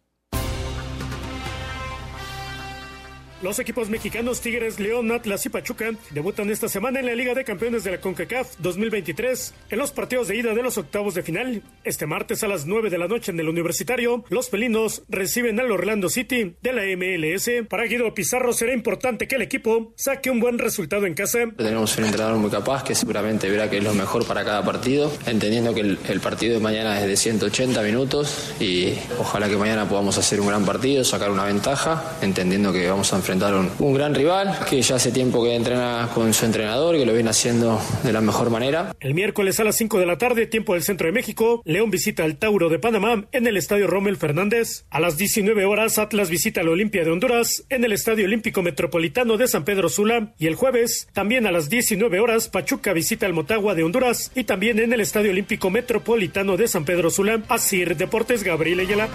Los 3.42 3.58
equipos 3.58 3.90
mexicanos 3.90 4.40
Tigres, 4.40 4.80
León, 4.80 5.12
Atlas 5.12 5.44
y 5.44 5.50
Pachuca 5.50 5.90
debutan 6.10 6.48
esta 6.48 6.70
semana 6.70 7.00
en 7.00 7.06
la 7.06 7.14
Liga 7.14 7.34
de 7.34 7.44
Campeones 7.44 7.84
de 7.84 7.90
la 7.90 8.00
CONCACAF 8.00 8.56
2023 8.60 9.52
en 9.68 9.78
los 9.78 9.92
partidos 9.92 10.28
de 10.28 10.38
ida 10.38 10.54
de 10.54 10.62
los 10.62 10.78
octavos 10.78 11.14
de 11.14 11.22
final. 11.22 11.62
Este 11.84 12.06
martes 12.06 12.42
a 12.42 12.48
las 12.48 12.64
9 12.64 12.88
de 12.88 12.96
la 12.96 13.08
noche 13.08 13.32
en 13.32 13.38
el 13.38 13.50
Universitario, 13.50 14.24
los 14.30 14.48
felinos 14.48 15.02
reciben 15.10 15.60
al 15.60 15.70
Orlando 15.70 16.08
City 16.08 16.56
de 16.62 16.72
la 16.72 16.84
MLS. 16.96 17.66
Para 17.68 17.84
Guido 17.84 18.14
Pizarro 18.14 18.54
será 18.54 18.72
importante 18.72 19.28
que 19.28 19.36
el 19.36 19.42
equipo 19.42 19.92
saque 19.96 20.30
un 20.30 20.40
buen 20.40 20.58
resultado 20.58 21.04
en 21.04 21.12
casa. 21.12 21.40
Tenemos 21.58 21.94
un 21.98 22.06
entrenador 22.06 22.38
muy 22.38 22.50
capaz 22.50 22.84
que 22.84 22.94
seguramente 22.94 23.50
verá 23.50 23.68
que 23.68 23.76
es 23.76 23.84
lo 23.84 23.92
mejor 23.92 24.26
para 24.26 24.46
cada 24.46 24.64
partido, 24.64 25.12
entendiendo 25.26 25.74
que 25.74 25.80
el, 25.80 25.98
el 26.08 26.20
partido 26.20 26.54
de 26.54 26.60
mañana 26.60 26.98
es 27.02 27.06
de 27.06 27.16
180 27.18 27.82
minutos 27.82 28.54
y 28.60 28.94
ojalá 29.18 29.46
que 29.46 29.58
mañana 29.58 29.86
podamos 29.86 30.16
hacer 30.16 30.40
un 30.40 30.48
gran 30.48 30.64
partido, 30.64 31.04
sacar 31.04 31.30
una 31.30 31.44
ventaja, 31.44 32.16
entendiendo 32.22 32.72
que 32.72 32.88
vamos 32.88 33.12
a 33.12 33.16
enfrentar 33.26 33.56
un, 33.80 33.92
gran 33.92 34.14
rival 34.14 34.56
que 34.70 34.80
ya 34.80 34.94
hace 34.94 35.10
tiempo 35.10 35.42
que 35.42 35.56
entrena 35.56 36.08
con 36.14 36.32
su 36.32 36.46
entrenador 36.46 36.94
y 36.94 37.00
que 37.00 37.06
lo 37.06 37.12
viene 37.12 37.30
haciendo 37.30 37.80
de 38.04 38.12
la 38.12 38.20
mejor 38.20 38.50
manera. 38.50 38.94
El 39.00 39.14
miércoles 39.14 39.58
a 39.58 39.64
las 39.64 39.74
5 39.74 39.98
de 39.98 40.06
la 40.06 40.16
tarde, 40.16 40.46
tiempo 40.46 40.74
del 40.74 40.84
centro 40.84 41.08
de 41.08 41.12
México, 41.12 41.60
León 41.64 41.90
visita 41.90 42.22
al 42.22 42.36
Tauro 42.36 42.68
de 42.68 42.78
Panamá 42.78 43.24
en 43.32 43.48
el 43.48 43.56
Estadio 43.56 43.88
Rommel 43.88 44.16
Fernández. 44.16 44.84
A 44.90 45.00
las 45.00 45.16
19 45.16 45.64
horas, 45.64 45.98
Atlas 45.98 46.30
visita 46.30 46.62
la 46.62 46.70
Olimpia 46.70 47.02
de 47.02 47.10
Honduras 47.10 47.64
en 47.68 47.82
el 47.82 47.92
Estadio 47.92 48.26
Olímpico 48.26 48.62
Metropolitano 48.62 49.36
de 49.36 49.48
San 49.48 49.64
Pedro 49.64 49.88
Sula. 49.88 50.32
Y 50.38 50.46
el 50.46 50.54
jueves, 50.54 51.08
también 51.12 51.48
a 51.48 51.50
las 51.50 51.68
19 51.68 52.20
horas, 52.20 52.46
Pachuca 52.48 52.92
visita 52.92 53.26
al 53.26 53.32
Motagua 53.32 53.74
de 53.74 53.82
Honduras 53.82 54.30
y 54.36 54.44
también 54.44 54.78
en 54.78 54.92
el 54.92 55.00
Estadio 55.00 55.32
Olímpico 55.32 55.68
Metropolitano 55.68 56.56
de 56.56 56.68
San 56.68 56.84
Pedro 56.84 57.10
Sula. 57.10 57.42
Así, 57.48 57.84
Deportes 57.84 58.44
Gabriel 58.44 58.78
Ayala. 58.78 59.08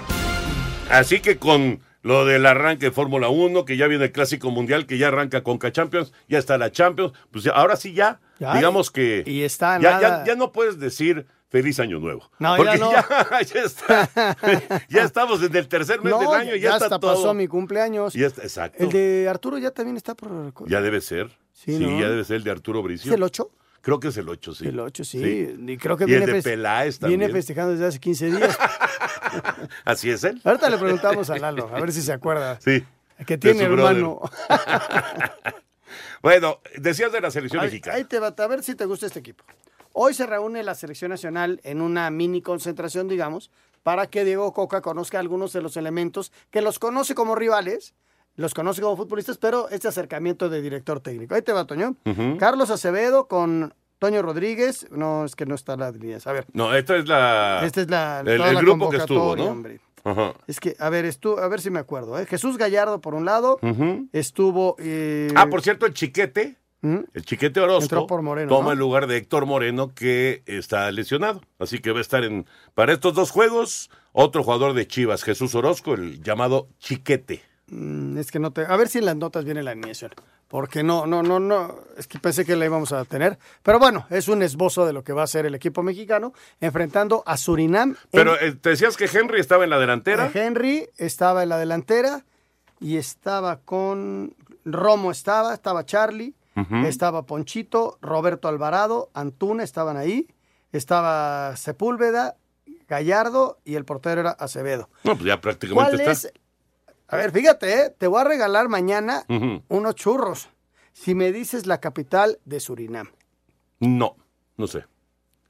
Así 0.90 1.22
que 1.22 1.38
con 1.38 1.80
lo 2.04 2.26
del 2.26 2.46
arranque 2.46 2.88
de 2.88 2.92
Fórmula 2.92 3.30
1, 3.30 3.66
que 3.66 3.78
ya 3.78 3.88
viene 3.88 4.06
el 4.06 4.12
Clásico 4.12 4.50
Mundial, 4.52 4.86
que 4.88 4.98
ya 4.98 5.10
arranca 5.10 5.44
Conca 5.44 5.72
Champions, 5.72 6.14
ya 6.28 6.40
está 6.40 6.58
la 6.58 6.72
Champions, 6.72 7.14
pues 7.32 7.44
ya- 7.44 7.52
ahora 7.52 7.76
sí 7.76 7.94
ya, 7.94 8.20
Ya, 8.40 8.56
digamos 8.56 8.90
que 8.92 9.24
y 9.26 9.44
está 9.44 9.80
ya, 9.80 10.24
ya- 10.26 10.36
no 10.36 10.52
puedes 10.52 10.80
decir 10.80 11.28
feliz 11.50 11.80
año 11.80 12.00
nuevo. 12.00 12.32
No, 12.40 12.56
porque 12.56 12.72
ya 12.78 12.78
no. 12.80 12.92
ya, 12.92 13.62
está, 13.62 14.10
ya 14.90 15.04
estamos 15.04 15.44
en 15.44 15.56
el 15.56 15.68
tercer 15.68 16.02
mes 16.02 16.12
No, 16.14 16.20
del 16.20 16.30
año, 16.30 16.56
ya, 16.56 16.62
ya 16.62 16.72
está 16.74 16.86
hasta 16.86 17.00
todo. 17.00 17.14
pasó 17.14 17.34
mi 17.34 17.48
cumpleaños. 17.48 18.14
Ya 18.14 18.28
está, 18.28 18.42
exacto. 18.44 18.84
El 18.84 18.90
de 18.92 19.28
Arturo 19.30 19.58
ya 19.58 19.72
también 19.72 19.98
está 19.98 20.16
por... 20.16 20.54
Ya 20.70 20.82
debe 20.82 21.02
ser. 21.02 21.30
Sí, 21.54 21.78
ya 21.78 22.10
debe 22.10 22.24
ser 22.24 22.38
el 22.38 22.44
de 22.44 22.52
Arturo 22.52 22.82
Bricio. 22.82 23.12
¿Es 23.12 23.16
el 23.16 23.22
8? 23.22 23.50
Creo 23.82 24.00
que 24.00 24.10
es 24.10 24.18
el 24.18 24.30
8, 24.30 24.54
sí. 24.54 24.68
El 24.68 24.80
8, 24.80 25.04
sí. 25.04 25.56
Y 25.68 25.78
creo 25.78 25.98
que 25.98 26.04
y 26.04 26.08
viene, 26.08 26.26
el 26.26 26.44
de 26.44 27.08
viene 27.08 27.30
festejando 27.30 27.72
desde 27.72 27.88
hace 27.88 28.00
15 28.00 28.32
días. 28.32 28.58
Así 29.86 30.10
es 30.10 30.24
él. 30.24 30.40
Ahorita 30.44 30.70
le 30.70 30.78
preguntamos 30.78 31.30
a 31.30 31.38
Lalo, 31.38 31.70
a 31.74 31.80
ver 31.80 31.92
si 31.92 32.02
se 32.02 32.14
acuerda. 32.14 32.60
Sí. 32.62 32.84
Que 33.26 33.38
tiene 33.38 33.64
hermano. 33.64 34.22
Bueno, 36.22 36.60
decías 36.78 37.12
de 37.12 37.20
la 37.20 37.32
selección 37.32 37.62
Ahí, 37.62 37.68
mexicana. 37.68 37.98
ahí 37.98 38.04
te 38.04 38.20
va, 38.20 38.28
a 38.38 38.48
ver 38.48 38.62
si 38.64 38.76
te 38.76 38.86
gusta 38.86 39.08
este 39.08 39.20
equipo. 39.20 39.44
Hoy 39.94 40.14
se 40.14 40.26
reúne 40.26 40.64
la 40.64 40.76
selección 40.76 41.10
nacional 41.10 41.60
en 41.64 41.82
una 41.82 42.10
mini 42.12 42.42
concentración, 42.42 43.08
digamos, 43.08 43.50
para 43.84 44.08
que 44.08 44.24
Diego 44.24 44.54
Coca 44.54 44.82
conozca 44.82 45.20
algunos 45.20 45.52
de 45.52 45.62
los 45.62 45.78
elementos 45.78 46.32
que 46.52 46.62
los 46.62 46.80
conoce 46.80 47.16
como 47.16 47.36
rivales, 47.36 47.96
los 48.36 48.54
conoce 48.54 48.82
como 48.82 48.98
futbolistas, 48.98 49.38
pero 49.38 49.70
este 49.70 49.88
acercamiento 49.88 50.50
de 50.50 50.62
director 50.62 51.00
técnico. 51.00 51.36
Ahí 51.36 51.42
te 51.42 51.54
va, 51.54 51.66
Toño. 51.66 51.96
Carlos 52.40 52.70
Acevedo 52.70 53.28
con 53.28 53.74
Toño 54.00 54.22
Rodríguez. 54.22 54.88
No, 54.92 55.26
es 55.26 55.36
que 55.36 55.46
no 55.46 55.56
está 55.56 55.76
la 55.78 55.92
línea. 55.92 56.18
A 56.26 56.32
ver. 56.32 56.46
No, 56.54 56.74
esta 56.74 56.96
es 56.98 57.08
la. 57.08 57.62
Esta 57.64 57.82
es 57.82 57.90
la, 57.90 58.22
el, 58.26 58.38
toda 58.38 58.50
el 58.50 58.56
la 58.56 58.62
grupo 58.62 58.90
que 58.90 58.98
estuvo, 58.98 59.36
¿no? 59.36 59.46
hombre. 59.46 59.80
Ajá. 60.04 60.34
Es 60.48 60.60
que, 60.60 60.76
a 60.80 60.90
ver, 60.90 61.06
estu- 61.06 61.40
a 61.40 61.48
ver 61.48 61.62
si 61.62 61.70
me 61.70 61.78
acuerdo. 61.80 62.18
¿eh? 62.18 62.26
Jesús 62.26 62.58
Gallardo, 62.58 63.02
por 63.02 63.14
un 63.14 63.26
lado, 63.26 63.60
estuvo... 64.14 64.76
eh, 64.80 65.30
Ah, 65.36 65.48
por 65.48 65.62
cierto, 65.62 65.86
el 65.86 65.94
chiquete, 65.94 66.56
¿Mm? 66.82 66.98
el 67.14 67.24
chiquete 67.26 67.60
Orozco, 67.60 67.84
Entró 67.84 68.08
por 68.08 68.24
Moreno, 68.24 68.50
toma 68.50 68.68
¿no? 68.68 68.72
el 68.72 68.80
lugar 68.80 69.06
de 69.06 69.18
Héctor 69.18 69.46
Moreno, 69.46 69.94
que 69.94 70.42
está 70.48 70.92
lesionado. 70.92 71.42
Así 71.60 71.80
que 71.80 71.92
va 71.92 72.00
a 72.00 72.02
estar 72.02 72.24
en. 72.24 72.48
Para 72.74 72.94
estos 72.94 73.14
dos 73.14 73.30
juegos, 73.30 73.92
otro 74.12 74.44
jugador 74.44 74.74
de 74.74 74.88
Chivas, 74.88 75.22
Jesús 75.24 75.54
Orozco, 75.54 75.94
el 75.94 76.24
llamado 76.24 76.68
chiquete. 76.80 77.44
Mm, 77.74 78.18
Es 78.18 78.30
que 78.32 78.40
no 78.40 78.52
te. 78.52 78.66
A 78.66 78.76
ver 78.76 78.90
si 78.90 78.98
en 79.00 79.06
las 79.06 79.16
notas 79.16 79.46
viene 79.46 79.64
la 79.64 79.72
alineación. 79.72 80.12
Porque 80.50 80.84
no, 80.84 81.06
no, 81.08 81.24
no, 81.24 81.40
no. 81.40 81.76
Es 81.98 82.08
que 82.08 82.20
pensé 82.20 82.44
que 82.46 82.56
la 82.58 82.66
íbamos 82.66 82.92
a 82.92 83.06
tener. 83.06 83.40
Pero 83.64 83.80
bueno, 83.80 84.06
es 84.10 84.28
un 84.28 84.44
esbozo 84.44 84.86
de 84.86 84.92
lo 84.92 85.04
que 85.04 85.14
va 85.14 85.24
a 85.24 85.28
ser 85.28 85.46
el 85.46 85.56
equipo 85.56 85.82
mexicano 85.82 86.34
enfrentando 86.60 87.24
a 87.26 87.38
Surinam. 87.38 87.96
Pero 88.12 88.38
eh, 88.40 88.52
te 88.54 88.72
decías 88.72 88.98
que 88.98 89.06
Henry 89.06 89.40
estaba 89.40 89.64
en 89.64 89.70
la 89.70 89.80
delantera. 89.80 90.30
Henry 90.34 90.90
estaba 90.98 91.44
en 91.44 91.50
la 91.50 91.58
delantera 91.58 92.26
y 92.82 92.98
estaba 92.98 93.62
con. 93.62 94.36
Romo 94.66 95.10
estaba, 95.10 95.54
estaba 95.56 95.86
Charlie, 95.88 96.36
estaba 96.86 97.24
Ponchito, 97.26 97.98
Roberto 98.00 98.48
Alvarado, 98.48 99.10
Antuna 99.16 99.64
estaban 99.64 99.98
ahí, 99.98 100.28
estaba 100.72 101.56
Sepúlveda, 101.56 102.36
Gallardo 102.88 103.58
y 103.66 103.74
el 103.76 103.86
portero 103.86 104.22
era 104.22 104.32
Acevedo. 104.32 104.90
No, 105.04 105.14
pues 105.16 105.26
ya 105.26 105.42
prácticamente 105.42 105.98
¿Cuál 105.98 106.00
está. 106.02 106.12
es? 106.28 106.34
A 107.12 107.18
ver, 107.18 107.32
fíjate, 107.32 107.74
¿eh? 107.82 107.90
te 107.98 108.08
voy 108.08 108.22
a 108.22 108.24
regalar 108.24 108.70
mañana 108.70 109.26
unos 109.68 109.96
churros. 109.96 110.50
Si 110.94 111.14
me 111.16 111.32
dices 111.32 111.68
la 111.68 111.80
capital 111.80 112.40
de 112.46 112.60
Surinam. 112.60 113.12
No, 113.80 114.16
no 114.58 114.68
sé. 114.68 114.86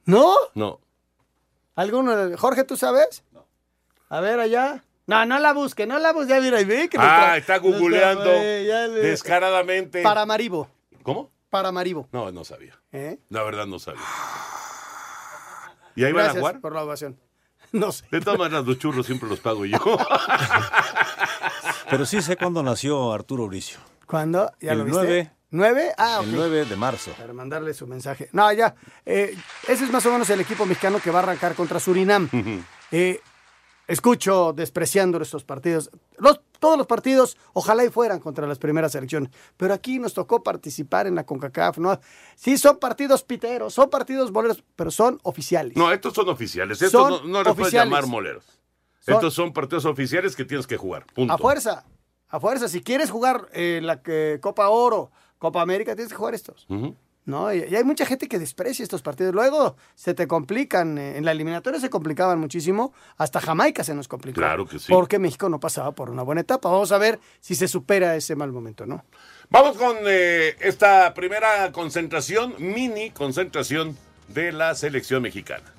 ¿No? 0.06 0.34
No. 0.56 0.80
¿Alguno? 1.76 2.16
de- 2.16 2.38
Jorge, 2.38 2.64
¿tú 2.64 2.78
sabes? 2.78 3.24
No. 3.32 3.46
A 4.10 4.20
ver, 4.22 4.40
allá. 4.40 4.84
No, 5.08 5.26
no 5.26 5.40
la 5.40 5.54
busque, 5.54 5.86
no 5.86 6.00
la 6.00 6.14
busque. 6.14 6.30
Ya 6.30 6.40
mira, 6.42 6.58
ve 6.64 6.90
que 6.90 6.98
Ah, 7.00 7.38
está 7.38 7.58
googleando 7.58 8.30
eh, 8.30 8.64
le- 8.90 9.02
descaradamente. 9.02 10.02
Paramaribo. 10.04 10.68
¿Cómo? 11.04 11.32
Paramaribo. 11.50 12.08
No, 12.12 12.32
no 12.32 12.44
sabía. 12.44 12.80
¿Eh? 12.92 13.20
La 13.30 13.44
verdad 13.44 13.66
no 13.68 13.78
sabía. 13.80 14.02
¿Y 15.96 16.06
ahí 16.06 16.12
van 16.14 16.22
a 16.22 16.24
Gracias 16.26 16.42
jugar? 16.42 16.62
por 16.62 16.74
la 16.74 16.84
ovación. 16.84 17.20
No 17.80 17.92
sé. 17.92 18.06
De 18.12 18.20
todas 18.20 18.38
maneras, 18.38 18.66
los 18.66 18.78
churros 18.80 19.06
siempre 19.06 19.30
los 19.30 19.40
pago 19.40 19.66
yo. 19.66 19.78
Pero 21.90 22.06
sí 22.06 22.22
sé 22.22 22.38
cuándo 22.38 22.62
nació 22.64 23.12
Arturo 23.14 23.48
Bricio. 23.48 23.80
¿Cuándo? 24.06 24.52
¿Ya 24.60 24.74
El 24.74 24.80
lo 24.80 24.84
viste? 24.86 25.00
9. 25.02 25.32
¿Nueve? 25.54 25.92
Ah, 25.98 26.18
ok. 26.20 26.26
El 26.28 26.36
9 26.36 26.66
de 26.66 26.76
marzo. 26.78 27.12
Para 27.12 27.34
mandarle 27.34 27.74
su 27.74 27.86
mensaje. 27.88 28.30
No, 28.32 28.52
ya. 28.54 28.74
eh, 29.06 29.36
ese 29.68 29.84
es 29.86 29.92
más 29.92 30.06
o 30.06 30.12
menos 30.12 30.30
el 30.30 30.40
equipo 30.40 30.66
mexicano 30.66 31.00
que 31.00 31.12
va 31.12 31.20
a 31.20 31.24
arrancar 31.24 31.56
contra 31.56 31.80
Surinam. 31.80 32.30
Eh, 32.92 33.20
escucho 33.88 34.54
despreciando 34.54 35.22
estos 35.22 35.44
partidos. 35.44 35.90
Los, 36.18 36.42
todos 36.60 36.78
los 36.78 36.88
partidos, 36.88 37.38
ojalá 37.54 37.84
y 37.84 37.90
fueran 37.90 38.20
contra 38.20 38.48
las 38.48 38.60
primeras 38.60 38.92
selecciones. 38.92 39.32
Pero 39.58 39.74
aquí 39.74 40.00
nos 40.00 40.14
tocó 40.14 40.44
participar 40.44 41.08
en 41.08 41.16
la 41.16 41.26
CONCACAF. 41.26 41.78
¿no? 41.80 42.00
Sí, 42.36 42.58
son 42.58 42.78
partidos 42.78 43.24
piteros, 43.24 43.74
son 43.74 43.90
partidos 43.90 44.32
boleros, 44.32 44.64
pero 44.76 44.92
son 44.92 45.20
oficiales. 45.24 45.76
No, 45.76 45.92
estos 45.92 46.14
son 46.14 46.30
oficiales. 46.30 46.82
Estos 46.82 46.92
Son 47.02 47.10
no, 47.32 47.40
no 47.40 47.44
les 47.44 47.56
puedes 47.56 47.74
llamar 47.74 48.06
moleros. 48.08 48.46
Son- 49.00 49.16
Estos 49.16 49.34
son 49.34 49.52
partidos 49.54 49.86
oficiales 49.86 50.36
que 50.36 50.46
tienes 50.46 50.68
que 50.68 50.78
jugar. 50.78 51.06
Punto. 51.14 51.34
A 51.34 51.38
fuerza, 51.38 51.84
a 52.30 52.40
fuerza. 52.40 52.68
Si 52.68 52.82
quieres 52.82 53.10
jugar 53.10 53.48
eh, 53.54 53.80
la 53.82 54.02
que- 54.04 54.40
Copa 54.42 54.70
Oro, 54.70 55.12
Copa 55.40 55.62
América, 55.62 55.96
tienes 55.96 56.12
que 56.14 56.18
jugar 56.18 56.36
estos. 56.36 56.68
Ujú. 56.70 56.96
¿No? 57.26 57.54
Y, 57.54 57.62
hay 57.76 57.84
mucha 57.84 58.06
gente 58.06 58.28
que 58.28 58.40
desprecia 58.40 58.84
estos 58.84 59.02
partidos. 59.02 59.34
Luego 59.34 59.76
se 59.96 60.14
te 60.14 60.28
complican. 60.28 60.98
eh, 60.98 61.18
En 61.18 61.26
la 61.26 61.32
eliminatoria 61.32 61.80
se 61.80 61.90
complicaban 61.90 62.40
muchísimo. 62.40 62.94
Hasta 63.18 63.40
Jamaica 63.40 63.84
se 63.84 63.94
nos 63.94 64.08
complicó. 64.08 64.42
Claro 64.42 64.66
que 64.66 64.80
sí. 64.80 64.88
Porque 64.90 65.20
México 65.20 65.50
no 65.50 65.60
pasaba 65.60 65.92
por 65.94 66.10
una 66.10 66.24
buena 66.24 66.42
etapa. 66.42 66.70
Vamos 66.70 66.92
a 66.92 66.98
ver 66.98 67.20
si 67.40 67.56
se 67.56 67.68
supera 67.68 68.16
ese 68.16 68.36
mal 68.36 68.52
momento, 68.52 68.86
¿no? 68.86 69.04
Vamos 69.50 69.78
con 69.78 69.98
eh, 70.06 70.56
esta 70.60 71.14
primera 71.14 71.72
concentración, 71.72 72.56
mini 72.58 73.12
concentración 73.12 73.98
de 74.30 74.52
la 74.52 74.76
selección 74.76 75.22
mexicana. 75.22 75.74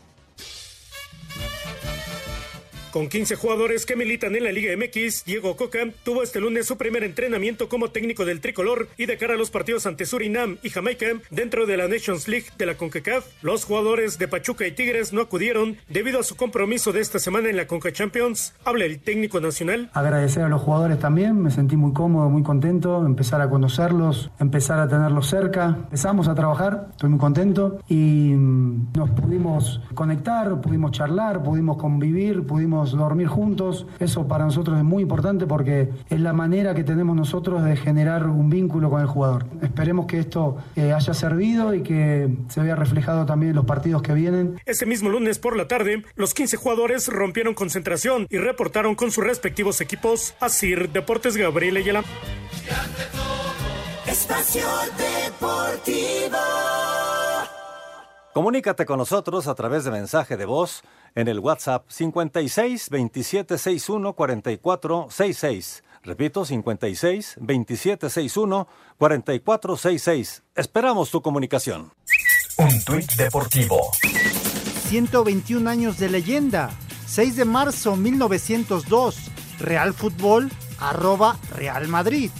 Con 2.92 3.08
15 3.08 3.36
jugadores 3.36 3.86
que 3.86 3.96
militan 3.96 4.36
en 4.36 4.44
la 4.44 4.52
Liga 4.52 4.76
MX, 4.76 5.24
Diego 5.24 5.56
Coca 5.56 5.78
tuvo 6.04 6.22
este 6.22 6.40
lunes 6.40 6.66
su 6.66 6.76
primer 6.76 7.04
entrenamiento 7.04 7.70
como 7.70 7.88
técnico 7.88 8.26
del 8.26 8.42
tricolor 8.42 8.86
y 8.98 9.06
de 9.06 9.16
cara 9.16 9.32
a 9.32 9.38
los 9.38 9.50
partidos 9.50 9.86
ante 9.86 10.04
Surinam 10.04 10.58
y 10.62 10.68
Jamaica 10.68 11.06
dentro 11.30 11.64
de 11.64 11.78
la 11.78 11.88
Nations 11.88 12.28
League 12.28 12.48
de 12.58 12.66
la 12.66 12.74
CONCACAF. 12.74 13.24
Los 13.40 13.64
jugadores 13.64 14.18
de 14.18 14.28
Pachuca 14.28 14.66
y 14.66 14.72
Tigres 14.72 15.14
no 15.14 15.22
acudieron 15.22 15.78
debido 15.88 16.20
a 16.20 16.22
su 16.22 16.36
compromiso 16.36 16.92
de 16.92 17.00
esta 17.00 17.18
semana 17.18 17.48
en 17.48 17.56
la 17.56 17.66
CONCA 17.66 17.92
Champions. 17.92 18.52
Habla 18.62 18.84
el 18.84 18.98
técnico 19.00 19.40
nacional. 19.40 19.88
Agradecer 19.94 20.42
a 20.42 20.48
los 20.50 20.60
jugadores 20.60 20.98
también, 20.98 21.40
me 21.40 21.50
sentí 21.50 21.78
muy 21.78 21.94
cómodo, 21.94 22.28
muy 22.28 22.42
contento, 22.42 23.06
empezar 23.06 23.40
a 23.40 23.48
conocerlos, 23.48 24.30
empezar 24.38 24.78
a 24.80 24.86
tenerlos 24.86 25.30
cerca. 25.30 25.78
Empezamos 25.84 26.28
a 26.28 26.34
trabajar, 26.34 26.88
estoy 26.90 27.08
muy 27.08 27.18
contento 27.18 27.78
y 27.88 28.34
mm, 28.34 28.92
nos 28.98 29.08
pudimos 29.12 29.80
conectar, 29.94 30.60
pudimos 30.60 30.90
charlar, 30.92 31.42
pudimos 31.42 31.78
convivir, 31.78 32.46
pudimos 32.46 32.81
dormir 32.90 33.28
juntos. 33.28 33.86
Eso 33.98 34.26
para 34.26 34.44
nosotros 34.44 34.76
es 34.78 34.84
muy 34.84 35.02
importante 35.02 35.46
porque 35.46 35.88
es 36.10 36.20
la 36.20 36.32
manera 36.32 36.74
que 36.74 36.84
tenemos 36.84 37.16
nosotros 37.16 37.64
de 37.64 37.76
generar 37.76 38.26
un 38.26 38.50
vínculo 38.50 38.90
con 38.90 39.00
el 39.00 39.06
jugador. 39.06 39.46
Esperemos 39.62 40.06
que 40.06 40.18
esto 40.18 40.56
eh, 40.76 40.92
haya 40.92 41.14
servido 41.14 41.74
y 41.74 41.82
que 41.82 42.28
se 42.48 42.60
vea 42.60 42.76
reflejado 42.76 43.26
también 43.26 43.50
en 43.50 43.56
los 43.56 43.64
partidos 43.64 44.02
que 44.02 44.12
vienen. 44.12 44.60
Ese 44.66 44.86
mismo 44.86 45.08
lunes 45.08 45.38
por 45.38 45.56
la 45.56 45.68
tarde, 45.68 46.04
los 46.16 46.34
15 46.34 46.56
jugadores 46.56 47.08
rompieron 47.08 47.54
concentración 47.54 48.26
y 48.28 48.38
reportaron 48.38 48.94
con 48.94 49.10
sus 49.10 49.24
respectivos 49.24 49.80
equipos 49.80 50.34
a 50.40 50.48
Sir 50.48 50.90
Deportes 50.90 51.36
Gabriel 51.36 51.76
Ayala. 51.76 52.02
Espacio 54.06 54.66
Deportivo. 54.98 56.81
Comunícate 58.32 58.86
con 58.86 58.96
nosotros 58.96 59.46
a 59.46 59.54
través 59.54 59.84
de 59.84 59.90
mensaje 59.90 60.38
de 60.38 60.46
voz 60.46 60.82
en 61.14 61.28
el 61.28 61.38
WhatsApp 61.38 61.84
56 61.88 62.88
27 62.88 63.58
61 63.58 64.14
44 64.14 65.06
66. 65.10 65.84
Repito, 66.02 66.46
56 66.46 67.36
27 67.40 68.08
61 68.08 68.68
44 68.96 69.76
66. 69.76 70.42
Esperamos 70.54 71.10
tu 71.10 71.20
comunicación. 71.20 71.92
Un 72.56 72.82
tuit 72.84 73.12
deportivo. 73.16 73.90
121 74.88 75.68
años 75.68 75.98
de 75.98 76.08
leyenda. 76.08 76.70
6 77.06 77.36
de 77.36 77.44
marzo 77.44 77.96
1902. 77.96 79.30
Real 79.58 79.92
Fútbol, 79.92 80.50
arroba 80.80 81.36
Real 81.54 81.86
Madrid. 81.88 82.30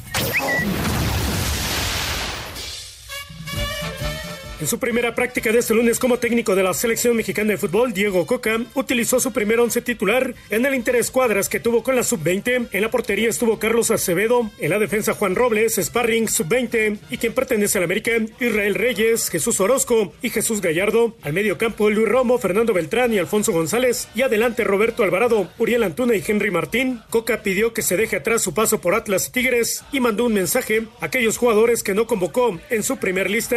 En 4.63 4.69
su 4.69 4.79
primera 4.79 5.13
práctica 5.17 5.51
de 5.51 5.59
este 5.59 5.75
lunes 5.75 5.99
como 5.99 6.19
técnico 6.21 6.55
de 6.55 6.63
la 6.63 6.73
selección 6.73 7.17
mexicana 7.17 7.51
de 7.51 7.57
fútbol, 7.57 7.93
Diego 7.93 8.25
Coca 8.27 8.61
utilizó 8.77 9.19
su 9.19 9.33
primer 9.33 9.59
once 9.59 9.83
titular 9.83 10.37
en 10.51 10.65
el 10.65 10.77
interescuadras 10.77 11.49
que 11.49 11.59
tuvo 11.59 11.83
con 11.83 11.97
la 11.97 12.05
sub-20. 12.05 12.69
En 12.71 12.81
la 12.81 12.89
portería 12.89 13.29
estuvo 13.29 13.59
Carlos 13.59 13.91
Acevedo, 13.91 14.53
en 14.61 14.71
la 14.71 14.79
defensa 14.79 15.15
Juan 15.15 15.35
Robles, 15.35 15.81
Sparring 15.83 16.29
sub-20 16.29 16.99
y 17.11 17.17
quien 17.17 17.33
pertenece 17.33 17.79
al 17.79 17.85
América, 17.85 18.13
Israel 18.39 18.77
Reyes, 18.77 19.31
Jesús 19.31 19.59
Orozco 19.59 20.13
y 20.23 20.31
Jesús 20.31 20.61
Gallardo. 20.61 21.17
Al 21.23 21.33
medio 21.33 21.59
campo 21.59 21.91
Luis 21.91 22.09
Romo, 22.09 22.39
Fernando 22.39 22.73
Beltrán 22.73 23.13
y 23.13 23.19
Alfonso 23.19 23.51
González. 23.51 24.11
Y 24.15 24.23
adelante 24.23 24.63
Roberto 24.63 25.03
Alvarado, 25.03 25.51
Uriel 25.59 25.83
Antuna 25.83 26.15
y 26.15 26.23
Henry 26.25 26.53
Martín. 26.53 27.01
Coca 27.11 27.43
pidió 27.43 27.75
que 27.75 27.83
se 27.83 27.97
deje 27.97 28.15
atrás 28.15 28.43
su 28.43 28.55
paso 28.55 28.81
por 28.81 28.95
Atlas 28.95 29.27
y 29.27 29.33
Tigres 29.33 29.83
y 29.91 29.99
mandó 29.99 30.25
un 30.25 30.35
mensaje 30.35 30.87
a 31.01 31.07
aquellos 31.07 31.37
jugadores 31.37 31.83
que 31.83 31.95
no 31.95 32.07
convocó 32.07 32.61
en 32.71 32.85
su 32.85 32.99
primer 32.99 33.29
lista. 33.29 33.57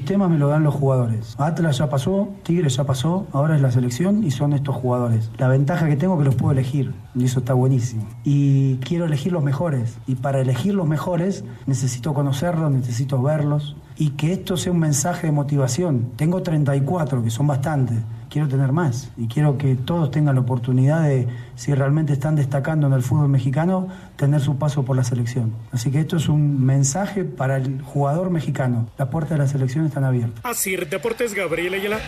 Sistemas 0.00 0.30
me 0.30 0.38
lo 0.38 0.48
dan 0.48 0.62
los 0.64 0.74
jugadores. 0.74 1.34
Atlas 1.38 1.76
ya 1.76 1.90
pasó, 1.90 2.30
Tigres 2.42 2.76
ya 2.76 2.84
pasó, 2.84 3.26
ahora 3.32 3.54
es 3.54 3.60
la 3.60 3.70
selección 3.70 4.24
y 4.24 4.30
son 4.30 4.54
estos 4.54 4.74
jugadores. 4.74 5.30
La 5.36 5.46
ventaja 5.46 5.86
que 5.88 5.96
tengo 5.96 6.14
es 6.14 6.20
que 6.20 6.24
los 6.24 6.34
puedo 6.36 6.52
elegir 6.52 6.94
y 7.14 7.26
eso 7.26 7.40
está 7.40 7.52
buenísimo. 7.52 8.08
Y 8.24 8.76
quiero 8.76 9.04
elegir 9.04 9.32
los 9.32 9.44
mejores 9.44 9.98
y 10.06 10.14
para 10.14 10.40
elegir 10.40 10.74
los 10.74 10.88
mejores 10.88 11.44
necesito 11.66 12.14
conocerlos, 12.14 12.72
necesito 12.72 13.22
verlos 13.22 13.76
y 13.98 14.10
que 14.10 14.32
esto 14.32 14.56
sea 14.56 14.72
un 14.72 14.78
mensaje 14.78 15.26
de 15.26 15.32
motivación. 15.32 16.12
Tengo 16.16 16.42
34, 16.42 17.22
que 17.22 17.30
son 17.30 17.46
bastantes 17.46 17.98
quiero 18.30 18.48
tener 18.48 18.72
más 18.72 19.10
y 19.16 19.26
quiero 19.26 19.58
que 19.58 19.74
todos 19.74 20.10
tengan 20.10 20.36
la 20.36 20.40
oportunidad 20.40 21.02
de, 21.02 21.26
si 21.56 21.74
realmente 21.74 22.12
están 22.12 22.36
destacando 22.36 22.86
en 22.86 22.92
el 22.94 23.02
fútbol 23.02 23.28
mexicano, 23.28 23.88
tener 24.16 24.40
su 24.40 24.56
paso 24.56 24.84
por 24.84 24.96
la 24.96 25.04
selección. 25.04 25.52
Así 25.72 25.90
que 25.90 26.00
esto 26.00 26.16
es 26.16 26.28
un 26.28 26.64
mensaje 26.64 27.24
para 27.24 27.56
el 27.56 27.82
jugador 27.82 28.30
mexicano. 28.30 28.88
Las 28.96 29.08
puertas 29.08 29.32
de 29.32 29.38
la 29.38 29.48
selección 29.48 29.84
están 29.84 30.04
abiertas. 30.04 30.40
Así, 30.44 30.76
Deportes 30.76 31.34
Gabriel 31.34 31.74
Ayala. 31.74 31.98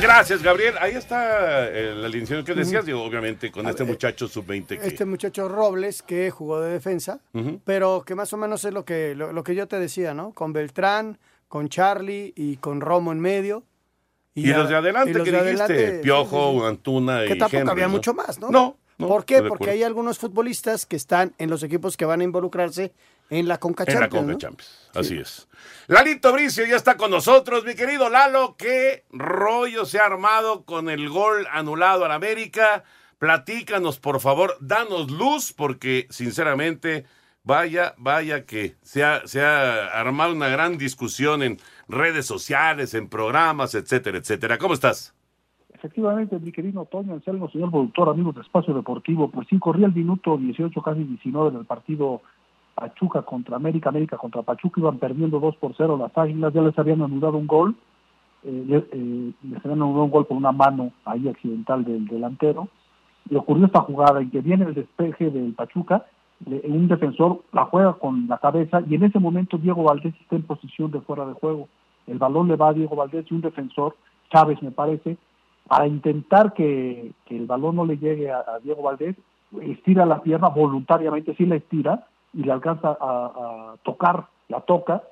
Gracias, 0.00 0.42
Gabriel. 0.42 0.74
Ahí 0.80 0.94
está 0.94 1.68
eh, 1.68 1.94
la 1.94 2.06
alineación 2.06 2.44
que 2.44 2.54
decías, 2.54 2.86
digo, 2.86 3.02
obviamente, 3.02 3.50
con 3.50 3.66
este 3.66 3.84
muchacho 3.84 4.28
sub-20 4.28 4.66
que... 4.66 4.86
Este 4.86 5.04
muchacho 5.04 5.48
Robles, 5.48 6.02
que 6.02 6.30
jugó 6.30 6.60
de 6.60 6.72
defensa, 6.72 7.20
pero 7.64 8.04
que 8.06 8.14
más 8.14 8.32
o 8.32 8.36
menos 8.36 8.64
es 8.64 8.72
lo 8.72 8.84
que, 8.84 9.14
lo, 9.14 9.32
lo 9.32 9.42
que 9.42 9.54
yo 9.54 9.66
te 9.66 9.78
decía, 9.78 10.14
¿no? 10.14 10.32
Con 10.32 10.52
Beltrán, 10.52 11.18
con 11.48 11.68
Charlie 11.68 12.32
y 12.36 12.56
con 12.56 12.80
Romo 12.80 13.12
en 13.12 13.20
medio. 13.20 13.64
Y, 14.34 14.46
los 14.46 14.68
de 14.68 14.76
adelante, 14.76 15.12
que 15.12 15.18
dijiste? 15.22 15.38
adelante, 15.38 16.00
Piojo, 16.02 16.52
sí, 16.52 16.58
sí. 16.60 16.66
Antuna 16.66 17.24
y 17.24 17.28
Que 17.28 17.36
tampoco 17.36 17.60
Henry, 17.60 17.70
había 17.72 17.86
¿no? 17.86 17.92
mucho 17.92 18.14
más, 18.14 18.38
¿no? 18.38 18.50
No. 18.50 18.76
no, 18.98 19.08
¿Por 19.08 19.24
qué? 19.24 19.42
Porque 19.42 19.70
hay 19.70 19.82
algunos 19.82 20.18
futbolistas 20.18 20.86
que 20.86 20.96
están 20.96 21.34
en 21.38 21.50
los 21.50 21.62
equipos 21.62 21.96
que 21.96 22.04
van 22.04 22.20
a 22.20 22.24
involucrarse 22.24 22.92
en 23.30 23.48
la 23.48 23.58
Conca 23.58 23.84
En 23.86 24.00
la 24.00 24.08
Conca 24.08 24.32
¿no? 24.32 24.38
Champions, 24.38 24.90
así 24.94 25.18
es. 25.18 25.48
Lalito 25.86 26.32
Bricio 26.32 26.66
ya 26.66 26.76
está 26.76 26.96
con 26.96 27.10
nosotros, 27.10 27.64
mi 27.64 27.74
querido 27.74 28.08
Lalo, 28.08 28.56
qué 28.56 29.04
rollo 29.10 29.84
se 29.84 29.98
ha 29.98 30.06
armado 30.06 30.64
con 30.64 30.90
el 30.90 31.08
gol 31.08 31.46
anulado 31.50 32.04
al 32.04 32.12
América. 32.12 32.84
Platícanos, 33.18 33.98
por 33.98 34.20
favor, 34.20 34.56
danos 34.60 35.10
luz, 35.10 35.52
porque 35.52 36.06
sinceramente, 36.10 37.04
vaya, 37.42 37.94
vaya 37.98 38.46
que 38.46 38.76
se 38.82 39.04
ha, 39.04 39.26
se 39.26 39.42
ha 39.42 39.88
armado 39.88 40.32
una 40.32 40.48
gran 40.48 40.78
discusión 40.78 41.42
en 41.42 41.60
redes 41.90 42.26
sociales, 42.26 42.94
en 42.94 43.08
programas, 43.08 43.74
etcétera, 43.74 44.18
etcétera. 44.18 44.58
¿Cómo 44.58 44.74
estás? 44.74 45.14
Efectivamente, 45.72 46.38
mi 46.38 46.52
querido 46.52 46.84
Toño 46.84 47.14
Anselmo, 47.14 47.48
señor 47.50 47.70
productor, 47.70 48.08
amigos 48.10 48.34
de 48.34 48.42
Espacio 48.42 48.74
Deportivo, 48.74 49.30
pues 49.30 49.48
sí, 49.48 49.58
corría 49.58 49.86
el 49.86 49.94
minuto 49.94 50.36
18, 50.36 50.82
casi 50.82 51.04
19 51.04 51.52
del 51.52 51.64
partido 51.64 52.20
Pachuca 52.74 53.22
contra 53.22 53.56
América, 53.56 53.88
América 53.88 54.16
contra 54.18 54.42
Pachuca, 54.42 54.80
iban 54.80 54.98
perdiendo 54.98 55.40
2 55.40 55.56
por 55.56 55.74
0 55.76 55.96
las 55.98 56.16
Águilas, 56.16 56.52
ya 56.52 56.60
les 56.62 56.78
habían 56.78 57.00
anulado 57.02 57.38
un 57.38 57.46
gol, 57.46 57.76
eh, 58.42 58.84
eh, 58.92 59.32
les 59.42 59.58
habían 59.64 59.80
anulado 59.82 60.04
un 60.04 60.10
gol 60.10 60.26
por 60.26 60.36
una 60.36 60.52
mano 60.52 60.92
ahí 61.06 61.28
accidental 61.28 61.82
del 61.84 62.06
delantero, 62.06 62.68
y 63.30 63.36
ocurrió 63.36 63.66
esta 63.66 63.80
jugada 63.80 64.20
en 64.20 64.30
que 64.30 64.40
viene 64.40 64.66
el 64.66 64.74
despeje 64.74 65.30
del 65.30 65.54
Pachuca, 65.54 66.04
le- 66.46 66.60
un 66.66 66.88
defensor 66.88 67.42
la 67.52 67.64
juega 67.66 67.94
con 67.94 68.26
la 68.28 68.38
cabeza 68.38 68.82
y 68.88 68.94
en 68.94 69.04
ese 69.04 69.18
momento 69.18 69.56
Diego 69.58 69.82
Valdés 69.84 70.14
está 70.20 70.36
en 70.36 70.42
posición 70.42 70.90
de 70.90 71.00
fuera 71.02 71.26
de 71.26 71.34
juego. 71.34 71.68
El 72.10 72.18
balón 72.18 72.48
le 72.48 72.56
va 72.56 72.70
a 72.70 72.72
Diego 72.72 72.96
Valdés 72.96 73.24
y 73.30 73.34
un 73.34 73.40
defensor, 73.40 73.96
Chávez 74.32 74.60
me 74.62 74.72
parece, 74.72 75.16
para 75.68 75.86
intentar 75.86 76.52
que, 76.52 77.12
el 77.28 77.46
balón 77.46 77.76
no 77.76 77.84
le 77.84 77.98
llegue 77.98 78.32
a, 78.32 78.44
Diego 78.64 78.82
Valdés, 78.82 79.16
estira 79.62 80.04
la 80.04 80.20
pierna 80.20 80.48
voluntariamente, 80.48 81.36
sí 81.36 81.46
la 81.46 81.54
estira 81.54 82.06
y 82.34 82.42
le 82.42 82.50
alcanza 82.50 82.98
a, 83.00 83.74
tocar, 83.84 84.26
la 84.48 84.60
toca, 84.62 85.04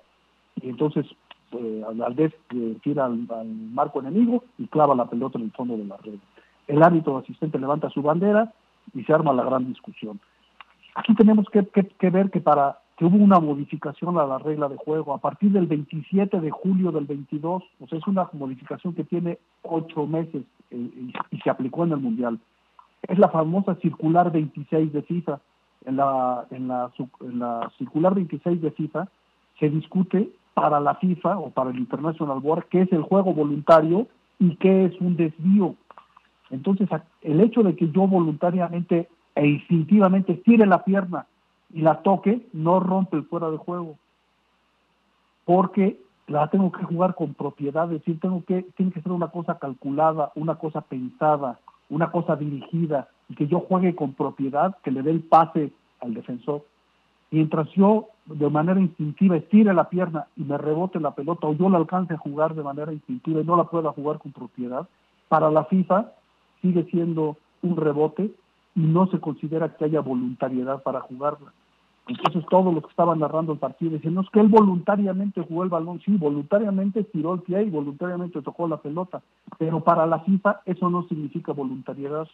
y 0.60 0.68
entonces 0.70 1.06
eh, 1.52 1.84
Valdés 1.94 2.32
eh, 2.52 2.76
tira 2.82 3.04
al, 3.04 3.28
marco 3.72 4.00
enemigo 4.00 4.42
y 4.58 4.66
clava 4.66 4.96
la 4.96 5.06
pelota 5.06 5.38
en 5.38 5.44
el 5.44 5.52
fondo 5.52 5.76
de 5.76 5.84
la 5.84 5.96
red. 5.98 6.18
El 6.66 6.82
árbitro 6.82 7.18
asistente 7.18 7.60
levanta 7.60 7.90
su 7.90 8.02
bandera 8.02 8.52
y 8.92 9.04
se 9.04 9.12
arma 9.12 9.32
la 9.32 9.44
gran 9.44 9.68
discusión. 9.68 10.18
Aquí 10.96 11.14
tenemos 11.14 11.46
que 11.48 12.10
ver 12.10 12.30
que 12.32 12.40
para 12.40 12.78
que 12.98 13.04
hubo 13.04 13.16
una 13.16 13.38
modificación 13.38 14.18
a 14.18 14.26
la 14.26 14.38
regla 14.38 14.68
de 14.68 14.76
juego 14.76 15.14
a 15.14 15.18
partir 15.18 15.52
del 15.52 15.68
27 15.68 16.40
de 16.40 16.50
julio 16.50 16.90
del 16.90 17.04
22, 17.04 17.62
o 17.78 17.86
sea, 17.86 17.96
es 17.96 18.06
una 18.08 18.28
modificación 18.32 18.92
que 18.92 19.04
tiene 19.04 19.38
ocho 19.62 20.04
meses 20.04 20.42
eh, 20.72 21.12
y, 21.30 21.38
se 21.38 21.48
aplicó 21.48 21.84
en 21.84 21.92
el 21.92 21.98
Mundial. 21.98 22.40
Es 23.02 23.16
la 23.20 23.28
famosa 23.28 23.76
circular 23.76 24.32
26 24.32 24.92
de 24.92 25.02
FIFA. 25.02 25.40
En 25.84 25.96
la, 25.96 26.44
en 26.50 26.66
la, 26.66 26.90
en 27.20 27.38
la 27.38 27.70
circular 27.78 28.16
26 28.16 28.60
de 28.60 28.72
FIFA 28.72 29.08
se 29.60 29.70
discute 29.70 30.30
para 30.54 30.80
la 30.80 30.96
FIFA 30.96 31.38
o 31.38 31.50
para 31.50 31.70
el 31.70 31.78
International 31.78 32.40
Board 32.40 32.64
qué 32.68 32.82
es 32.82 32.92
el 32.92 33.02
juego 33.02 33.32
voluntario 33.32 34.08
y 34.40 34.56
qué 34.56 34.86
es 34.86 35.00
un 35.00 35.16
desvío. 35.16 35.76
Entonces, 36.50 36.88
el 37.22 37.40
hecho 37.40 37.62
de 37.62 37.76
que 37.76 37.88
yo 37.92 38.08
voluntariamente 38.08 39.08
e 39.36 39.46
instintivamente 39.46 40.32
estire 40.32 40.66
la 40.66 40.82
pierna 40.82 41.26
y 41.72 41.82
la 41.82 42.02
toque, 42.02 42.46
no 42.52 42.80
rompe 42.80 43.16
el 43.16 43.24
fuera 43.24 43.50
de 43.50 43.56
juego. 43.56 43.96
Porque 45.44 46.00
la 46.26 46.48
tengo 46.48 46.70
que 46.72 46.84
jugar 46.84 47.14
con 47.14 47.34
propiedad, 47.34 47.84
es 47.92 48.00
decir, 48.00 48.20
tengo 48.20 48.44
que, 48.44 48.62
tiene 48.76 48.92
que 48.92 49.00
ser 49.00 49.12
una 49.12 49.28
cosa 49.28 49.58
calculada, 49.58 50.30
una 50.34 50.56
cosa 50.56 50.82
pensada, 50.82 51.58
una 51.88 52.10
cosa 52.10 52.36
dirigida, 52.36 53.08
y 53.28 53.34
que 53.34 53.46
yo 53.46 53.60
juegue 53.60 53.94
con 53.94 54.12
propiedad, 54.12 54.76
que 54.82 54.90
le 54.90 55.02
dé 55.02 55.10
el 55.10 55.22
pase 55.22 55.72
al 56.00 56.14
defensor. 56.14 56.64
Mientras 57.30 57.68
yo 57.72 58.08
de 58.26 58.48
manera 58.48 58.80
instintiva 58.80 59.36
estire 59.36 59.72
la 59.74 59.88
pierna 59.88 60.26
y 60.36 60.44
me 60.44 60.56
rebote 60.56 61.00
la 61.00 61.14
pelota 61.14 61.46
o 61.46 61.54
yo 61.54 61.68
la 61.68 61.78
alcance 61.78 62.14
a 62.14 62.18
jugar 62.18 62.54
de 62.54 62.62
manera 62.62 62.92
instintiva 62.92 63.40
y 63.40 63.44
no 63.44 63.56
la 63.56 63.64
pueda 63.64 63.92
jugar 63.92 64.18
con 64.18 64.32
propiedad, 64.32 64.86
para 65.28 65.50
la 65.50 65.64
FIFA 65.64 66.12
sigue 66.62 66.84
siendo 66.84 67.36
un 67.62 67.76
rebote 67.76 68.30
y 68.74 68.80
no 68.80 69.06
se 69.08 69.20
considera 69.20 69.76
que 69.76 69.84
haya 69.84 70.00
voluntariedad 70.00 70.82
para 70.82 71.00
jugarla. 71.00 71.52
Entonces 72.08 72.42
todos 72.48 72.72
los 72.72 72.82
que 72.82 72.90
estaban 72.90 73.18
narrando 73.18 73.52
el 73.52 73.58
partido 73.58 73.92
decían, 73.92 74.14
no 74.14 74.22
es 74.22 74.30
que 74.30 74.40
él 74.40 74.48
voluntariamente 74.48 75.42
jugó 75.42 75.64
el 75.64 75.68
balón, 75.68 76.00
sí, 76.00 76.16
voluntariamente 76.16 77.04
tiró 77.04 77.34
el 77.34 77.42
pie 77.42 77.64
y 77.64 77.70
voluntariamente 77.70 78.40
tocó 78.40 78.66
la 78.66 78.78
pelota, 78.78 79.22
pero 79.58 79.84
para 79.84 80.06
la 80.06 80.20
FIFA 80.20 80.62
eso 80.64 80.88
no 80.88 81.06
significa 81.08 81.52
voluntariedad. 81.52 82.26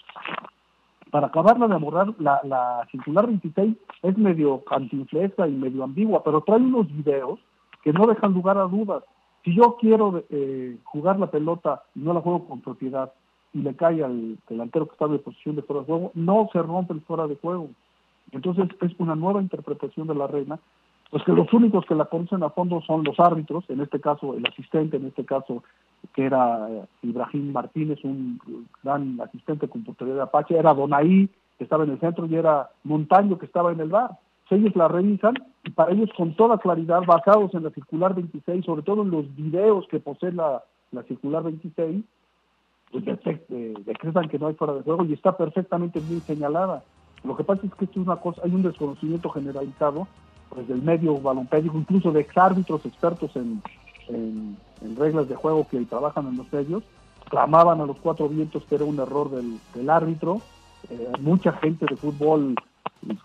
Para 1.10 1.26
acabarla 1.26 1.66
de 1.66 1.74
abordar, 1.74 2.14
la, 2.18 2.40
la 2.44 2.86
circular 2.90 3.26
26 3.26 3.76
es 4.02 4.18
medio 4.18 4.64
cantinflesca 4.64 5.48
y 5.48 5.52
medio 5.52 5.82
ambigua, 5.82 6.22
pero 6.22 6.42
trae 6.42 6.60
unos 6.60 6.86
videos 6.88 7.40
que 7.82 7.92
no 7.92 8.06
dejan 8.06 8.32
lugar 8.32 8.58
a 8.58 8.62
dudas. 8.62 9.02
Si 9.44 9.54
yo 9.54 9.76
quiero 9.78 10.24
eh, 10.30 10.78
jugar 10.84 11.18
la 11.18 11.30
pelota 11.30 11.82
y 11.94 12.00
no 12.00 12.14
la 12.14 12.20
juego 12.20 12.46
con 12.46 12.60
propiedad 12.60 13.12
y 13.54 13.58
le 13.58 13.74
cae 13.74 14.04
al 14.04 14.36
delantero 14.48 14.86
que 14.86 14.92
está 14.92 15.08
de 15.08 15.18
posición 15.18 15.56
de 15.56 15.62
fuera 15.62 15.80
de 15.80 15.86
juego, 15.86 16.12
no 16.14 16.48
se 16.52 16.60
rompe 16.60 16.92
el 16.92 17.00
fuera 17.02 17.26
de 17.26 17.36
juego. 17.36 17.70
Entonces 18.32 18.68
es 18.82 18.92
una 18.98 19.14
nueva 19.14 19.40
interpretación 19.40 20.06
de 20.08 20.14
la 20.14 20.26
regla, 20.26 20.58
pues 21.10 21.22
que 21.22 21.32
los 21.32 21.52
únicos 21.52 21.84
que 21.86 21.94
la 21.94 22.06
conocen 22.06 22.42
a 22.42 22.50
fondo 22.50 22.82
son 22.82 23.04
los 23.04 23.18
árbitros, 23.20 23.64
en 23.68 23.80
este 23.80 24.00
caso 24.00 24.34
el 24.34 24.44
asistente, 24.46 24.96
en 24.96 25.06
este 25.06 25.24
caso 25.24 25.62
que 26.12 26.24
era 26.24 26.68
eh, 26.70 26.84
Ibrahim 27.02 27.52
Martínez, 27.52 27.98
un 28.02 28.40
gran 28.82 29.20
asistente 29.20 29.68
con 29.68 29.84
portería 29.84 30.14
de 30.14 30.22
Apache, 30.22 30.58
era 30.58 30.74
Donaí, 30.74 31.28
que 31.56 31.64
estaba 31.64 31.84
en 31.84 31.90
el 31.90 32.00
centro, 32.00 32.26
y 32.26 32.34
era 32.34 32.68
Montaño, 32.82 33.38
que 33.38 33.46
estaba 33.46 33.72
en 33.72 33.80
el 33.80 33.88
bar. 33.88 34.18
Ellos 34.50 34.76
la 34.76 34.88
revisan 34.88 35.34
y 35.64 35.70
para 35.70 35.92
ellos 35.92 36.10
con 36.16 36.34
toda 36.34 36.58
claridad, 36.58 37.02
basados 37.06 37.54
en 37.54 37.64
la 37.64 37.70
circular 37.70 38.14
26, 38.14 38.64
sobre 38.64 38.82
todo 38.82 39.02
en 39.02 39.10
los 39.10 39.34
videos 39.34 39.86
que 39.88 39.98
posee 39.98 40.32
la, 40.32 40.62
la 40.92 41.02
circular 41.04 41.42
26, 41.42 42.04
pues 43.02 43.84
decretan 43.84 44.28
que 44.28 44.38
no 44.38 44.46
hay 44.46 44.54
fuera 44.54 44.74
de 44.74 44.82
juego 44.82 45.04
y 45.04 45.12
está 45.12 45.36
perfectamente 45.36 46.00
bien 46.00 46.22
señalada. 46.26 46.84
Lo 47.24 47.36
que 47.36 47.44
pasa 47.44 47.62
es 47.66 47.74
que 47.74 47.86
esto 47.86 48.00
es 48.00 48.06
una 48.06 48.16
cosa, 48.16 48.42
hay 48.44 48.54
un 48.54 48.62
desconocimiento 48.62 49.30
generalizado 49.30 50.06
pues 50.50 50.68
del 50.68 50.82
medio 50.82 51.18
balompédico, 51.18 51.76
incluso 51.76 52.12
de 52.12 52.20
exárbitros 52.20 52.84
expertos 52.84 53.34
en, 53.34 53.62
reglas 54.96 55.28
de 55.28 55.34
juego 55.34 55.66
que 55.66 55.80
trabajan 55.86 56.28
en 56.28 56.36
los 56.36 56.52
medios, 56.52 56.84
clamaban 57.30 57.80
a 57.80 57.86
los 57.86 57.96
cuatro 57.96 58.28
vientos 58.28 58.62
que 58.68 58.76
era 58.76 58.84
un 58.84 59.00
error 59.00 59.30
del, 59.30 59.90
árbitro. 59.90 60.40
Eh, 60.90 61.08
mucha 61.20 61.52
gente 61.54 61.86
de 61.86 61.96
fútbol 61.96 62.54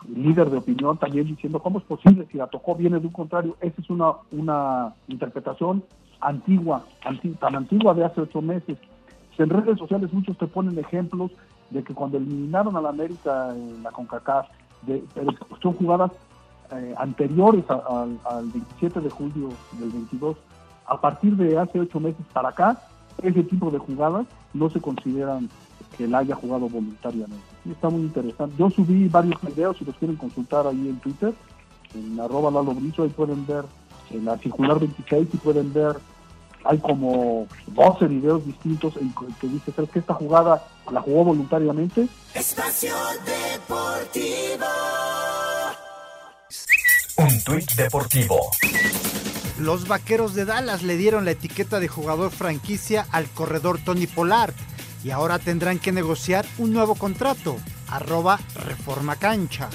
líder 0.07 0.49
de 0.49 0.57
opinión 0.57 0.97
también 0.97 1.27
diciendo 1.27 1.59
cómo 1.59 1.79
es 1.79 1.85
posible 1.85 2.27
si 2.31 2.37
la 2.37 2.47
tocó 2.47 2.75
viene 2.75 2.99
de 2.99 3.07
un 3.07 3.13
contrario. 3.13 3.57
Esa 3.61 3.81
es 3.81 3.89
una, 3.89 4.13
una 4.31 4.95
interpretación 5.07 5.83
antigua, 6.21 6.85
anti- 7.03 7.35
tan 7.35 7.55
antigua 7.55 7.93
de 7.93 8.05
hace 8.05 8.21
ocho 8.21 8.41
meses. 8.41 8.77
En 9.39 9.49
redes 9.49 9.79
sociales 9.79 10.11
muchos 10.11 10.37
te 10.37 10.47
ponen 10.47 10.77
ejemplos 10.77 11.31
de 11.69 11.83
que 11.83 11.93
cuando 11.93 12.17
eliminaron 12.17 12.75
a 12.75 12.81
la 12.81 12.89
América 12.89 13.53
en 13.55 13.81
la 13.81 13.91
CONCACAF, 13.91 14.47
pero 14.85 15.31
son 15.61 15.73
jugadas 15.73 16.11
eh, 16.71 16.93
anteriores 16.97 17.63
al 17.69 18.51
27 18.51 18.99
de 18.99 19.09
julio 19.09 19.49
del 19.79 19.89
22. 19.89 20.37
A 20.85 20.99
partir 20.99 21.35
de 21.35 21.57
hace 21.57 21.79
ocho 21.79 21.99
meses 21.99 22.25
para 22.33 22.49
acá, 22.49 22.81
ese 23.21 23.43
tipo 23.43 23.71
de 23.71 23.77
jugadas 23.77 24.25
no 24.53 24.69
se 24.69 24.81
consideran 24.81 25.49
que 25.97 26.07
la 26.07 26.19
haya 26.19 26.35
jugado 26.35 26.67
voluntariamente. 26.67 27.43
Y 27.65 27.71
está 27.71 27.89
muy 27.89 28.01
interesante. 28.01 28.55
Yo 28.57 28.69
subí 28.69 29.07
varios 29.07 29.39
videos, 29.41 29.77
si 29.77 29.85
los 29.85 29.95
quieren 29.95 30.17
consultar 30.17 30.67
ahí 30.67 30.89
en 30.89 30.99
Twitter, 30.99 31.33
en 31.93 32.19
arroba 32.19 32.51
Lalo 32.51 32.73
Brizo, 32.73 33.03
ahí 33.03 33.09
pueden 33.09 33.45
ver 33.45 33.65
en 34.11 34.25
la 34.25 34.37
circular 34.37 34.79
26 34.79 35.27
y 35.33 35.37
pueden 35.37 35.73
ver, 35.73 35.97
hay 36.63 36.77
como 36.79 37.47
12 37.67 38.05
videos 38.07 38.45
distintos 38.45 38.95
en 38.97 39.13
que 39.13 39.25
que 39.39 39.47
dice, 39.47 39.71
¿sabes 39.71 39.89
que 39.91 39.99
esta 39.99 40.13
jugada 40.13 40.67
la 40.91 41.01
jugó 41.01 41.25
voluntariamente? 41.25 42.07
Espacio 42.33 42.93
Deportivo. 43.25 44.65
Un 47.17 47.43
tuit 47.43 47.71
deportivo. 47.73 48.39
Los 49.59 49.87
vaqueros 49.89 50.35
de 50.35 50.45
Dallas 50.45 50.83
le 50.83 50.95
dieron 50.95 51.25
la 51.25 51.31
etiqueta 51.31 51.81
de 51.81 51.89
jugador 51.89 52.31
franquicia 52.31 53.05
al 53.11 53.29
corredor 53.29 53.77
Tony 53.83 54.07
Pollard 54.07 54.53
y 55.03 55.11
ahora 55.11 55.37
tendrán 55.37 55.79
que 55.79 55.91
negociar 55.91 56.45
un 56.57 56.71
nuevo 56.71 56.95
contrato. 56.95 57.57
Arroba 57.89 58.39
Reforma 58.55 59.15
Cancha. 59.17 59.69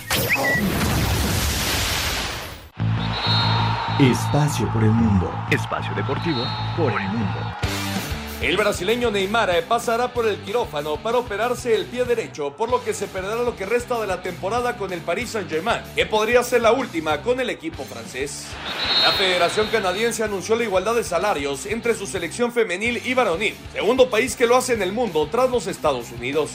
Espacio 4.00 4.68
por 4.72 4.82
el 4.82 4.90
mundo. 4.90 5.32
Espacio 5.52 5.94
deportivo 5.94 6.44
por 6.76 7.00
el 7.00 7.08
mundo. 7.10 7.38
El 8.42 8.56
brasileño 8.56 9.12
Neymar 9.12 9.50
eh, 9.50 9.62
pasará 9.62 10.12
por 10.12 10.26
el 10.26 10.38
quirófano 10.38 10.96
para 10.96 11.18
operarse 11.18 11.76
el 11.76 11.86
pie 11.86 12.04
derecho, 12.04 12.56
por 12.56 12.70
lo 12.70 12.82
que 12.82 12.92
se 12.92 13.06
perderá 13.06 13.44
lo 13.44 13.54
que 13.54 13.66
resta 13.66 14.00
de 14.00 14.08
la 14.08 14.20
temporada 14.20 14.76
con 14.76 14.92
el 14.92 15.00
Paris 15.00 15.30
Saint-Germain, 15.30 15.82
que 15.94 16.06
podría 16.06 16.42
ser 16.42 16.62
la 16.62 16.72
última 16.72 17.22
con 17.22 17.38
el 17.38 17.50
equipo 17.50 17.84
francés. 17.84 18.48
La 19.04 19.12
Federación 19.12 19.68
Canadiense 19.68 20.24
anunció 20.24 20.56
la 20.56 20.64
igualdad 20.64 20.96
de 20.96 21.04
salarios 21.04 21.64
entre 21.64 21.94
su 21.94 22.08
selección 22.08 22.50
femenil 22.50 23.00
y 23.04 23.14
varonil, 23.14 23.54
segundo 23.72 24.10
país 24.10 24.34
que 24.34 24.48
lo 24.48 24.56
hace 24.56 24.74
en 24.74 24.82
el 24.82 24.90
mundo 24.90 25.28
tras 25.30 25.48
los 25.50 25.68
Estados 25.68 26.10
Unidos. 26.10 26.50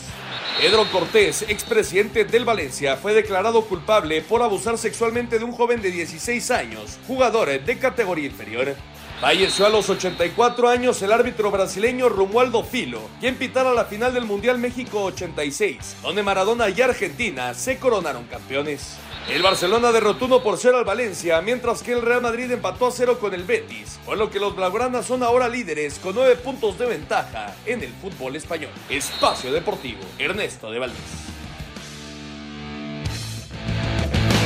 Pedro 0.59 0.85
Cortés, 0.91 1.45
expresidente 1.47 2.25
del 2.25 2.43
Valencia, 2.43 2.97
fue 2.97 3.13
declarado 3.13 3.61
culpable 3.63 4.21
por 4.21 4.41
abusar 4.41 4.77
sexualmente 4.77 5.39
de 5.39 5.45
un 5.45 5.53
joven 5.53 5.81
de 5.81 5.89
16 5.89 6.51
años, 6.51 6.99
jugador 7.07 7.47
de 7.47 7.77
categoría 7.77 8.25
inferior. 8.25 8.75
Falleció 9.21 9.65
a 9.65 9.69
los 9.69 9.89
84 9.89 10.67
años 10.67 11.01
el 11.01 11.13
árbitro 11.13 11.49
brasileño 11.49 12.09
Romualdo 12.09 12.61
Filo, 12.61 12.99
quien 13.21 13.37
pitara 13.37 13.73
la 13.73 13.85
final 13.85 14.13
del 14.13 14.25
Mundial 14.25 14.57
México 14.59 15.01
86, 15.03 15.95
donde 16.03 16.23
Maradona 16.23 16.67
y 16.67 16.81
Argentina 16.81 17.53
se 17.53 17.77
coronaron 17.77 18.25
campeones. 18.25 18.97
El 19.27 19.43
Barcelona 19.43 19.91
derrotó 19.91 20.25
1 20.25 20.41
por 20.41 20.57
0 20.57 20.77
al 20.79 20.85
Valencia, 20.85 21.39
mientras 21.41 21.83
que 21.83 21.93
el 21.93 22.01
Real 22.01 22.21
Madrid 22.21 22.49
empató 22.51 22.87
a 22.87 22.91
0 22.91 23.19
con 23.19 23.33
el 23.35 23.43
Betis, 23.43 23.99
por 24.03 24.17
lo 24.17 24.29
que 24.31 24.39
los 24.39 24.55
blaugranas 24.55 25.05
son 25.05 25.21
ahora 25.21 25.47
líderes 25.47 25.99
con 25.99 26.15
9 26.15 26.37
puntos 26.37 26.79
de 26.79 26.87
ventaja 26.87 27.55
en 27.67 27.83
el 27.83 27.89
fútbol 27.89 28.35
español. 28.35 28.71
Espacio 28.89 29.51
Deportivo, 29.53 29.99
Ernesto 30.17 30.71
de 30.71 30.79
Valdés. 30.79 31.27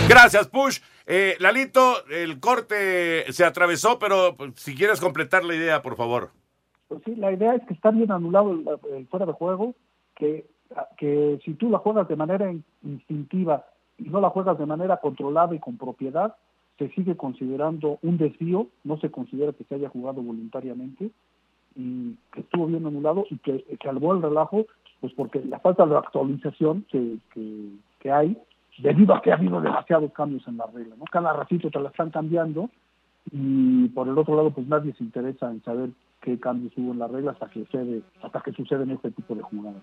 Gracias, 0.10 0.48
Push. 0.50 0.80
Eh, 1.08 1.36
Lalito, 1.40 2.06
el 2.08 2.42
corte 2.42 3.32
se 3.32 3.46
atravesó, 3.46 4.00
pero 4.00 4.36
pues, 4.36 4.52
si 4.58 4.76
quieres 4.76 5.00
completar 5.00 5.46
la 5.46 5.56
idea, 5.56 5.82
por 5.82 5.96
favor. 5.96 6.32
Pues 6.90 7.02
sí, 7.06 7.16
la 7.16 7.32
idea 7.32 7.56
es 7.56 7.62
que 7.68 7.74
está 7.74 7.92
bien 7.92 8.12
anulado 8.12 8.52
el, 8.52 8.66
el 8.98 9.08
fuera 9.08 9.26
de 9.26 9.32
juego, 9.32 9.76
que, 10.16 10.46
que 10.98 11.40
si 11.46 11.54
tú 11.54 11.70
la 11.70 11.78
juegas 11.80 12.08
de 12.10 12.18
manera 12.18 12.52
in- 12.52 12.66
instintiva 12.84 13.66
y 13.98 14.10
no 14.10 14.22
la 14.22 14.30
juegas 14.30 14.58
de 14.58 14.66
manera 14.66 14.98
controlada 14.98 15.56
y 15.56 15.60
con 15.60 15.78
propiedad, 15.78 16.36
se 16.78 16.90
sigue 16.90 17.16
considerando 17.16 18.00
un 18.02 18.18
desvío, 18.18 18.68
no 18.84 18.98
se 18.98 19.12
considera 19.12 19.54
que 19.54 19.64
se 19.64 19.76
haya 19.76 19.90
jugado 19.90 20.22
voluntariamente 20.22 21.12
y 21.76 22.16
que 22.32 22.42
estuvo 22.42 22.68
bien 22.68 22.86
anulado 22.86 23.26
y 23.30 23.38
que 23.38 23.64
salvó 23.84 24.14
el 24.14 24.22
relajo, 24.22 24.66
pues 25.02 25.14
porque 25.14 25.44
la 25.44 25.60
falta 25.60 25.86
de 25.86 25.98
actualización 25.98 26.86
que, 26.90 27.18
que, 28.00 28.12
hay, 28.12 28.38
debido 28.78 29.14
a 29.14 29.22
que 29.22 29.32
ha 29.32 29.36
habido 29.36 29.62
demasiados 29.62 30.12
cambios 30.14 30.48
en 30.48 30.58
la 30.58 30.66
regla, 30.68 30.96
¿no? 30.98 31.06
Cada 31.12 31.34
ratito 31.34 31.70
te 31.70 31.80
la 31.80 31.90
están 31.90 32.10
cambiando 32.10 32.70
y 33.32 33.88
por 33.90 34.08
el 34.08 34.18
otro 34.18 34.36
lado 34.36 34.52
pues 34.52 34.68
nadie 34.68 34.94
se 34.94 35.04
interesa 35.04 35.50
en 35.52 35.64
saber 35.64 35.90
qué 36.22 36.40
cambios 36.40 36.74
hubo 36.78 36.94
en 36.94 37.00
la 37.00 37.08
regla 37.08 37.32
hasta 37.32 37.50
que 37.50 37.66
sucede, 37.66 38.02
hasta 38.22 38.42
que 38.42 38.54
suceden 38.54 38.92
este 38.92 39.12
tipo 39.12 39.36
de 39.36 39.42
jugadas. 39.42 39.82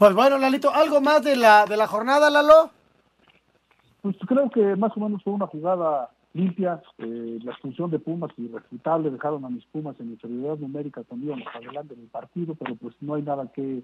Pues 0.00 0.14
bueno, 0.14 0.38
Lalito, 0.38 0.72
¿algo 0.72 1.02
más 1.02 1.22
de 1.22 1.36
la, 1.36 1.66
de 1.66 1.76
la 1.76 1.86
jornada, 1.86 2.30
Lalo? 2.30 2.70
Pues 4.00 4.16
creo 4.26 4.48
que 4.48 4.74
más 4.74 4.96
o 4.96 5.00
menos 5.00 5.22
fue 5.22 5.34
una 5.34 5.46
jugada 5.46 6.08
limpia, 6.32 6.80
eh, 6.96 7.38
la 7.44 7.52
expulsión 7.52 7.90
de 7.90 7.98
Pumas 7.98 8.30
irrefutable, 8.38 9.10
dejaron 9.10 9.44
a 9.44 9.50
mis 9.50 9.62
Pumas 9.66 10.00
en 10.00 10.12
inferioridad 10.12 10.56
numérica 10.56 11.02
cuando 11.06 11.26
íbamos 11.26 11.46
adelante 11.54 11.92
en 11.92 12.00
el 12.00 12.06
partido, 12.06 12.54
pero 12.54 12.76
pues 12.76 12.94
no 13.02 13.12
hay 13.12 13.20
nada 13.20 13.52
que, 13.52 13.82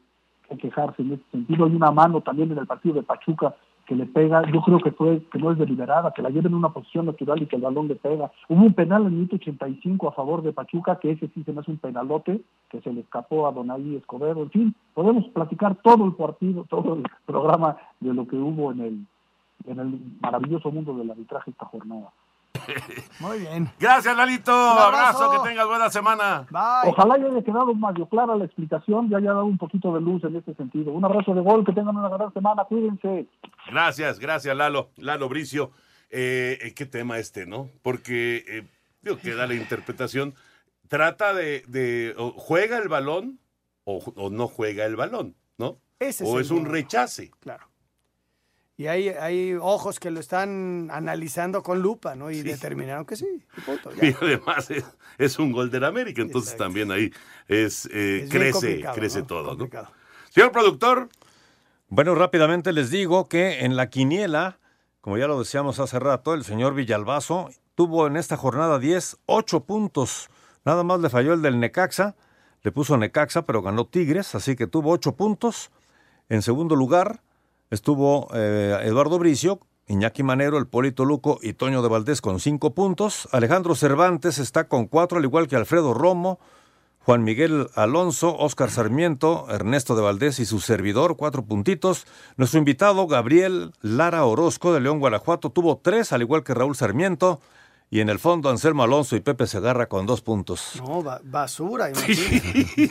que 0.49 0.57
quejarse 0.57 1.03
en 1.03 1.13
ese 1.13 1.23
sentido. 1.33 1.67
Hay 1.67 1.75
una 1.75 1.91
mano 1.91 2.23
también 2.23 2.51
en 2.51 2.57
el 2.57 2.67
partido 2.67 2.95
de 2.95 3.03
Pachuca 3.03 3.55
que 3.87 3.95
le 3.95 4.07
pega, 4.07 4.43
yo 4.53 4.61
creo 4.61 4.79
que 4.81 4.91
fue 4.91 5.23
que 5.33 5.39
no 5.39 5.53
es 5.53 5.59
deliberada, 5.59 6.13
que 6.13 6.23
la 6.23 6.31
lleva 6.31 6.49
en 6.49 6.55
una 6.55 6.71
posición 6.71 7.07
natural 7.07 7.43
y 7.43 7.47
que 7.47 7.57
el 7.57 7.63
balón 7.63 7.89
le 7.89 7.95
pega. 7.95 8.31
Hubo 8.49 8.65
un 8.65 8.75
penal 8.75 9.03
en 9.03 9.09
el 9.09 9.13
minuto 9.15 9.37
85 9.37 10.09
a 10.09 10.13
favor 10.13 10.43
de 10.43 10.53
Pachuca, 10.53 10.99
que 10.99 11.13
ese 11.13 11.29
sí 11.29 11.43
se 11.45 11.53
me 11.53 11.61
hace 11.61 11.71
un 11.71 11.79
penalote, 11.79 12.43
que 12.69 12.81
se 12.81 12.93
le 12.93 13.01
escapó 13.01 13.47
a 13.47 13.53
Donaí 13.53 13.97
Escobedo. 13.97 14.43
En 14.43 14.51
fin, 14.51 14.75
podemos 14.93 15.27
platicar 15.29 15.77
todo 15.77 16.05
el 16.05 16.15
partido, 16.15 16.65
todo 16.69 16.95
el 16.95 17.05
programa 17.25 17.77
de 18.01 18.13
lo 18.13 18.27
que 18.27 18.37
hubo 18.37 18.73
en 18.73 18.81
el, 18.81 19.07
en 19.67 19.81
el 19.81 20.01
maravilloso 20.21 20.71
mundo 20.71 20.95
del 20.95 21.11
arbitraje 21.11 21.53
esta 21.53 21.67
jornada. 21.67 22.11
Muy 23.21 23.39
bien. 23.41 23.71
Gracias, 23.79 24.17
Lalito. 24.17 24.53
Un 24.53 24.79
abrazo. 24.79 25.25
abrazo. 25.25 25.43
que 25.43 25.49
tengas 25.49 25.67
buena 25.67 25.91
semana. 25.91 26.47
Ojalá 26.85 27.19
ya 27.19 27.27
haya 27.27 27.43
quedado 27.43 27.75
más 27.75 27.95
clara 28.11 28.37
la 28.37 28.45
explicación, 28.45 29.09
ya 29.09 29.19
haya 29.19 29.33
dado 29.33 29.45
un 29.45 29.59
poquito 29.59 29.93
de 29.95 30.01
luz 30.01 30.23
en 30.25 30.37
este 30.37 30.55
sentido. 30.55 30.93
Un 30.93 31.05
abrazo 31.05 31.35
de 31.35 31.41
gol, 31.41 31.65
que 31.65 31.73
tengan 31.73 31.97
una 31.97 32.09
gran 32.09 32.33
semana, 32.33 32.65
cuídense. 32.65 33.27
Gracias, 33.71 34.19
gracias, 34.19 34.57
Lalo. 34.57 34.91
Lalo 34.97 35.29
Bricio. 35.29 35.71
Eh, 36.11 36.59
eh, 36.63 36.75
qué 36.75 36.87
tema 36.87 37.19
este, 37.19 37.47
¿no? 37.47 37.69
Porque, 37.83 38.45
eh, 38.47 38.63
digo, 39.03 39.19
que 39.19 39.35
da 39.35 39.47
la 39.47 39.55
interpretación. 39.55 40.35
Trata 40.89 41.35
de, 41.35 41.65
de 41.67 42.15
o 42.17 42.31
juega 42.31 42.79
el 42.79 42.89
balón 42.89 43.41
o, 43.85 43.99
o 44.15 44.31
no 44.31 44.47
juega 44.47 44.85
el 44.85 44.95
balón, 44.95 45.35
¿no? 45.59 45.79
Ese 45.99 46.25
es 46.25 46.31
o 46.31 46.37
el 46.37 46.45
es 46.45 46.51
un 46.51 46.67
rechace. 46.67 47.33
Claro. 47.41 47.67
Y 48.79 48.89
hay, 48.89 49.09
hay 49.09 49.55
ojos 49.55 49.99
que 49.99 50.11
lo 50.11 50.21
están 50.21 50.91
analizando 50.93 51.63
con 51.63 51.81
lupa, 51.81 52.15
¿no? 52.15 52.31
Y 52.31 52.43
determinaron 52.43 53.07
que 53.07 53.17
sí. 53.17 53.43
y 53.57 53.61
punto, 53.63 53.91
ya. 53.93 54.05
Y 54.09 54.15
además 54.21 54.71
es, 54.71 54.85
es 55.17 55.39
un 55.39 55.53
gol 55.53 55.71
del 55.71 55.85
América, 55.85 56.21
entonces 56.21 56.57
también 56.57 56.91
ahí 56.91 57.11
es, 57.49 57.87
eh, 57.87 58.25
Es 58.25 58.31
crece, 58.31 58.85
crece 58.95 59.21
¿no? 59.21 59.27
todo, 59.27 59.57
¿no? 59.57 59.69
Señor 60.31 60.53
productor. 60.53 61.09
Bueno, 61.89 62.15
rápidamente 62.15 62.73
les 62.73 62.91
digo 62.91 63.29
que 63.29 63.61
en 63.65 63.77
la 63.77 63.89
quiniela, 63.89 64.59
como 65.01 65.17
ya 65.17 65.27
lo 65.27 65.39
decíamos 65.39 65.79
hace 65.79 65.99
rato, 65.99 66.35
el 66.35 66.45
señor 66.45 66.75
Villalbazo 66.75 67.49
tuvo 67.77 68.07
en 68.07 68.17
esta 68.17 68.37
jornada 68.37 68.79
10, 68.79 69.19
8 69.25 69.61
puntos. 69.65 70.29
Nada 70.67 70.83
más 70.83 71.01
le 71.01 71.09
falló 71.09 71.33
el 71.33 71.41
del 71.41 71.61
Necaxa, 71.61 72.17
le 72.63 72.73
puso 72.73 72.99
Necaxa, 72.99 73.47
pero 73.47 73.63
ganó 73.63 73.87
Tigres, 73.87 74.35
así 74.35 74.55
que 74.57 74.67
tuvo 74.67 74.91
8 74.91 75.17
puntos. 75.17 75.71
En 76.29 76.43
segundo 76.43 76.75
lugar 76.75 77.23
estuvo 77.71 78.29
eh, 78.35 78.79
Eduardo 78.85 79.19
Bricio, 79.19 79.61
Iñaki 79.89 80.23
Manero, 80.23 80.59
el 80.59 80.67
Polito 80.67 81.05
Luco 81.05 81.39
y 81.43 81.53
Toño 81.53 81.83
de 81.83 81.89
Valdés 81.89 82.21
con 82.21 82.41
5 82.41 82.75
puntos. 82.75 83.29
Alejandro 83.33 83.75
Cervantes 83.75 84.39
está 84.39 84.69
con 84.69 84.87
4, 84.87 85.19
al 85.19 85.25
igual 85.25 85.47
que 85.47 85.57
Alfredo 85.57 85.95
Romo, 85.95 86.41
Juan 87.01 87.23
Miguel 87.23 87.69
Alonso, 87.77 88.37
Óscar 88.37 88.69
Sarmiento, 88.71 89.47
Ernesto 89.49 89.95
de 89.95 90.03
Valdés 90.03 90.41
y 90.41 90.45
su 90.45 90.59
servidor, 90.59 91.17
cuatro 91.17 91.45
puntitos. 91.45 92.05
Nuestro 92.37 92.59
invitado, 92.59 93.07
Gabriel 93.07 93.71
Lara 93.81 94.25
Orozco 94.25 94.73
de 94.75 94.81
León, 94.81 94.99
Guanajuato, 94.99 95.51
tuvo 95.51 95.77
tres, 95.79 96.13
al 96.13 96.23
igual 96.23 96.43
que 96.43 96.53
Raúl 96.55 96.75
Sarmiento. 96.75 97.41
Y 97.89 98.01
en 98.01 98.09
el 98.09 98.19
fondo, 98.19 98.51
Anselmo 98.51 98.83
Alonso 98.83 99.15
y 99.15 99.21
Pepe 99.21 99.47
Segarra 99.47 99.87
con 99.89 100.07
dos 100.07 100.21
puntos. 100.21 100.83
No, 100.85 101.05
ba- 101.05 101.21
basura, 101.23 101.91
imagínate. 101.91 102.91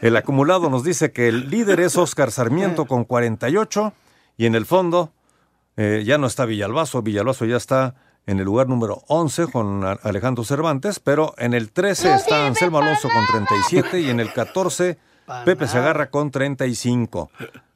El 0.00 0.16
acumulado 0.16 0.70
nos 0.70 0.84
dice 0.84 1.12
que 1.12 1.28
el 1.28 1.50
líder 1.50 1.80
es 1.80 1.96
Óscar 1.96 2.30
Sarmiento 2.30 2.86
con 2.86 3.04
48. 3.04 3.92
Y 4.36 4.46
en 4.46 4.54
el 4.54 4.64
fondo, 4.64 5.12
eh, 5.76 6.02
ya 6.06 6.18
no 6.18 6.26
está 6.26 6.44
Villalbazo. 6.44 7.02
Villalbazo 7.02 7.44
ya 7.46 7.56
está 7.56 7.96
en 8.26 8.38
el 8.38 8.44
lugar 8.44 8.68
número 8.68 9.02
11 9.08 9.48
con 9.48 9.84
Alejandro 9.84 10.44
Cervantes. 10.44 11.00
Pero 11.00 11.34
en 11.38 11.52
el 11.52 11.72
13 11.72 12.14
está 12.14 12.46
Anselmo 12.46 12.78
Alonso 12.78 13.08
con 13.08 13.26
37. 13.26 14.00
Y 14.00 14.10
en 14.10 14.20
el 14.20 14.32
14 14.32 14.98
Pepe 15.44 15.66
se 15.66 15.78
agarra 15.78 16.10
con 16.10 16.30
35. 16.30 17.30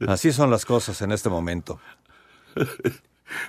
Así 0.06 0.32
son 0.32 0.50
las 0.50 0.64
cosas 0.64 1.00
en 1.02 1.12
este 1.12 1.28
momento. 1.28 1.80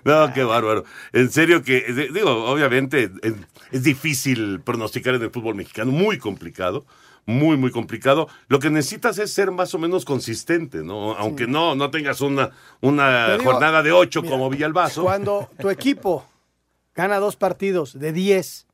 No, 0.05 0.31
qué 0.33 0.45
bárbaro. 0.45 0.85
En 1.11 1.29
serio 1.29 1.61
que, 1.61 1.81
digo, 2.13 2.45
obviamente 2.45 3.11
es, 3.21 3.33
es, 3.69 3.83
difícil 3.83 4.61
pronosticar 4.61 5.13
en 5.15 5.23
el 5.23 5.29
fútbol 5.29 5.55
mexicano, 5.55 5.91
muy 5.91 6.19
complicado, 6.19 6.85
muy, 7.25 7.57
muy 7.57 7.71
complicado. 7.71 8.27
Lo 8.47 8.59
que 8.59 8.69
necesitas 8.69 9.17
es 9.17 9.31
ser 9.31 9.51
más 9.51 9.73
o 9.73 9.79
menos 9.79 10.05
consistente, 10.05 10.83
¿no? 10.83 11.13
Aunque 11.13 11.47
no, 11.47 11.75
no 11.75 11.91
tengas 11.91 12.21
una, 12.21 12.51
una 12.81 13.37
jornada 13.43 13.81
de 13.83 13.91
ocho 13.91 14.23
como 14.23 14.49
Villalbazo. 14.49 15.03
Cuando 15.03 15.49
tu 15.59 15.69
equipo 15.69 16.25
gana 16.95 17.19
dos 17.19 17.35
partidos 17.35 17.97
de 17.97 18.11
diez, 18.11 18.67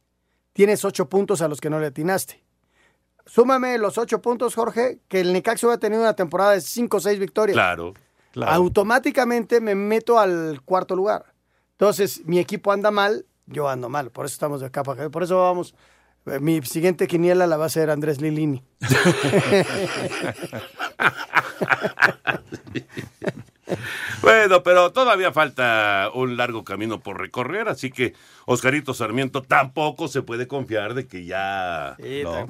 tienes 0.54 0.84
ocho 0.86 1.10
puntos 1.10 1.42
a 1.42 1.48
los 1.48 1.62
que 1.62 1.70
no 1.70 1.80
le 1.80 1.88
atinaste. 1.88 2.44
Súmame 3.26 3.78
los 3.78 3.98
ocho 3.98 4.22
puntos, 4.22 4.56
Jorge, 4.56 5.00
que 5.08 5.20
el 5.20 5.34
Necaxo 5.34 5.70
ha 5.70 5.78
tenido 5.78 6.02
una 6.02 6.16
temporada 6.16 6.54
de 6.54 6.62
cinco 6.62 6.98
o 6.98 7.00
seis 7.00 7.20
victorias. 7.20 7.56
Claro 7.56 7.94
automáticamente 8.36 9.62
me 9.62 9.76
meto 9.76 10.20
al 10.20 10.62
cuarto 10.64 10.96
lugar. 10.96 11.26
Entonces, 11.72 12.26
mi 12.26 12.40
equipo 12.40 12.72
anda 12.72 12.92
mal, 12.92 13.26
yo 13.46 13.70
ando 13.70 13.90
mal. 13.90 14.12
Por 14.12 14.26
eso 14.26 14.34
estamos 14.34 14.62
de 14.62 14.70
capa. 14.70 14.96
Por 15.10 15.24
eso 15.24 15.42
vamos. 15.42 15.74
Mi 16.40 16.62
siguiente 16.62 17.08
quiniela 17.08 17.48
la 17.48 17.58
va 17.58 17.66
a 17.66 17.70
ser 17.70 17.90
Andrés 17.90 18.22
Lilini. 18.22 18.64
Bueno, 24.22 24.64
pero 24.64 24.92
todavía 24.92 25.32
falta 25.32 26.10
un 26.14 26.38
largo 26.38 26.64
camino 26.64 27.00
por 27.00 27.20
recorrer, 27.20 27.70
así 27.70 27.92
que 27.92 28.14
Oscarito 28.46 28.94
Sarmiento 28.94 29.42
tampoco 29.42 30.08
se 30.08 30.22
puede 30.22 30.48
confiar 30.48 30.94
de 30.94 31.08
que 31.08 31.26
ya, 31.26 31.96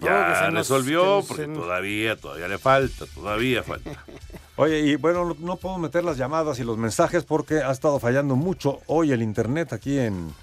ya 0.02 0.50
resolvió, 0.50 1.24
porque 1.28 1.48
todavía, 1.48 2.16
todavía 2.16 2.48
le 2.48 2.58
falta, 2.58 3.06
todavía 3.14 3.64
falta. 3.64 4.04
Oye, 4.56 4.80
y 4.80 4.96
bueno, 4.96 5.36
no 5.40 5.56
puedo 5.56 5.78
meter 5.78 6.04
las 6.04 6.18
llamadas 6.18 6.60
y 6.60 6.64
los 6.64 6.78
mensajes 6.78 7.24
porque 7.24 7.60
ha 7.60 7.72
estado 7.72 8.00
fallando 8.00 8.36
mucho 8.36 8.80
hoy 8.88 9.14
el 9.14 9.22
internet 9.22 9.72
aquí 9.72 9.98
en, 9.98 10.34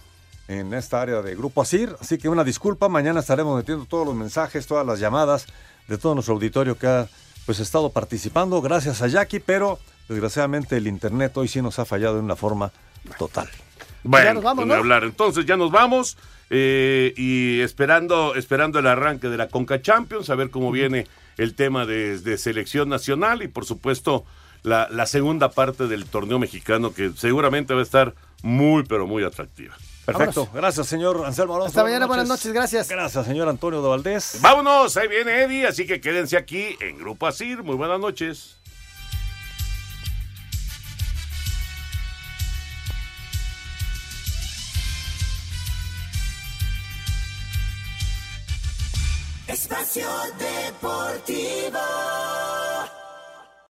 en 0.48 0.74
esta 0.74 1.02
área 1.02 1.22
de 1.22 1.34
Grupo 1.34 1.62
Asir, 1.62 1.96
así 2.00 2.18
que 2.18 2.28
una 2.28 2.44
disculpa, 2.44 2.88
mañana 2.88 3.20
estaremos 3.20 3.56
metiendo 3.56 3.84
todos 3.84 4.06
los 4.06 4.14
mensajes, 4.14 4.66
todas 4.66 4.86
las 4.86 5.00
llamadas 5.00 5.46
de 5.88 5.98
todo 5.98 6.14
nuestro 6.14 6.34
auditorio 6.34 6.78
que 6.78 6.86
ha 6.86 7.08
pues 7.46 7.60
estado 7.60 7.90
participando, 7.90 8.60
gracias 8.60 9.02
a 9.02 9.06
Jackie, 9.06 9.40
pero 9.40 9.78
desgraciadamente 10.08 10.76
el 10.76 10.86
internet 10.86 11.36
hoy 11.36 11.48
sí 11.48 11.62
nos 11.62 11.78
ha 11.78 11.84
fallado 11.84 12.14
de 12.14 12.20
una 12.20 12.36
forma 12.36 12.72
total. 13.18 13.48
Bueno, 14.02 14.40
ya 14.40 14.40
vamos, 14.40 14.70
hablar. 14.70 15.04
Entonces 15.04 15.46
ya 15.46 15.56
nos 15.56 15.70
vamos 15.70 16.16
eh, 16.50 17.12
y 17.16 17.60
esperando, 17.60 18.34
esperando 18.34 18.78
el 18.78 18.86
arranque 18.86 19.28
de 19.28 19.36
la 19.36 19.48
Conca 19.48 19.82
Champions, 19.82 20.30
a 20.30 20.34
ver 20.34 20.50
cómo 20.50 20.70
viene 20.70 21.06
el 21.38 21.54
tema 21.54 21.86
de, 21.86 22.38
selección 22.38 22.88
nacional 22.88 23.42
y 23.42 23.48
por 23.48 23.64
supuesto 23.64 24.24
la, 24.62 24.88
la, 24.90 25.06
segunda 25.06 25.50
parte 25.50 25.86
del 25.86 26.06
torneo 26.06 26.38
mexicano 26.38 26.94
que 26.94 27.12
seguramente 27.16 27.74
va 27.74 27.80
a 27.80 27.82
estar 27.82 28.14
muy 28.42 28.84
pero 28.84 29.06
muy 29.06 29.24
atractiva. 29.24 29.76
Perfecto. 30.06 30.48
Gracias, 30.54 30.86
señor 30.86 31.24
Anselmo 31.26 31.56
Alonso. 31.56 31.70
Hasta 31.70 31.82
mañana, 31.82 32.06
buenas 32.06 32.28
noches, 32.28 32.52
gracias. 32.52 32.88
Gracias, 32.88 33.26
señor 33.26 33.48
Antonio 33.48 33.82
de 33.82 33.88
Valdés. 33.88 34.38
Vámonos, 34.40 34.96
ahí 34.96 35.08
viene 35.08 35.42
Eddie, 35.42 35.66
así 35.66 35.84
que 35.84 36.00
quédense 36.00 36.36
aquí 36.36 36.76
en 36.80 36.96
Grupo 36.96 37.26
Asir. 37.26 37.64
Muy 37.64 37.74
buenas 37.74 37.98
noches. 37.98 38.56
Espacio 49.48 50.08
Deportivo. 50.38 51.78